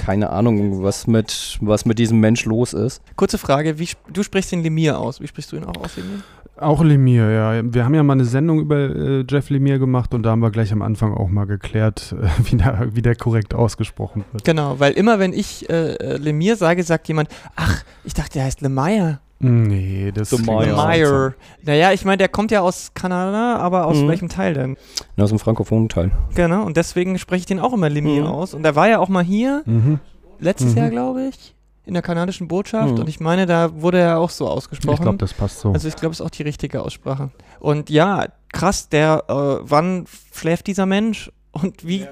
[0.06, 3.02] keine Ahnung, was mit, was mit diesem Mensch los ist.
[3.16, 5.20] Kurze Frage, wie, du sprichst den Lemire aus.
[5.20, 6.22] Wie sprichst du ihn auch aus, Lemire?
[6.58, 7.74] auch Lemire, ja.
[7.74, 10.52] Wir haben ja mal eine Sendung über äh, Jeff Lemire gemacht und da haben wir
[10.52, 14.44] gleich am Anfang auch mal geklärt, äh, wie, der, wie der korrekt ausgesprochen wird.
[14.44, 18.44] Genau, weil immer wenn ich äh, äh, Lemire sage, sagt jemand, ach, ich dachte, der
[18.44, 19.18] heißt Lemire.
[19.38, 20.62] Nee, das Lemire.
[20.62, 21.34] klingt Lemire.
[21.62, 24.08] Naja, ich meine, der kommt ja aus Kanada, aber aus Mhm.
[24.08, 24.76] welchem Teil denn?
[25.16, 26.10] Na, Aus dem frankophonen Teil.
[26.34, 28.32] Genau, und deswegen spreche ich den auch immer Lemire Mhm.
[28.32, 28.54] aus.
[28.54, 30.00] Und der war ja auch mal hier, Mhm.
[30.38, 30.78] letztes Mhm.
[30.78, 32.94] Jahr, glaube ich, in der kanadischen Botschaft.
[32.94, 33.00] Mhm.
[33.00, 35.02] Und ich meine, da wurde er auch so Ich ausgesprochen.
[35.02, 35.70] glaube, das passt so.
[35.72, 37.30] Also ich glaube, es ist auch die richtige Aussprache.
[37.60, 41.30] Und ja, krass, der, äh, wann schläft dieser Mensch?
[41.62, 42.06] Und wie,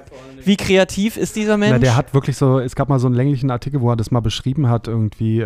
[0.44, 1.72] wie kreativ ist dieser Mensch?
[1.72, 4.10] Na, der hat wirklich so, es gab mal so einen länglichen Artikel, wo er das
[4.10, 5.44] mal beschrieben hat, irgendwie, äh,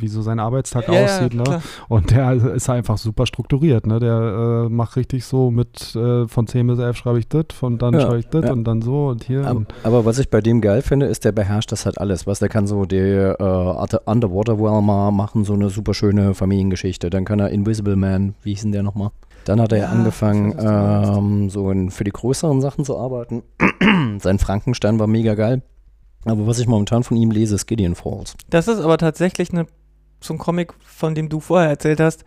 [0.00, 1.34] wie so sein Arbeitstag Ja, ja, aussieht.
[1.34, 1.42] ne?
[1.44, 1.62] klar.
[1.88, 3.86] Und der ist einfach super strukturiert.
[3.86, 3.98] Ne?
[4.00, 7.78] Der äh, macht richtig so mit äh, von 10 bis 11 schreibe ich das, von
[7.78, 8.52] dann Ja, schreibe ich das ja.
[8.52, 9.46] und dann so und hier.
[9.46, 12.26] Aber, und aber was ich bei dem geil finde, ist, der beherrscht das halt alles.
[12.26, 17.10] Was der kann so die äh, Underwater Whelmer machen, so eine super schöne Familiengeschichte.
[17.10, 19.10] Dann kann er Invisible Man, wie hieß denn der nochmal?
[19.44, 23.42] Dann hat er ja, angefangen, ähm, so in, für die größeren Sachen zu arbeiten.
[24.20, 25.62] Sein Frankenstein war mega geil.
[26.24, 28.34] Aber was ich momentan von ihm lese, ist Gideon Falls.
[28.50, 29.66] Das ist aber tatsächlich eine,
[30.20, 32.24] so ein Comic, von dem du vorher erzählt hast,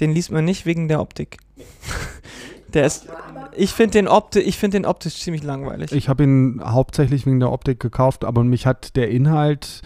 [0.00, 1.38] den liest man nicht wegen der Optik.
[2.72, 3.08] der ist,
[3.56, 5.92] ich finde den, Opti ich find den optisch ziemlich langweilig.
[5.92, 9.82] ich habe ihn hauptsächlich wegen der Optik gekauft, aber mich hat der Inhalt,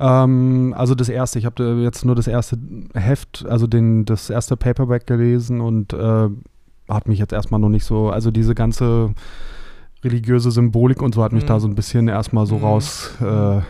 [0.00, 2.58] ähm, also das erste, ich habe jetzt nur das erste
[2.94, 6.28] Heft, also den, das erste Paperback gelesen und äh,
[6.88, 9.14] hat mich jetzt erstmal noch nicht so, also diese ganze
[10.02, 11.48] religiöse Symbolik und so hat mich Mhm.
[11.48, 12.64] da so ein bisschen erstmal so Mhm.
[12.64, 13.60] raus äh,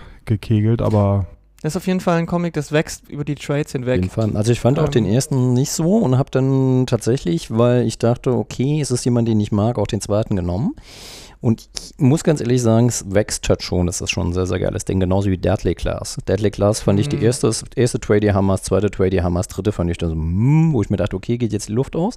[0.80, 1.26] aber
[1.62, 3.96] Das ist auf jeden Fall ein Comic, das wächst über die Trades Auf hinweg.
[3.96, 4.34] jeden Fall.
[4.36, 4.90] Also ich fand auch Ähm.
[4.92, 9.26] den ersten nicht so und habe dann tatsächlich, weil ich dachte, okay, es ist jemand,
[9.28, 10.74] den ich mag, auch den zweiten genommen.
[11.40, 13.86] Und ich muss ganz ehrlich sagen, es wächst halt schon.
[13.86, 15.00] Das ist schon ein sehr, sehr geiles Ding.
[15.00, 16.18] Genauso wie Deadly Class.
[16.28, 17.22] Deadly Class fand ich die Mhm.
[17.22, 20.72] erste, erste Trade, die Hammers, zweite Trade, die Hammers, dritte fand ich dann so, hm,
[20.74, 22.16] wo ich mir dachte, okay, geht jetzt die Luft aus.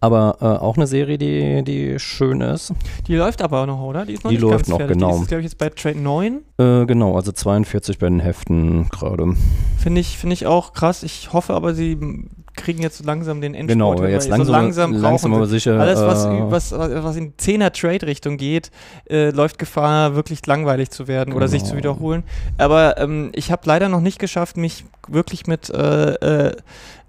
[0.00, 2.74] Aber äh, auch eine Serie, die, die schön ist.
[3.06, 4.04] Die läuft aber auch noch, oder?
[4.04, 4.98] Die ist noch Die nicht läuft noch, fertig.
[4.98, 5.16] genau.
[5.16, 6.42] Die ist, glaube ich, jetzt bei Trade 9.
[6.58, 9.34] Äh, genau, also 42 bei den Heften gerade.
[9.78, 11.02] Finde ich, finde ich auch krass.
[11.04, 11.96] Ich hoffe aber, sie
[12.54, 13.68] kriegen jetzt so langsam den Endspurt.
[13.98, 15.78] Genau, hin, jetzt weil langsam, so langsam, langsam brauchen aber sicher.
[15.78, 18.70] Alles, was, äh, was, was in 10er Trade-Richtung geht,
[19.10, 21.78] äh, läuft Gefahr, wirklich langweilig zu werden oder sich zu Genau.
[21.78, 22.22] wiederholen.
[22.58, 26.14] Aber ähm, ich habe leider noch nicht geschafft, mich wirklich mit äh,
[26.48, 26.56] äh,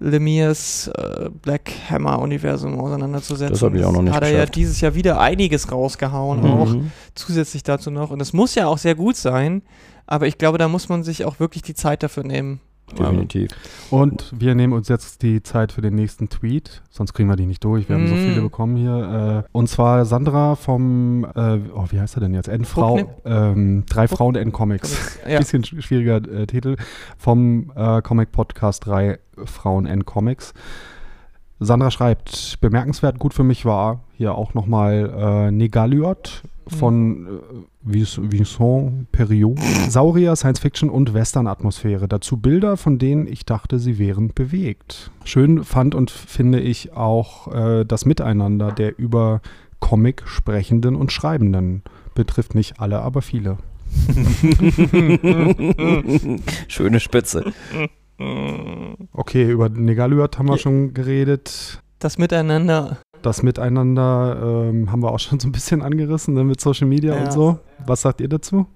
[0.00, 3.52] Lemirs äh, Black Hammer-Universum auseinanderzusetzen.
[3.54, 6.46] Das hab ich auch noch nicht Hat er ja dieses Jahr wieder einiges rausgehauen, Mhm.
[6.50, 6.74] auch
[7.14, 8.10] zusätzlich dazu noch.
[8.10, 9.62] Und das muss ja auch sehr gut sein,
[10.06, 12.60] aber ich glaube, da muss man sich auch wirklich die Zeit dafür nehmen.
[12.98, 13.50] Definitiv.
[13.90, 17.46] Und wir nehmen uns jetzt die Zeit für den nächsten Tweet, sonst kriegen wir die
[17.46, 17.88] nicht durch.
[17.88, 18.18] Wir haben so Mm.
[18.18, 19.44] viele bekommen hier.
[19.44, 22.48] Äh, und zwar Sandra vom, äh, oh, wie heißt er denn jetzt?
[22.74, 23.08] Booknip?
[23.24, 25.18] ähm, drei Frauen N-Comics.
[25.28, 25.38] Ja.
[25.38, 26.76] Bisschen sch- schwieriger äh, Titel.
[27.18, 30.54] Vom äh, Comic-Podcast drei Frauen N-Comics.
[31.58, 39.10] Sandra schreibt, bemerkenswert gut für mich war hier auch nochmal äh, Negaliot von Vis- Vincent
[39.12, 39.58] Perriot.
[39.88, 42.08] Saurier, Science Fiction und Western-Atmosphäre.
[42.08, 45.10] Dazu Bilder, von denen ich dachte, sie wären bewegt.
[45.24, 49.40] Schön fand und finde ich auch äh, das Miteinander der über
[49.78, 51.82] Comic sprechenden und Schreibenden.
[52.14, 53.58] Betrifft nicht alle, aber viele.
[56.68, 57.52] Schöne Spitze.
[59.12, 60.58] Okay, über Negaliot haben wir Ja.
[60.58, 61.82] schon geredet.
[61.98, 62.98] Das Miteinander.
[63.26, 67.14] Das Miteinander ähm, haben wir auch schon so ein bisschen angerissen ne, mit Social Media
[67.16, 67.24] Ja.
[67.24, 67.58] und so.
[67.84, 68.66] Was sagt ihr dazu?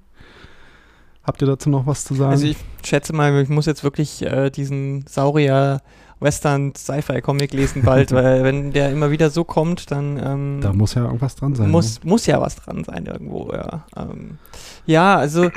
[1.23, 2.33] Habt ihr dazu noch was zu sagen?
[2.33, 5.81] Also ich schätze mal, ich muss jetzt wirklich äh, diesen Saurier
[6.19, 10.95] Western Sci-Fi-Comic lesen bald, weil wenn der immer wieder so kommt, dann ähm, da muss
[10.95, 11.67] ja irgendwas dran sein.
[11.67, 11.73] ne?
[11.73, 13.85] muss, muss ja was dran sein irgendwo, ja.
[13.97, 14.39] Ähm,
[14.85, 15.49] ja, also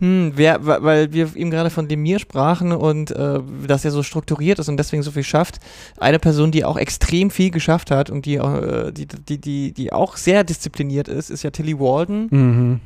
[0.00, 4.58] hm, wer, weil wir eben gerade von Demir sprachen und äh, dass er so strukturiert
[4.58, 5.60] ist und deswegen so viel schafft.
[5.98, 9.92] Eine Person, die auch extrem viel geschafft hat und die, äh, die, die, die, die
[9.92, 12.26] auch sehr diszipliniert ist, ist ja Tilly Walden.
[12.30, 12.80] Mhm.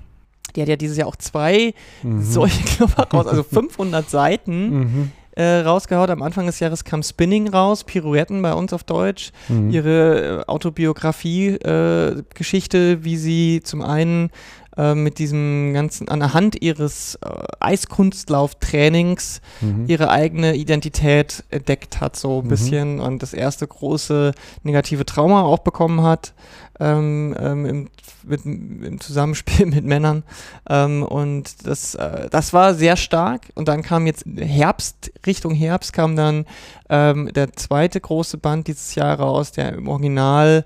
[0.57, 2.23] Die hat ja dieses Jahr auch zwei Mhm.
[2.23, 5.11] solche Knopper raus, also 500 Seiten Mhm.
[5.37, 6.11] äh, rausgehaut.
[6.11, 9.33] Am Anfang des Jahres kam Spinning raus, Pirouetten bei uns auf Deutsch.
[9.49, 9.71] Mhm.
[9.71, 14.31] Ihre äh, Autobiografie-Geschichte, wie sie zum einen
[14.77, 17.29] äh, mit diesem ganzen, an der Hand ihres äh,
[17.61, 19.85] Eiskunstlauftrainings Mhm.
[19.87, 22.49] ihre eigene Identität entdeckt hat, so ein Mhm.
[22.49, 26.35] bisschen und das erste große negative Trauma auch bekommen hat
[26.81, 27.89] ähm, ähm, im,
[28.25, 30.25] mit, im Zusammenspiel mit Männern.
[30.69, 33.43] Ähm, und das, äh, das war sehr stark.
[33.55, 36.47] Und dann kam jetzt Herbst, Richtung Herbst kam dann
[36.91, 40.65] ähm, der zweite große Band dieses Jahr raus, der im Original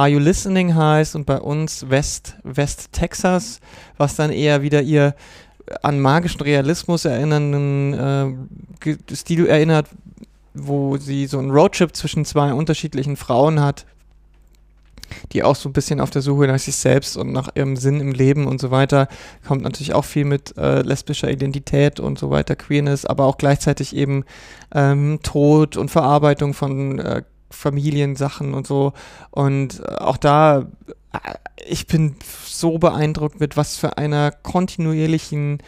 [0.00, 3.60] Are You Listening heißt und bei uns West, West Texas,
[3.98, 5.14] was dann eher wieder ihr
[5.82, 8.38] an magischen Realismus erinnernden
[8.82, 9.88] äh, Stil erinnert,
[10.54, 13.84] wo sie so einen Roadtrip zwischen zwei unterschiedlichen Frauen hat,
[15.32, 18.00] die auch so ein bisschen auf der Suche nach sich selbst und nach ihrem Sinn
[18.00, 19.06] im Leben und so weiter,
[19.46, 23.94] kommt natürlich auch viel mit äh, lesbischer Identität und so weiter, Queerness, aber auch gleichzeitig
[23.94, 24.24] eben
[24.74, 28.92] ähm, Tod und Verarbeitung von äh, Familiensachen und so.
[29.30, 30.60] Und äh, auch da,
[31.12, 31.18] äh,
[31.66, 35.58] ich bin so beeindruckt mit was für einer kontinuierlichen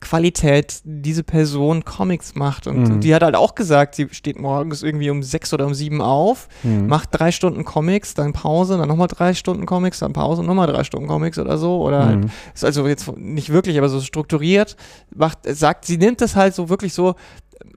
[0.00, 2.66] Qualität diese Person Comics macht.
[2.66, 3.00] Und Mhm.
[3.00, 6.48] die hat halt auch gesagt, sie steht morgens irgendwie um sechs oder um sieben auf,
[6.64, 6.88] Mhm.
[6.88, 10.82] macht drei Stunden Comics, dann Pause, dann nochmal drei Stunden Comics, dann Pause, nochmal drei
[10.82, 11.80] Stunden Comics oder so.
[11.82, 12.30] Oder halt Mhm.
[12.52, 14.76] ist also jetzt nicht wirklich, aber so strukturiert,
[15.14, 17.14] macht, sagt, sie nimmt das halt so wirklich so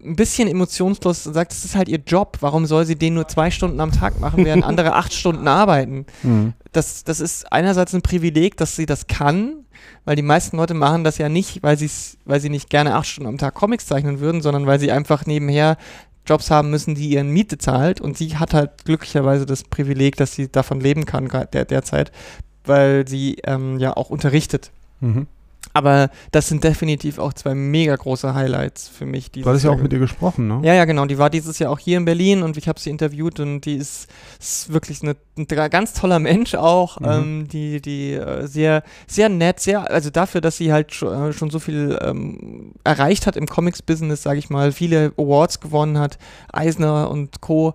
[0.03, 2.37] ein bisschen emotionslos und sagt, das ist halt ihr Job.
[2.41, 6.05] Warum soll sie den nur zwei Stunden am Tag machen, während andere acht Stunden arbeiten?
[6.23, 6.53] Mhm.
[6.71, 9.65] Das, das ist einerseits ein Privileg, dass sie das kann,
[10.03, 13.07] weil die meisten Leute machen das ja nicht, weil, sie's, weil sie nicht gerne acht
[13.07, 15.77] Stunden am Tag Comics zeichnen würden, sondern weil sie einfach nebenher
[16.25, 18.01] Jobs haben müssen, die ihren Miete zahlt.
[18.01, 22.11] Und sie hat halt glücklicherweise das Privileg, dass sie davon leben kann der, derzeit,
[22.65, 24.71] weil sie ähm, ja auch unterrichtet.
[25.01, 25.27] Mhm.
[25.75, 29.29] Aber das sind definitiv auch zwei mega große Highlights für mich.
[29.31, 30.61] Du hattest ja auch mit ihr gesprochen, ne?
[30.63, 31.05] ja, ja, genau.
[31.05, 33.75] Die war dieses Jahr auch hier in Berlin und ich habe sie interviewt und die
[33.75, 34.07] ist,
[34.39, 37.01] ist wirklich eine, ein ganz toller Mensch auch.
[37.01, 37.05] Mhm.
[37.05, 41.33] Ähm, die die äh, sehr, sehr nett, sehr, also dafür, dass sie halt schon, äh,
[41.33, 46.17] schon so viel ähm, erreicht hat im Comics-Business, sage ich mal, viele Awards gewonnen hat,
[46.53, 47.73] Eisner und Co.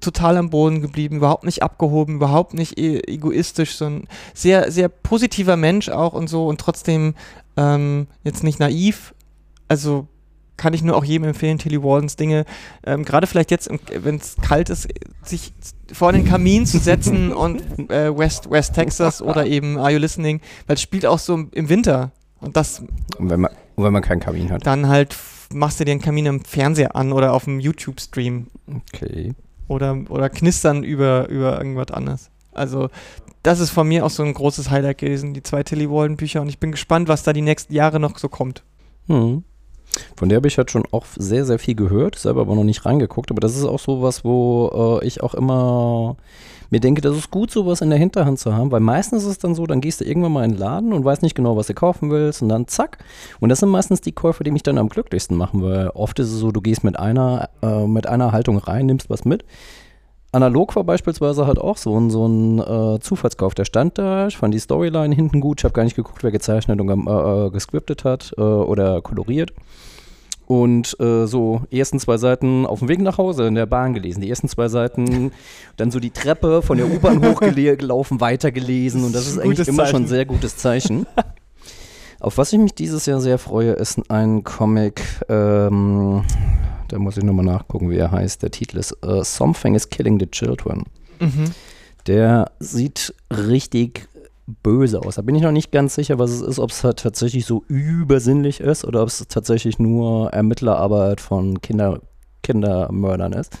[0.00, 4.88] Total am Boden geblieben, überhaupt nicht abgehoben, überhaupt nicht e egoistisch, so ein sehr, sehr
[4.88, 7.14] positiver Mensch auch und so und trotzdem
[7.56, 9.14] ähm, jetzt nicht naiv.
[9.68, 10.06] Also
[10.56, 12.44] kann ich nur auch jedem empfehlen, Tilly Waldens Dinge,
[12.84, 14.88] ähm, gerade vielleicht jetzt, wenn es kalt ist,
[15.22, 15.54] sich
[15.90, 20.40] vor den Kamin zu setzen und äh, West, West Texas oder eben Are You Listening,
[20.66, 22.80] weil es spielt auch so im Winter und das
[23.16, 24.66] Und wenn man, und wenn man keinen Kamin hat.
[24.66, 25.16] dann halt
[25.52, 28.48] machst du dir einen Kamin im Fernseher an oder auf dem YouTube-Stream
[28.92, 29.34] Okay.
[29.70, 32.30] Oder, oder knistern über, über irgendwas anderes.
[32.52, 32.88] Also
[33.42, 36.42] das ist von mir auch so ein großes Highlight gewesen, die zwei Tilly Walden Bücher
[36.42, 38.64] und ich bin gespannt, was da die nächsten Jahre noch so kommt.
[39.06, 39.44] Hm.
[40.16, 42.84] Von der habe ich halt schon auch sehr, sehr viel gehört, selber aber noch nicht
[42.84, 43.30] reingeguckt.
[43.30, 46.16] Aber das ist auch so was, wo äh, ich auch immer
[46.70, 49.38] mir denke, das ist gut, sowas in der Hinterhand zu haben, weil meistens ist es
[49.38, 51.66] dann so, dann gehst du irgendwann mal in den Laden und weißt nicht genau, was
[51.66, 52.98] du kaufen willst und dann zack.
[53.40, 56.32] Und das sind meistens die Käufe, die mich dann am glücklichsten machen, weil oft ist
[56.32, 59.44] es so, du gehst mit einer, äh, mit einer Haltung rein, nimmst was mit.
[60.32, 63.54] Analog war beispielsweise halt auch so ein, so ein äh, Zufallskauf.
[63.54, 66.30] Der stand da, ich fand die Storyline hinten gut, ich habe gar nicht geguckt, wer
[66.30, 69.52] gezeichnet und äh, äh, gescriptet hat äh, oder koloriert.
[70.50, 74.20] Und äh, so ersten zwei Seiten auf dem Weg nach Hause in der Bahn gelesen.
[74.20, 75.30] Die ersten zwei Seiten,
[75.76, 79.04] dann so die Treppe von der U-Bahn hochgelaufen, weitergelesen.
[79.04, 80.08] Und das ist eigentlich Gutes immer schon ein Zeichen.
[80.08, 81.06] sehr gutes Zeichen.
[82.18, 86.24] Auf was ich mich dieses Jahr sehr freue, ist ein Comic, ähm,
[86.88, 88.42] da muss ich nochmal nachgucken, wie er heißt.
[88.42, 90.82] Der Titel ist äh, Something is Killing the Children.
[91.20, 91.44] Mhm.
[92.08, 94.08] Der sieht richtig
[94.62, 95.14] böse aus.
[95.16, 97.64] Da bin ich noch nicht ganz sicher, was es ist, ob es halt tatsächlich so
[97.68, 102.00] übersinnlich ist oder ob es tatsächlich nur Ermittlerarbeit von Kinder,
[102.42, 103.56] Kindermördern ist.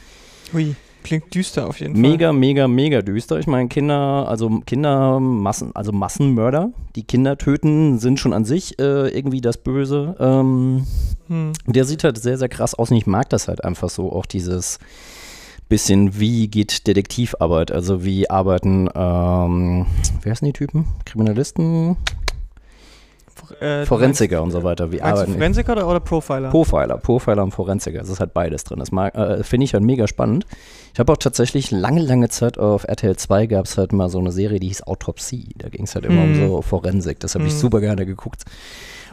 [0.52, 2.02] Hui, klingt düster auf jeden Fall.
[2.02, 3.38] Mega, mega, mega düster.
[3.38, 9.08] Ich meine, Kinder, also Kindermassen, also Massenmörder, die Kinder töten, sind schon an sich äh,
[9.08, 10.16] irgendwie das Böse.
[10.18, 10.86] Ähm,
[11.28, 11.52] Hm.
[11.66, 14.26] der sieht halt sehr, sehr krass aus und ich mag das halt einfach so, auch
[14.26, 14.80] dieses
[15.70, 19.86] bisschen, wie geht Detektivarbeit, also wie arbeiten, ähm,
[20.22, 20.84] wer sind die Typen?
[21.06, 21.96] Kriminalisten?
[23.60, 26.50] Äh, Forensiker und so weiter, wie arbeiten Forensiker oder, oder Profiler?
[26.50, 28.78] Profiler, Profiler und Forensiker, es ist halt beides drin.
[28.78, 30.46] Das äh, finde ich halt mega spannend.
[30.92, 34.18] Ich habe auch tatsächlich lange, lange Zeit auf RTL 2 gab es halt mal so
[34.18, 35.48] eine Serie, die hieß Autopsie.
[35.56, 36.30] Da ging es halt immer Mhm.
[36.30, 37.18] um so Forensik.
[37.20, 37.58] Das habe ich Mhm.
[37.58, 38.44] super gerne geguckt.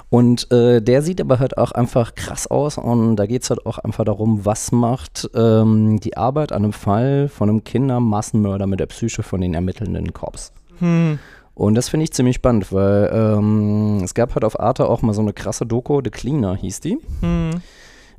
[0.09, 3.65] Und äh, der sieht aber halt auch einfach krass aus und da geht es halt
[3.65, 8.79] auch einfach darum, was macht ähm, die Arbeit an einem Fall von einem Kindermassenmörder mit
[8.79, 10.53] der Psyche von den ermittelnden Cops.
[10.79, 11.19] hm.
[11.53, 15.13] Und das finde ich ziemlich spannend, weil ähm, es gab halt auf Arte auch mal
[15.13, 17.49] so eine krasse Doku, The Cleaner hieß die Hm.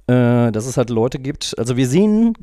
[0.09, 1.55] äh, dass es halt Leute gibt.
[1.57, 2.35] Also wir sehen,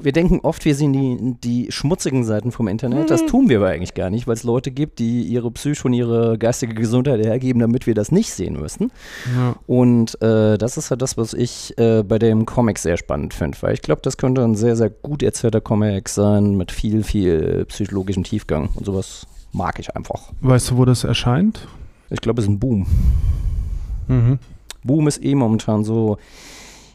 [0.00, 3.10] wir denken oft, wir sehen die, die schmutzigen Seiten vom Internet.
[3.10, 5.92] Das tun wir aber eigentlich gar nicht, weil es Leute gibt, die ihre Psyche und
[5.92, 8.90] ihre geistige Gesundheit hergeben, damit wir das nicht sehen müssen.
[9.36, 9.54] Ja.
[9.66, 13.58] Und äh, das ist halt das, was ich äh, bei dem Comic sehr spannend finde,
[13.60, 17.66] weil ich glaube, das könnte ein sehr, sehr gut erzählter Comic sein mit viel, viel
[17.66, 20.32] psychologischem Tiefgang und sowas mag ich einfach.
[20.40, 21.68] Weißt du, wo das erscheint?
[22.08, 22.86] Ich glaube, es ist ein Boom.
[24.08, 24.38] Mhm.
[24.84, 26.16] Boom ist eh momentan so.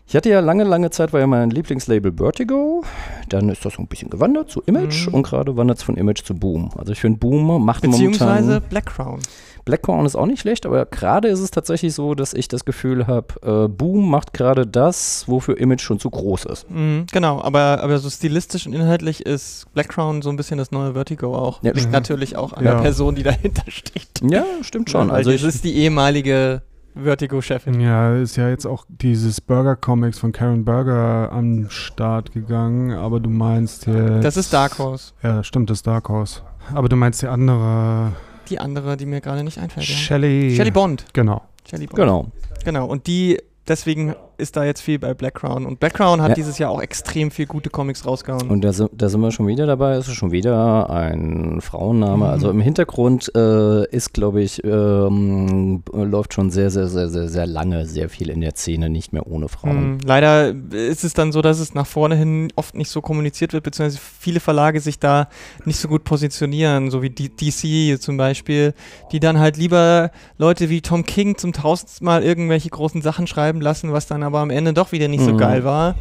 [0.10, 2.84] Ich hatte ja lange, lange Zeit, war ja mein Lieblingslabel Vertigo.
[3.28, 5.14] Dann ist das so ein bisschen gewandert zu Image Mhm.
[5.16, 6.72] und gerade wandert es von Image zu Boom.
[6.78, 8.70] Also ich finde, Boom macht Beziehungsweise momentan.
[8.70, 9.20] Black Crown.
[9.66, 12.64] Black Crown ist auch nicht schlecht, aber gerade ist es tatsächlich so, dass ich das
[12.64, 16.72] Gefühl habe, äh, Boom macht gerade das, wofür Image schon zu groß ist.
[16.72, 20.72] Mhm, genau, aber, aber so stilistisch und inhaltlich ist Black Crown so ein bisschen das
[20.72, 21.62] neue Vertigo auch.
[21.64, 21.74] Ja.
[21.74, 21.92] Liegt Mhm.
[21.92, 22.76] natürlich auch an Ja.
[22.76, 24.08] der Person, die dahinter steht.
[24.24, 25.10] Ja, stimmt schon.
[25.10, 26.62] Weil Also ich, ist die ehemalige
[27.04, 27.80] Vertigo-Chefin.
[27.80, 33.30] Ja, ist ja jetzt auch dieses Burger-Comics von Karen Burger am Start gegangen, aber du
[33.30, 34.24] meinst jetzt...
[34.24, 35.14] Das ist Dark Horse.
[35.24, 36.42] Ja, stimmt, das ist Dark Horse.
[36.74, 38.14] Aber du meinst die andere...
[38.50, 39.88] Die andere, die mir gerade nicht einfällt.
[39.88, 39.96] Ja.
[39.96, 40.56] Shelley...
[40.56, 41.06] Shelley Bond.
[41.14, 41.44] Genau.
[41.70, 41.98] Shelley Bond.
[41.98, 42.32] genau.
[42.64, 45.66] Genau, und die deswegen ist da jetzt viel bei Black Crown.
[45.66, 46.36] Und Black Crown hat Ja.
[46.36, 48.50] dieses Jahr auch extrem viel gute Comics rausgehauen.
[48.50, 49.94] Und da, da sind wir schon wieder dabei.
[49.94, 52.18] Es ist schon wieder ein Frauenname.
[52.26, 52.32] Mhm.
[52.32, 57.46] Also im Hintergrund äh, ist, glaube ich, ähm, läuft schon sehr, sehr, sehr, sehr, sehr
[57.48, 59.78] lange sehr viel in der Szene nicht mehr ohne Frauen.
[59.78, 63.54] Hm, leider ist es dann so, dass es nach vorne hin oft nicht so kommuniziert
[63.54, 65.30] wird, beziehungsweise viele Verlage sich da
[65.66, 68.74] nicht so gut positionieren, so wie DC zum Beispiel,
[69.12, 73.62] die dann halt lieber Leute wie Tom King zum tausendsten Mal irgendwelche großen Sachen schreiben
[73.62, 75.38] lassen, was dann aber am Ende doch wieder nicht so Mhm.
[75.38, 75.96] geil war.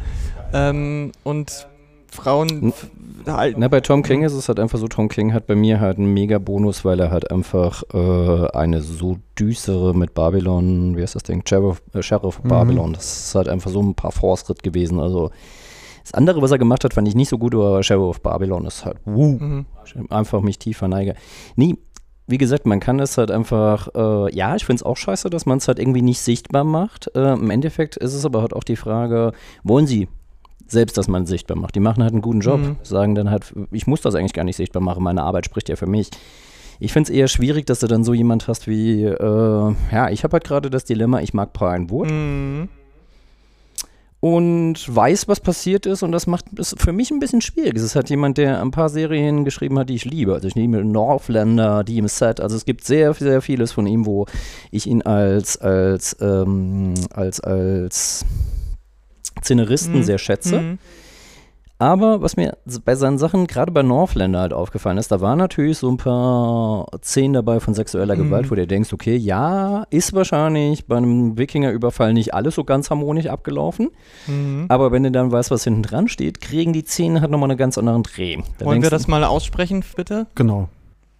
[0.53, 1.67] Ähm, und
[2.11, 2.73] Frauen
[3.27, 3.57] halt.
[3.57, 5.97] Na, bei Tom King ist es halt einfach so, Tom King hat bei mir halt
[5.97, 11.15] einen mega Bonus, weil er halt einfach äh, eine so düstere mit Babylon, wie heißt
[11.15, 11.43] das Ding?
[11.47, 12.47] Sheriff, äh, Sheriff Mhm.
[12.49, 12.93] Babylon.
[12.93, 14.99] Das ist halt einfach so ein paar Fortschritt gewesen.
[14.99, 15.31] Also
[16.03, 18.85] das andere, was er gemacht hat, fand ich nicht so gut, aber Sheriff Babylon ist
[18.85, 19.65] halt wuh, Mhm.
[20.09, 21.15] einfach mich tief verneige.
[21.57, 21.75] Nee,
[22.27, 25.45] wie gesagt, man kann es halt einfach, äh, ja, ich finde es auch scheiße, dass
[25.45, 27.09] man es halt irgendwie nicht sichtbar macht.
[27.15, 29.31] Äh, Im Endeffekt ist es aber halt auch die Frage,
[29.63, 30.09] wollen sie
[30.67, 31.75] selbst, dass man es sichtbar macht?
[31.75, 32.75] Die machen halt einen guten Job, Mhm.
[32.83, 35.77] sagen dann halt, ich muss das eigentlich gar nicht sichtbar machen, meine Arbeit spricht ja
[35.77, 36.09] für mich.
[36.79, 40.23] Ich finde es eher schwierig, dass du dann so jemand hast wie, äh, ja, ich
[40.23, 42.69] habe halt gerade das Dilemma, ich mag Brian Wood Mhm.
[44.19, 47.75] Und weiß, was passiert ist und das macht es für mich ein bisschen schwierig.
[47.75, 50.33] Es ist halt jemand, der ein paar Serien geschrieben hat, die ich liebe.
[50.33, 52.39] Also ich liebe Northlander, die im Set.
[52.41, 54.25] Also es gibt sehr, sehr vieles von ihm, wo
[54.71, 58.25] ich ihn als, als, ähm, als, als
[59.43, 60.03] Szenaristen Mhm.
[60.03, 60.59] sehr schätze.
[60.61, 60.79] Mhm.
[61.79, 65.77] Aber was mir bei seinen Sachen, gerade bei Northlander halt aufgefallen ist, da waren natürlich
[65.77, 68.23] so ein paar Szenen dabei von sexueller Mhm.
[68.25, 72.89] Gewalt, wo du denkst, okay, ja, ist wahrscheinlich bei einem Wikingerüberfall nicht alles so ganz
[72.89, 73.89] harmonisch abgelaufen.
[74.25, 74.65] Mhm.
[74.69, 77.59] Aber wenn du dann weißt, was hinten dran steht, kriegen die Szenen halt nochmal einen
[77.59, 78.37] ganz anderen Dreh.
[78.57, 80.25] Da Wollen wir das mal aussprechen, bitte?
[80.33, 80.69] Genau.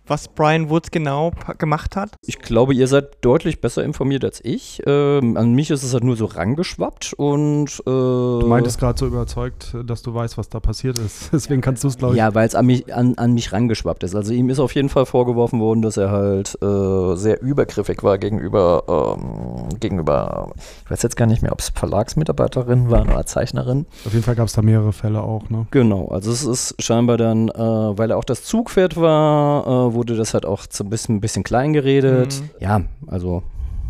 [0.09, 2.11] Was Brian Wood genau gemacht hat?
[2.25, 4.81] Ich glaube, ihr seid deutlich besser informiert als ich.
[4.85, 7.79] Ähm, an mich ist es halt nur so rangeschwappt und.
[7.85, 7.89] Äh,
[8.37, 11.29] Du meintest gerade so überzeugt, dass du weißt, was da passiert ist.
[11.33, 12.19] Deswegen kannst du es, glaube ich.
[12.19, 14.15] Ja, weil es an mich, an, an mich rangeschwappt ist.
[14.15, 18.17] Also ihm ist auf jeden Fall vorgeworfen worden, dass er halt äh, sehr übergriffig war
[18.17, 20.51] gegenüber, ähm, gegenüber,
[20.85, 23.85] ich weiß jetzt gar nicht mehr, ob es Verlagsmitarbeiterin war oder Zeichnerin.
[24.05, 25.67] Auf jeden Fall gab es da mehrere Fälle auch, ne?
[25.71, 30.15] Genau, also es ist scheinbar dann, äh, weil er auch das Zugpferd war, äh, wurde
[30.15, 32.41] das halt auch so ein bisschen, ein bisschen klein geredet.
[32.41, 32.49] Mhm.
[32.59, 33.43] Ja, also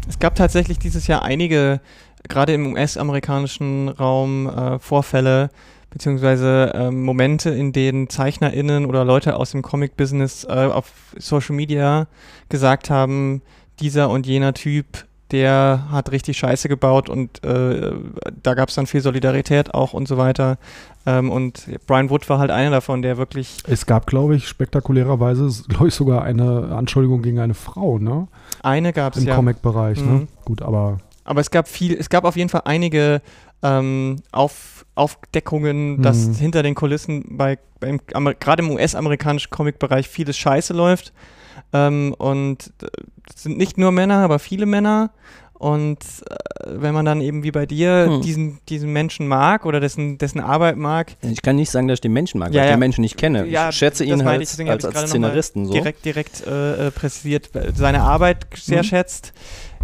[0.07, 1.81] Es gab tatsächlich dieses Jahr einige,
[2.27, 5.49] gerade im US-amerikanischen Raum, äh, Vorfälle
[5.89, 12.07] beziehungsweise ähm, Momente, in denen ZeichnerInnen oder Leute aus dem Comic-Business äh, auf Social Media
[12.49, 13.41] gesagt haben,
[13.79, 17.91] dieser und jener Typ, der hat richtig Scheiße gebaut und äh,
[18.43, 20.57] da gab es dann viel Solidarität auch und so weiter.
[21.05, 25.63] Ähm, und Brian Wood war halt einer davon, der wirklich Es gab, glaube ich, spektakulärerweise,
[25.67, 28.27] glaube ich, sogar eine Anschuldigung gegen eine Frau, ne?
[28.63, 29.35] eine gab es Im ja.
[29.35, 30.13] Comic-Bereich, Mhm.
[30.13, 30.27] ne?
[30.45, 33.21] Gut, aber Aber es gab viel, es gab auf jeden Fall einige
[33.63, 36.33] ähm, auf, Aufdeckungen, dass Mhm.
[36.35, 37.57] hinter den Kulissen bei,
[38.39, 41.11] gerade im US-amerikanischen Comic-Bereich vieles Scheiße läuft.
[41.73, 42.87] Ähm, und äh,
[43.35, 45.11] es sind nicht nur Männer, aber viele Männer.
[45.53, 45.97] Und
[46.29, 46.35] äh,
[46.67, 48.21] wenn man dann eben wie bei dir Hm.
[48.21, 52.01] diesen, diesen Menschen mag oder dessen, dessen Arbeit mag, ich kann nicht sagen, dass ich
[52.01, 52.75] den Menschen mag, Ja, weil ich ja.
[52.75, 53.47] den Menschen nicht kenne.
[53.47, 55.65] Ja, ich schätze ihn halt ich, als, als Szenaristen.
[55.65, 55.73] So.
[55.73, 58.87] direkt, direkt äh, äh, präzisiert, äh, seine Arbeit sehr Mhm.
[58.87, 59.33] schätzt,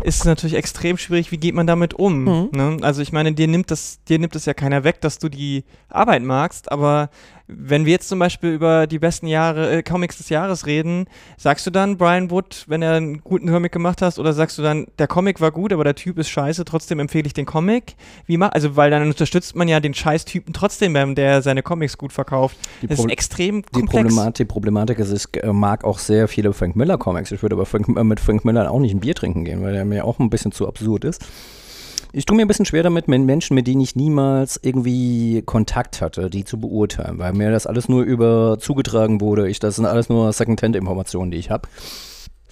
[0.04, 2.24] ist es natürlich extrem schwierig, wie geht man damit um.
[2.24, 2.50] Mhm.
[2.52, 2.78] Ne?
[2.82, 5.64] Also ich meine, dir nimmt das, dir nimmt das ja keiner weg, dass du die
[5.90, 7.10] Arbeit magst, aber
[7.58, 11.06] wenn wir jetzt zum Beispiel über die besten Jahre, äh, Comics des Jahres reden,
[11.38, 14.62] sagst du dann Brian Wood, wenn er einen guten Comic gemacht hast, oder sagst du
[14.62, 17.96] dann, der Comic war gut, aber der Typ ist scheiße, trotzdem empfehle ich den Comic?
[18.26, 21.98] Wie mach, also weil dann unterstützt man ja den Scheiß-Typen trotzdem, wenn der seine Comics
[21.98, 22.58] gut verkauft.
[22.82, 24.16] Die Das ist Proble- extrem Die, komplex.
[24.38, 27.32] Die Problematik ist, ich äh, mag auch sehr viele Frank Miller Comics.
[27.32, 29.74] Ich würde aber Frank, äh, mit Frank Miller auch nicht ein Bier trinken gehen, weil
[29.74, 31.26] der mir auch ein bisschen zu absurd ist.
[32.16, 36.00] Ich tue mir ein bisschen schwer damit, mit Menschen, mit denen ich niemals irgendwie Kontakt
[36.00, 39.50] hatte, die zu beurteilen, weil mir das alles nur über zugetragen wurde.
[39.50, 41.68] Ich, das sind alles nur Second-Hand-Informationen, die ich habe.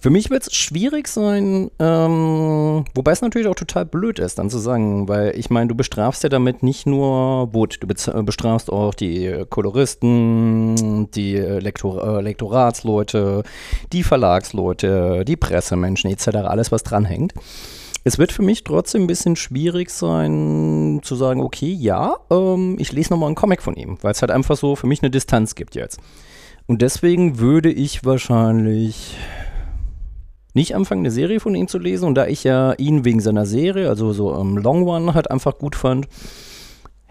[0.01, 4.49] Für mich wird es schwierig sein, ähm, wobei es natürlich auch total blöd ist, dann
[4.49, 8.71] zu sagen, weil ich meine, du bestrafst ja damit nicht nur Wood, du äh, bestrafst
[8.71, 13.43] auch die Koloristen, die Lektor äh, Lektoratsleute,
[13.93, 17.35] die Verlagsleute, die Pressemenschen etc., alles was dranhängt.
[18.03, 22.91] Es wird für mich trotzdem ein bisschen schwierig sein, zu sagen, okay, ja, ähm, ich
[22.91, 25.53] lese nochmal einen Comic von ihm, weil es halt einfach so für mich eine Distanz
[25.53, 25.99] gibt jetzt.
[26.65, 29.17] Und deswegen würde ich wahrscheinlich
[30.53, 32.05] nicht anfangen, eine Serie von ihm zu lesen.
[32.05, 35.57] Und da ich ja ihn wegen seiner Serie, also so ähm, Long One, halt einfach
[35.57, 36.07] gut fand,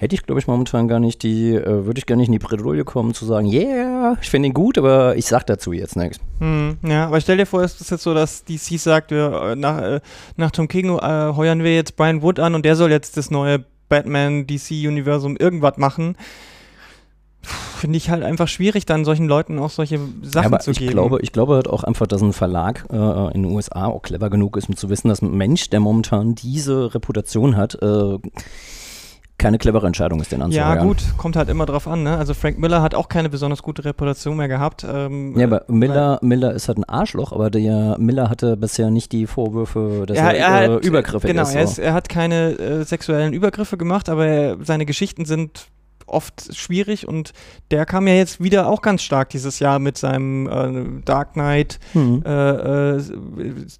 [0.00, 2.38] hätte ich, glaube ich, momentan gar nicht die, äh, würde ich gar nicht in die
[2.38, 6.18] Bredouille kommen, zu sagen, yeah, ich finde ihn gut, aber ich sag dazu jetzt nichts.
[6.38, 9.56] Hm, ja, aber stell dir vor, es ist jetzt so, dass DC sagt, wir, äh,
[9.56, 10.00] nach, äh,
[10.36, 13.30] nach Tom King äh, heuern wir jetzt Brian Wood an und der soll jetzt das
[13.30, 16.16] neue Batman-DC-Universum irgendwas machen.
[17.42, 20.92] Finde ich halt einfach schwierig, dann solchen Leuten auch solche Sachen aber zu ich geben.
[20.92, 24.30] Glaube, ich glaube halt auch einfach, dass ein Verlag äh, in den USA auch clever
[24.30, 28.18] genug ist, um zu wissen, dass ein Mensch, der momentan diese Reputation hat, äh,
[29.40, 30.86] keine clevere Entscheidung ist, den ja, anzuheuern.
[30.86, 32.02] gut, kommt halt immer drauf an.
[32.02, 32.16] Ne?
[32.16, 34.86] Also Frank Miller hat auch keine besonders gute Reputation mehr gehabt.
[34.88, 39.12] Ähm, Ja, aber Miller, Miller ist halt ein Arschloch, aber der Miller hatte bisher nicht
[39.12, 41.54] die Vorwürfe, dass er, er, er äh, hat, übergriffig genau, ist.
[41.54, 41.72] Er, so.
[41.72, 45.68] ist, er hat keine äh, sexuellen Übergriffe gemacht, aber er, seine Geschichten sind
[46.10, 47.32] oft schwierig und
[47.70, 51.78] der kam ja jetzt wieder auch ganz stark dieses Jahr mit seinem äh, Dark Knight,
[51.92, 52.22] Hm.
[52.26, 52.50] äh,
[52.96, 53.02] äh,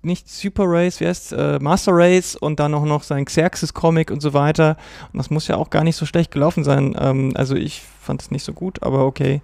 [0.02, 4.20] nicht Super Race, wie heißt äh, Master Race und dann auch noch sein Xerxes-Comic und
[4.20, 4.76] so weiter.
[5.12, 6.96] Und das muss ja auch gar nicht so schlecht gelaufen sein.
[6.98, 9.42] Ähm, also ich fand es nicht so gut, aber okay.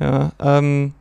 [0.00, 0.92] Ja, ähm,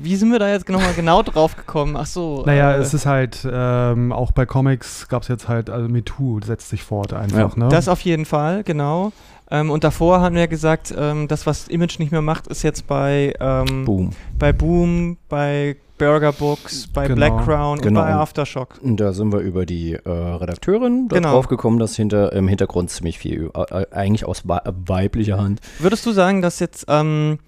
[0.00, 1.96] wie sind wir da jetzt nochmal genau drauf gekommen?
[1.96, 2.42] Ach so.
[2.46, 6.40] Naja, äh, es ist halt, ähm, auch bei Comics gab es jetzt halt, also MeToo
[6.44, 7.68] setzt sich fort einfach, ne?
[7.68, 9.12] Das auf jeden Fall, genau.
[9.50, 12.86] Ähm, und davor haben wir gesagt, ähm, das, was Image nicht mehr macht, ist jetzt
[12.86, 14.10] bei, ähm, Boom.
[14.38, 17.16] bei Boom, bei Burger Books, bei Genau.
[17.16, 18.00] Black Crown Genau.
[18.00, 18.78] und bei Aftershock.
[18.82, 21.32] Und da sind wir über die äh, Redakteurin Genau.
[21.32, 25.60] drauf gekommen, dass hinter, im Hintergrund ziemlich viel, äh, äh, eigentlich aus weiblicher Hand.
[25.78, 27.38] Würdest du sagen, dass jetzt ähm,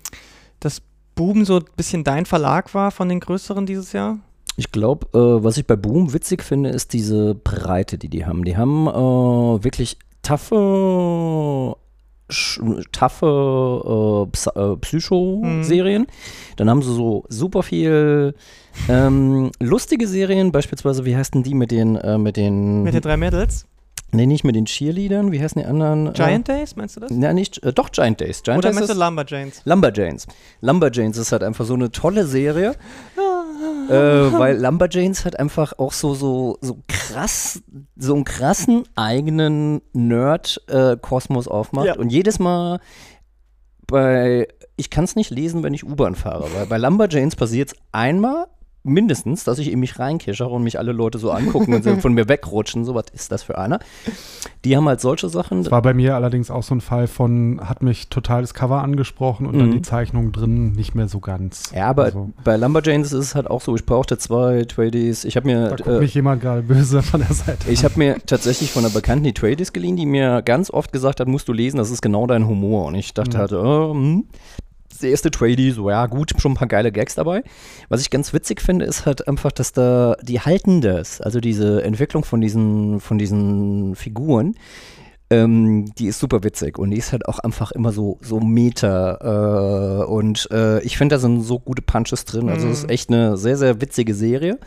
[0.59, 0.83] das
[1.15, 4.19] Boom so ein bisschen dein Verlag war von den größeren dieses Jahr?
[4.57, 8.45] Ich glaube, äh, was ich bei Boom witzig finde, ist diese Breite, die die haben.
[8.45, 11.77] Die haben äh, wirklich taffe,
[12.93, 16.07] taffe äh, äh, Psycho-Serien.
[16.57, 18.35] Dann haben sie so super viel
[18.89, 23.03] ähm, lustige Serien, beispielsweise, wie heißt denn die mit den, äh, mit den, Mit den
[23.03, 23.67] drei Mädels?
[24.13, 26.13] Nee, nicht mit den Cheerleadern, wie heißen die anderen?
[26.13, 27.11] Giant Days, meinst du das?
[27.11, 28.43] Äh, na, nicht, äh, doch, Giant Days.
[28.43, 29.63] Giant Oder Days meinst du ist, Lumberjanes?
[29.65, 30.27] Lumberjanes.
[30.61, 32.71] Lumberjanes ist halt einfach so eine tolle Serie,
[33.89, 37.63] äh, weil Lumberjanes halt einfach auch so, so, so krass,
[37.97, 41.87] so einen krassen eigenen Nerd-Kosmos aufmacht.
[41.87, 41.97] Ja.
[41.97, 42.81] Und jedes Mal
[43.87, 47.79] bei, ich kann es nicht lesen, wenn ich U-Bahn fahre, weil bei Lumberjanes passiert es
[47.93, 48.47] einmal
[48.83, 52.15] mindestens, dass ich in mich reinkischer und mich alle Leute so angucken und so von
[52.15, 52.85] mir wegrutschen.
[52.85, 53.79] So, was ist das für einer?
[54.65, 55.63] Die haben halt solche Sachen.
[55.63, 58.83] Das war bei mir allerdings auch so ein Fall von, hat mich total das Cover
[58.83, 59.73] angesprochen und dann Mhm.
[59.73, 61.73] die Zeichnung drin nicht mehr so ganz.
[61.75, 65.25] Ja, aber Also, bei Lumberjanes ist es halt auch so, ich brauchte zwei Tradies.
[65.25, 67.71] Ich habe mir, da guckt äh, mich jemand gerade böse von der Seite.
[67.71, 71.21] ich habe mir tatsächlich von einer Bekannten die Tradies geliehen, die mir ganz oft gesagt
[71.21, 72.87] hat, musst du lesen, das ist genau dein Humor.
[72.87, 73.41] Und ich dachte Mhm.
[73.41, 73.57] halt, äh,
[73.93, 74.25] hm.
[74.91, 77.43] Das erste Tradie, so ja gut, schon ein paar geile Gags dabei.
[77.89, 81.83] Was ich ganz witzig finde, ist halt einfach, dass da, die halten das, also diese
[81.83, 84.55] Entwicklung von diesen, von diesen Figuren,
[85.33, 90.01] ähm, die ist super witzig und die ist halt auch einfach immer so, so Meta.
[90.01, 92.49] Äh, und äh, ich finde, da sind so gute Punches drin.
[92.49, 92.91] Also es ist Mhm.
[92.91, 94.59] echt eine sehr, sehr witzige Serie,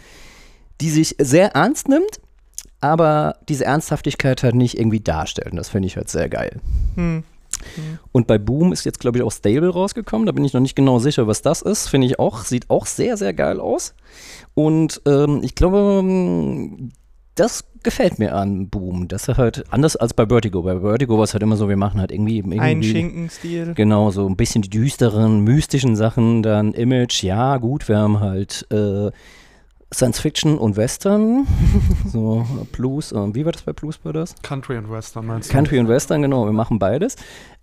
[0.80, 2.22] die sich sehr ernst nimmt,
[2.80, 5.52] aber diese Ernsthaftigkeit halt nicht irgendwie darstellt.
[5.52, 6.62] Und das finde ich halt sehr geil.
[6.96, 7.24] Hm.
[8.12, 10.26] Und bei Boom ist jetzt, glaube ich, auch Stable rausgekommen.
[10.26, 11.88] Da bin ich noch nicht genau sicher, was das ist.
[11.88, 13.94] Finde ich auch, sieht auch sehr, sehr geil aus.
[14.54, 16.04] Und ähm, ich glaube,
[17.36, 19.08] das gefällt mir an Boom.
[19.08, 20.62] Das ist halt anders als bei Vertigo.
[20.62, 22.38] Bei Vertigo war es halt immer so, wir machen halt irgendwie.
[22.38, 23.74] irgendwie Ein Schinkenstil.
[23.76, 28.66] Genau, so ein bisschen die düsteren, mystischen Sachen, dann Image, ja, gut, wir haben halt
[28.72, 29.12] äh,
[29.94, 31.48] Science Fiction und Western,
[32.08, 34.36] so Blues, äh, wie war das bei Blues bei das?
[34.42, 35.54] Country und Western meinst du?
[35.54, 37.16] Country und Western, genau, wir machen beides.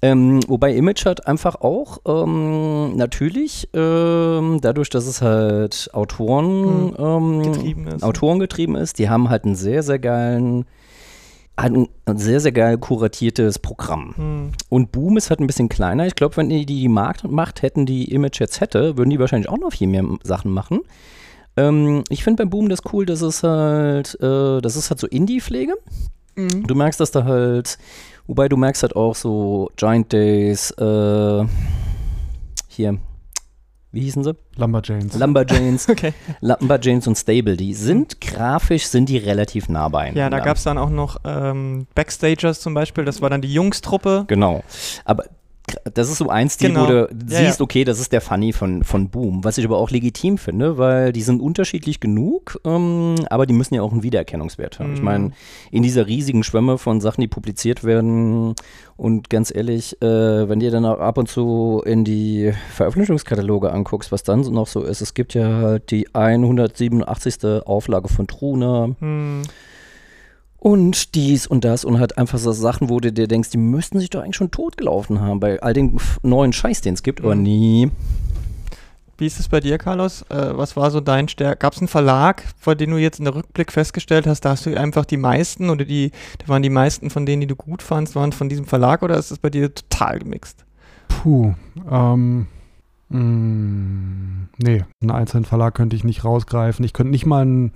[0.02, 7.42] Ähm, wobei Image hat einfach auch ähm, natürlich, ähm, dadurch, dass es halt Autoren ähm,
[7.42, 8.02] Getrieben ist.
[8.02, 10.64] Autoren getrieben ist, die haben halt einen sehr, sehr geilen,
[11.56, 14.14] ein, ein sehr, sehr geil kuratiertes Programm.
[14.16, 14.52] Hm.
[14.68, 16.06] Und Boom ist halt ein bisschen kleiner.
[16.06, 19.50] Ich glaube, wenn die die Markt Macht hätten, die Image jetzt hätte, würden die wahrscheinlich
[19.50, 20.80] auch noch viel mehr Sachen machen.
[21.60, 25.06] Ähm, ich finde beim Boom das cool, dass es halt, äh, das ist halt so
[25.06, 25.74] Indie-Pflege.
[26.36, 26.66] Mhm.
[26.66, 27.78] Du merkst, dass da halt,
[28.26, 31.44] wobei du merkst halt auch so Giant Days, äh,
[32.68, 32.98] hier,
[33.92, 34.36] wie hießen sie?
[34.56, 35.18] Lumberjanes.
[35.18, 36.14] Lumberjanes, Okay.
[36.40, 40.20] Lumberjanes und Stable, die sind grafisch, sind die relativ nah beieinander.
[40.20, 43.52] Ja, da gab es dann auch noch ähm, Backstagers zum Beispiel, das war dann die
[43.52, 44.24] Jungstruppe.
[44.28, 44.62] Genau.
[45.04, 45.24] Aber
[45.94, 46.82] das ist so ein Stil, Genau.
[46.82, 49.44] wo du Ja, siehst, okay, das ist der Funny von, von Boom.
[49.44, 53.74] Was ich aber auch legitim finde, weil die sind unterschiedlich genug, ähm, aber die müssen
[53.74, 54.94] ja auch einen Wiedererkennungswert haben.
[54.94, 55.04] Ich Mhm.
[55.04, 55.30] meine,
[55.70, 58.54] in dieser riesigen Schwemme von Sachen, die publiziert werden
[58.96, 64.10] und ganz ehrlich, äh, wenn dir dann auch ab und zu in die Veröffentlichungskataloge anguckst,
[64.10, 67.62] was dann noch so ist, es gibt ja halt die 187.
[67.66, 69.42] Auflage von Truna, Hm.
[70.60, 73.98] Und dies und das und halt einfach so Sachen, wo du dir denkst, die müssten
[73.98, 77.34] sich doch eigentlich schon totgelaufen haben bei all den neuen Scheiß, den es gibt, aber
[77.34, 77.90] nie.
[79.16, 80.22] Wie ist es bei dir, Carlos?
[80.30, 81.60] Äh, was war so dein Stärk?
[81.60, 84.64] Gab es einen Verlag, vor dem du jetzt in der Rückblick festgestellt hast, da hast
[84.64, 87.82] du einfach die meisten oder die, da waren die meisten von denen, die du gut
[87.82, 90.64] fandst, waren von diesem Verlag oder ist es bei dir total gemixt?
[91.08, 91.54] Puh,
[91.90, 92.46] ähm,
[93.10, 96.84] mm, nee, einen einzelnen Verlag könnte ich nicht rausgreifen.
[96.84, 97.72] Ich könnte nicht mal einen,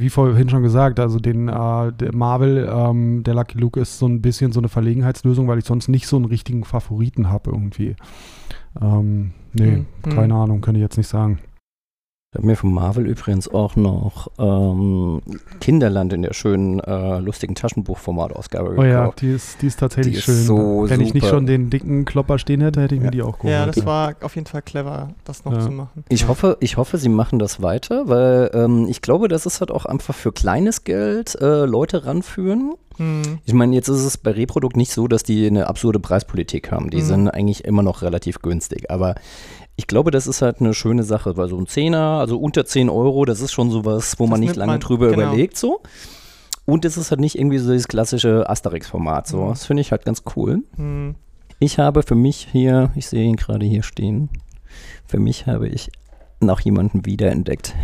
[0.00, 4.22] wie vorhin schon gesagt, also den äh, Marvel, ähm, der Lucky Luke ist so ein
[4.22, 7.96] bisschen so eine Verlegenheitslösung, weil ich sonst nicht so einen richtigen Favoriten habe irgendwie.
[8.80, 10.40] Ähm, nee, hm, keine hm.
[10.40, 11.38] Ahnung, könnte ich jetzt nicht sagen.
[12.34, 15.22] Ich habe mir von Marvel übrigens auch noch ähm,
[15.60, 18.84] Kinderland in der schönen, äh, lustigen Taschenbuchformat-Ausgabe gekauft.
[18.84, 20.34] Oh ja, die ist, die ist tatsächlich die schön.
[20.34, 21.02] Ist so Wenn super.
[21.02, 23.04] ich nicht schon den dicken Klopper stehen hätte, hätte ich ja.
[23.04, 23.52] mir die auch geholt.
[23.52, 25.60] Ja, das war auf jeden Fall clever, das noch ja.
[25.60, 26.02] zu machen.
[26.08, 29.70] Ich hoffe, ich hoffe, sie machen das weiter, weil ähm, ich glaube, das ist halt
[29.70, 32.72] auch einfach für kleines Geld äh, Leute ranführen.
[32.96, 33.38] Hm.
[33.44, 36.90] Ich meine, jetzt ist es bei Reprodukt nicht so, dass die eine absurde Preispolitik haben.
[36.90, 37.06] Die hm.
[37.06, 38.90] sind eigentlich immer noch relativ günstig.
[38.90, 39.14] Aber
[39.76, 42.88] ich glaube, das ist halt eine schöne Sache, weil so ein Zehner, also unter 10
[42.88, 45.28] Euro, das ist schon sowas, wo das man nicht lange man, drüber genau.
[45.28, 45.80] überlegt, so.
[46.66, 49.42] Und es ist halt nicht irgendwie so dieses klassische Asterix-Format, so.
[49.42, 49.48] Mhm.
[49.50, 50.62] Das finde ich halt ganz cool.
[50.76, 51.16] Mhm.
[51.58, 54.28] Ich habe für mich hier, ich sehe ihn gerade hier stehen,
[55.06, 55.90] für mich habe ich
[56.40, 57.74] noch jemanden wiederentdeckt.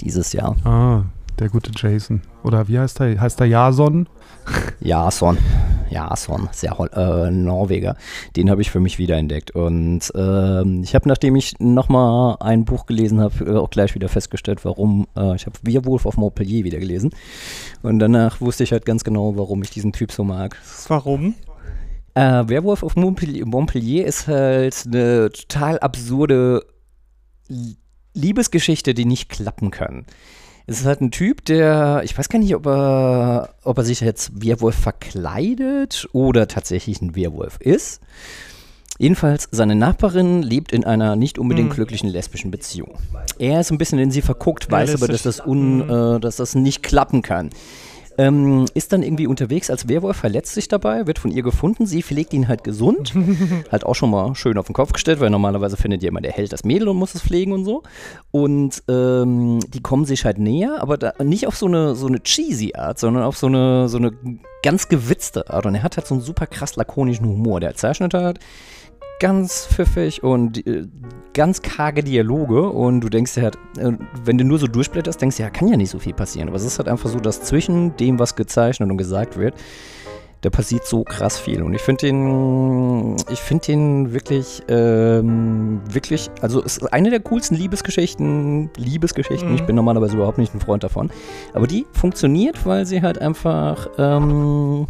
[0.00, 0.56] Dieses Jahr.
[0.64, 1.02] Ah,
[1.40, 2.22] der gute Jason.
[2.44, 3.20] Oder wie heißt er?
[3.20, 4.08] Heißt er Jason?
[4.80, 5.38] Jason.
[5.90, 7.96] Jason, sehr äh, Norweger.
[8.36, 9.50] Den habe ich für mich wiederentdeckt.
[9.50, 14.08] Und ähm, ich habe, nachdem ich nochmal ein Buch gelesen habe, äh, auch gleich wieder
[14.08, 15.08] festgestellt, warum.
[15.16, 17.10] Äh, ich habe Werwolf auf Montpellier wieder gelesen.
[17.82, 20.56] Und danach wusste ich halt ganz genau, warum ich diesen Typ so mag.
[20.86, 21.34] Warum?
[22.14, 26.64] Äh, Werwolf auf Montpellier, Montpellier ist halt eine total absurde
[28.14, 30.06] Liebesgeschichte, die nicht klappen kann.
[30.66, 34.00] Es ist halt ein Typ, der, ich weiß gar nicht, ob er, ob er sich
[34.00, 38.00] jetzt Werwolf verkleidet oder tatsächlich ein Werwolf ist.
[38.98, 41.74] Jedenfalls, seine Nachbarin lebt in einer nicht unbedingt hm.
[41.76, 42.98] glücklichen lesbischen Beziehung.
[43.38, 46.16] Er ist ein bisschen in sie verguckt, weiß aber, dass das, un, hm.
[46.16, 47.48] äh, dass das nicht klappen kann.
[48.18, 51.86] Ähm, ist dann irgendwie unterwegs als Werwolf, verletzt sich dabei, wird von ihr gefunden.
[51.86, 53.14] Sie pflegt ihn halt gesund.
[53.72, 56.32] halt auch schon mal schön auf den Kopf gestellt, weil normalerweise findet ja immer der
[56.32, 57.82] Held das Mädel und muss es pflegen und so.
[58.30, 62.22] Und ähm, die kommen sich halt näher, aber da, nicht auf so eine, so eine
[62.22, 64.12] cheesy Art, sondern auf so eine, so eine
[64.62, 65.66] ganz gewitzte Art.
[65.66, 67.60] Und er hat halt so einen super krass lakonischen Humor.
[67.60, 68.40] Der zeichnet halt
[69.20, 70.86] ganz pfiffig und äh,
[71.32, 73.92] ganz karge Dialoge und du denkst dir halt, äh,
[74.24, 76.48] wenn du nur so durchblätterst, denkst du ja, kann ja nicht so viel passieren.
[76.48, 79.54] Aber es ist halt einfach so, dass zwischen dem, was gezeichnet und gesagt wird,
[80.40, 81.62] da passiert so krass viel.
[81.62, 87.20] Und ich finde den, ich finde den wirklich, ähm, wirklich, also es ist eine der
[87.20, 89.50] coolsten Liebesgeschichten, Liebesgeschichten.
[89.50, 89.54] Mhm.
[89.56, 91.10] Ich bin normalerweise überhaupt nicht ein Freund davon.
[91.52, 94.86] Aber die funktioniert, weil sie halt einfach, ähm,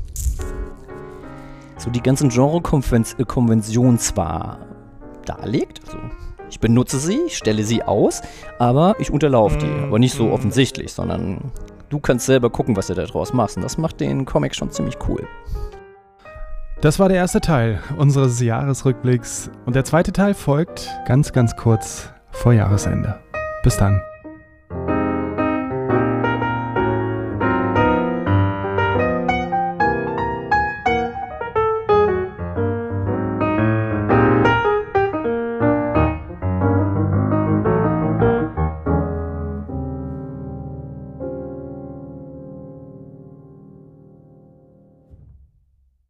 [1.81, 4.59] so die ganzen Genre-Konventionen zwar
[5.25, 5.99] darlegt, also
[6.51, 8.23] ich benutze sie, ich stelle sie aus,
[8.59, 9.85] aber ich unterlaufe die.
[9.85, 10.33] Aber nicht so mhm.
[10.33, 11.53] offensichtlich, sondern
[11.89, 13.57] du kannst selber gucken, was du da draus machst.
[13.57, 15.27] Und das macht den Comic schon ziemlich cool.
[16.81, 19.51] Das war der erste Teil unseres Jahresrückblicks.
[19.65, 23.21] Und der zweite Teil folgt ganz, ganz kurz vor Jahresende.
[23.63, 24.01] Bis dann.